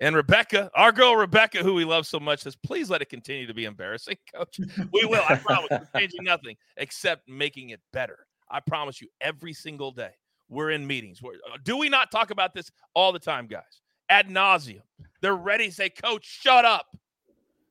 And 0.00 0.14
Rebecca, 0.14 0.70
our 0.74 0.92
girl 0.92 1.16
Rebecca, 1.16 1.62
who 1.62 1.74
we 1.74 1.84
love 1.84 2.06
so 2.06 2.20
much, 2.20 2.40
says, 2.40 2.54
please 2.54 2.90
let 2.90 3.00
it 3.00 3.08
continue 3.08 3.46
to 3.46 3.54
be 3.54 3.64
embarrassing, 3.64 4.16
coach. 4.34 4.60
We 4.92 5.04
will. 5.06 5.22
I 5.26 5.36
promise. 5.36 5.68
We're 5.70 6.00
changing 6.00 6.24
nothing 6.24 6.56
except 6.76 7.28
making 7.28 7.70
it 7.70 7.80
better. 7.92 8.26
I 8.50 8.60
promise 8.60 9.00
you, 9.00 9.08
every 9.20 9.52
single 9.52 9.90
day. 9.90 10.10
We're 10.48 10.70
in 10.70 10.86
meetings. 10.86 11.20
We're, 11.20 11.32
uh, 11.32 11.56
do 11.64 11.76
we 11.76 11.88
not 11.88 12.12
talk 12.12 12.30
about 12.30 12.54
this 12.54 12.70
all 12.94 13.10
the 13.10 13.18
time, 13.18 13.48
guys? 13.48 13.80
Ad 14.08 14.28
nauseum. 14.28 14.82
They're 15.20 15.34
ready 15.34 15.66
to 15.66 15.72
say, 15.72 15.88
Coach, 15.88 16.24
shut 16.24 16.64
up. 16.64 16.86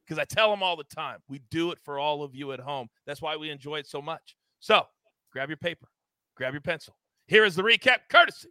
Because 0.05 0.19
I 0.19 0.25
tell 0.25 0.51
them 0.51 0.61
all 0.61 0.75
the 0.75 0.83
time, 0.83 1.19
we 1.29 1.39
do 1.49 1.71
it 1.71 1.79
for 1.83 1.97
all 1.97 2.21
of 2.21 2.35
you 2.35 2.51
at 2.51 2.59
home. 2.59 2.89
That's 3.07 3.21
why 3.21 3.37
we 3.37 3.49
enjoy 3.49 3.77
it 3.77 3.87
so 3.87 4.01
much. 4.01 4.35
So 4.59 4.83
grab 5.31 5.49
your 5.49 5.57
paper, 5.57 5.87
grab 6.35 6.53
your 6.53 6.61
pencil. 6.61 6.95
Here 7.27 7.43
is 7.43 7.55
the 7.55 7.63
recap 7.63 7.99
courtesy 8.09 8.49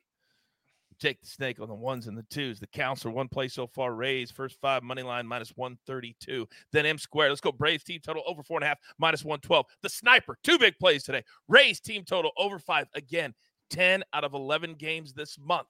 Jake 0.99 1.21
the 1.21 1.27
Snake 1.27 1.61
on 1.61 1.69
the 1.69 1.75
ones 1.75 2.07
and 2.07 2.17
the 2.17 2.25
twos. 2.31 2.61
The 2.61 2.67
counselor, 2.67 3.13
one 3.13 3.29
play 3.29 3.49
so 3.49 3.67
far, 3.67 3.95
Rays, 3.95 4.31
first 4.31 4.57
five, 4.61 4.83
money 4.83 5.03
line 5.03 5.27
minus 5.27 5.53
132. 5.57 6.49
Then 6.73 6.87
M 6.87 6.99
squared. 6.99 7.31
Let's 7.31 7.41
go 7.41 7.53
Braves 7.53 7.85
team 7.85 8.01
total 8.03 8.23
over 8.27 8.43
four 8.43 8.59
and 8.59 8.65
a 8.65 8.69
half, 8.69 8.79
minus 8.99 9.25
112. 9.25 9.67
The 9.83 9.89
sniper, 9.89 10.39
two 10.43 10.59
big 10.59 10.79
plays 10.79 11.05
today. 11.05 11.25
Rays 11.49 11.81
team 11.81 12.05
total 12.05 12.31
over 12.37 12.59
five. 12.59 12.87
Again, 12.95 13.35
10 13.71 14.05
out 14.13 14.25
of 14.25 14.35
11 14.35 14.75
games 14.75 15.13
this 15.13 15.39
month. 15.39 15.69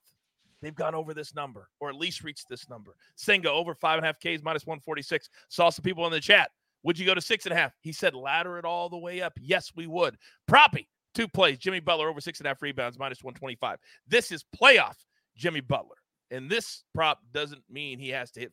They've 0.61 0.73
gone 0.75 0.95
over 0.95 1.13
this 1.13 1.35
number, 1.35 1.69
or 1.79 1.89
at 1.89 1.95
least 1.95 2.23
reached 2.23 2.49
this 2.49 2.69
number. 2.69 2.95
Senga 3.15 3.51
over 3.51 3.75
five 3.75 3.97
and 3.97 4.05
a 4.05 4.07
half 4.07 4.19
Ks, 4.19 4.43
minus 4.43 4.65
146. 4.65 5.29
Saw 5.49 5.69
some 5.69 5.83
people 5.83 6.05
in 6.05 6.11
the 6.11 6.19
chat. 6.19 6.51
Would 6.83 6.97
you 6.97 7.05
go 7.05 7.15
to 7.15 7.21
six 7.21 7.45
and 7.45 7.53
a 7.53 7.55
half? 7.55 7.73
He 7.81 7.91
said 7.91 8.15
ladder 8.15 8.57
it 8.57 8.65
all 8.65 8.89
the 8.89 8.97
way 8.97 9.21
up. 9.21 9.33
Yes, 9.39 9.71
we 9.75 9.87
would. 9.87 10.17
Proppy, 10.47 10.87
two 11.13 11.27
plays. 11.27 11.57
Jimmy 11.57 11.79
Butler 11.79 12.09
over 12.09 12.21
six 12.21 12.39
and 12.39 12.47
a 12.47 12.49
half 12.49 12.61
rebounds, 12.61 12.99
minus 12.99 13.23
125. 13.23 13.79
This 14.07 14.31
is 14.31 14.45
playoff 14.55 14.95
Jimmy 15.35 15.61
Butler. 15.61 15.95
And 16.31 16.49
this 16.49 16.83
prop 16.93 17.19
doesn't 17.33 17.63
mean 17.69 17.99
he 17.99 18.09
has 18.09 18.31
to 18.31 18.41
hit 18.41 18.49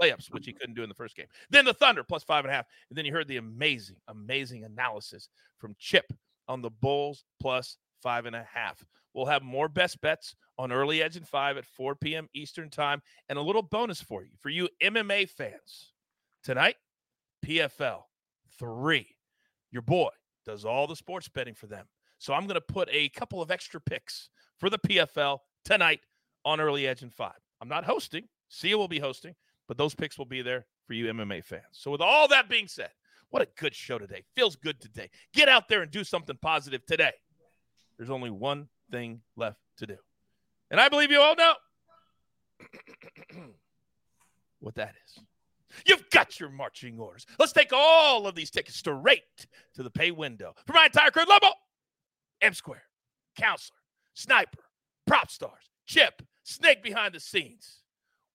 layups, 0.00 0.32
which 0.32 0.46
he 0.46 0.52
couldn't 0.52 0.74
do 0.74 0.82
in 0.82 0.88
the 0.88 0.94
first 0.94 1.16
game. 1.16 1.26
Then 1.50 1.64
the 1.64 1.74
Thunder 1.74 2.04
plus 2.04 2.22
five 2.22 2.44
and 2.44 2.52
a 2.52 2.56
half. 2.56 2.66
And 2.88 2.96
then 2.96 3.04
you 3.04 3.12
heard 3.12 3.28
the 3.28 3.36
amazing, 3.36 3.96
amazing 4.08 4.64
analysis 4.64 5.28
from 5.58 5.74
Chip 5.78 6.12
on 6.48 6.62
the 6.62 6.70
Bulls 6.70 7.24
plus 7.40 7.76
five 8.02 8.26
and 8.26 8.36
a 8.36 8.46
half. 8.52 8.84
We'll 9.12 9.26
have 9.26 9.42
more 9.42 9.68
best 9.68 10.00
bets 10.00 10.36
on 10.58 10.70
early 10.70 11.02
edge 11.02 11.16
and 11.16 11.26
five 11.26 11.56
at 11.56 11.66
4 11.66 11.96
p.m. 11.96 12.28
Eastern 12.32 12.70
time. 12.70 13.02
And 13.28 13.38
a 13.38 13.42
little 13.42 13.62
bonus 13.62 14.00
for 14.00 14.22
you, 14.22 14.30
for 14.38 14.50
you 14.50 14.68
MMA 14.82 15.28
fans. 15.28 15.92
Tonight, 16.42 16.76
PFL 17.44 18.02
three. 18.58 19.16
Your 19.70 19.82
boy 19.82 20.10
does 20.46 20.64
all 20.64 20.86
the 20.86 20.96
sports 20.96 21.28
betting 21.28 21.54
for 21.54 21.66
them. 21.66 21.86
So 22.18 22.34
I'm 22.34 22.46
going 22.46 22.54
to 22.54 22.60
put 22.60 22.88
a 22.92 23.08
couple 23.10 23.40
of 23.40 23.50
extra 23.50 23.80
picks 23.80 24.28
for 24.58 24.68
the 24.68 24.78
PFL 24.78 25.38
tonight 25.64 26.00
on 26.44 26.60
Early 26.60 26.86
Edge 26.86 27.02
and 27.02 27.12
Five. 27.12 27.38
I'm 27.60 27.68
not 27.68 27.84
hosting. 27.84 28.24
Sia 28.48 28.76
will 28.76 28.88
be 28.88 28.98
hosting, 28.98 29.34
but 29.68 29.78
those 29.78 29.94
picks 29.94 30.18
will 30.18 30.24
be 30.24 30.42
there 30.42 30.66
for 30.86 30.94
you 30.94 31.06
MMA 31.12 31.44
fans. 31.44 31.62
So 31.72 31.90
with 31.90 32.00
all 32.00 32.28
that 32.28 32.48
being 32.48 32.66
said, 32.66 32.90
what 33.30 33.42
a 33.42 33.48
good 33.56 33.74
show 33.74 33.98
today. 33.98 34.24
Feels 34.34 34.56
good 34.56 34.80
today. 34.80 35.08
Get 35.32 35.48
out 35.48 35.68
there 35.68 35.82
and 35.82 35.90
do 35.90 36.02
something 36.04 36.36
positive 36.42 36.84
today. 36.84 37.12
There's 37.96 38.10
only 38.10 38.30
one 38.30 38.68
thing 38.90 39.20
left 39.36 39.60
to 39.78 39.86
do. 39.86 39.96
And 40.70 40.80
I 40.80 40.88
believe 40.88 41.10
you 41.10 41.20
all 41.20 41.36
know 41.36 41.54
what 44.60 44.74
that 44.74 44.94
is. 45.06 45.22
You've 45.86 46.10
got 46.10 46.40
your 46.40 46.50
marching 46.50 46.98
orders. 46.98 47.26
Let's 47.38 47.52
take 47.52 47.72
all 47.72 48.26
of 48.26 48.34
these 48.34 48.50
tickets 48.50 48.76
straight 48.76 49.22
to 49.74 49.82
the 49.82 49.90
pay 49.90 50.10
window. 50.10 50.54
For 50.66 50.72
my 50.72 50.86
entire 50.86 51.10
crew, 51.10 51.24
Lobo, 51.28 51.52
M 52.40 52.54
Square, 52.54 52.82
Counselor, 53.36 53.76
Sniper, 54.14 54.64
PropStarz, 55.08 55.70
Chip, 55.86 56.22
Snake 56.42 56.82
behind 56.82 57.14
the 57.14 57.20
scenes. 57.20 57.80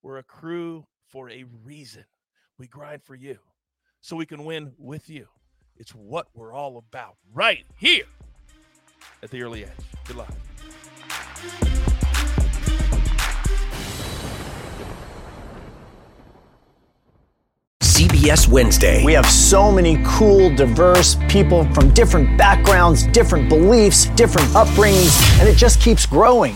We're 0.02 0.18
a 0.18 0.24
crew 0.24 0.86
for 1.08 1.30
a 1.30 1.44
reason. 1.64 2.06
We 2.58 2.68
grind 2.68 3.04
for 3.04 3.16
you 3.16 3.40
so 4.02 4.16
we 4.16 4.26
can 4.26 4.46
win 4.46 4.74
with 4.78 5.10
you. 5.10 5.28
It's 5.78 5.92
what 5.92 6.28
we're 6.34 6.54
all 6.54 6.78
about 6.78 7.16
right 7.34 7.66
here 7.78 8.06
at 9.24 9.32
the 9.32 9.42
early 9.42 9.66
edge. 9.66 9.72
Good 10.06 10.18
luck. 10.18 10.32
CBS 17.82 18.48
Wednesday. 18.48 19.04
We 19.04 19.14
have 19.14 19.26
so 19.26 19.72
many 19.72 20.02
cool, 20.06 20.54
diverse 20.56 21.16
people 21.30 21.66
from 21.74 21.94
different 21.94 22.38
backgrounds, 22.38 23.08
different 23.08 23.50
beliefs, 23.50 24.08
different 24.16 24.48
upbringings, 24.50 25.40
and 25.40 25.50
it 25.50 25.56
just 25.56 25.82
keeps 25.82 26.06
growing. 26.06 26.56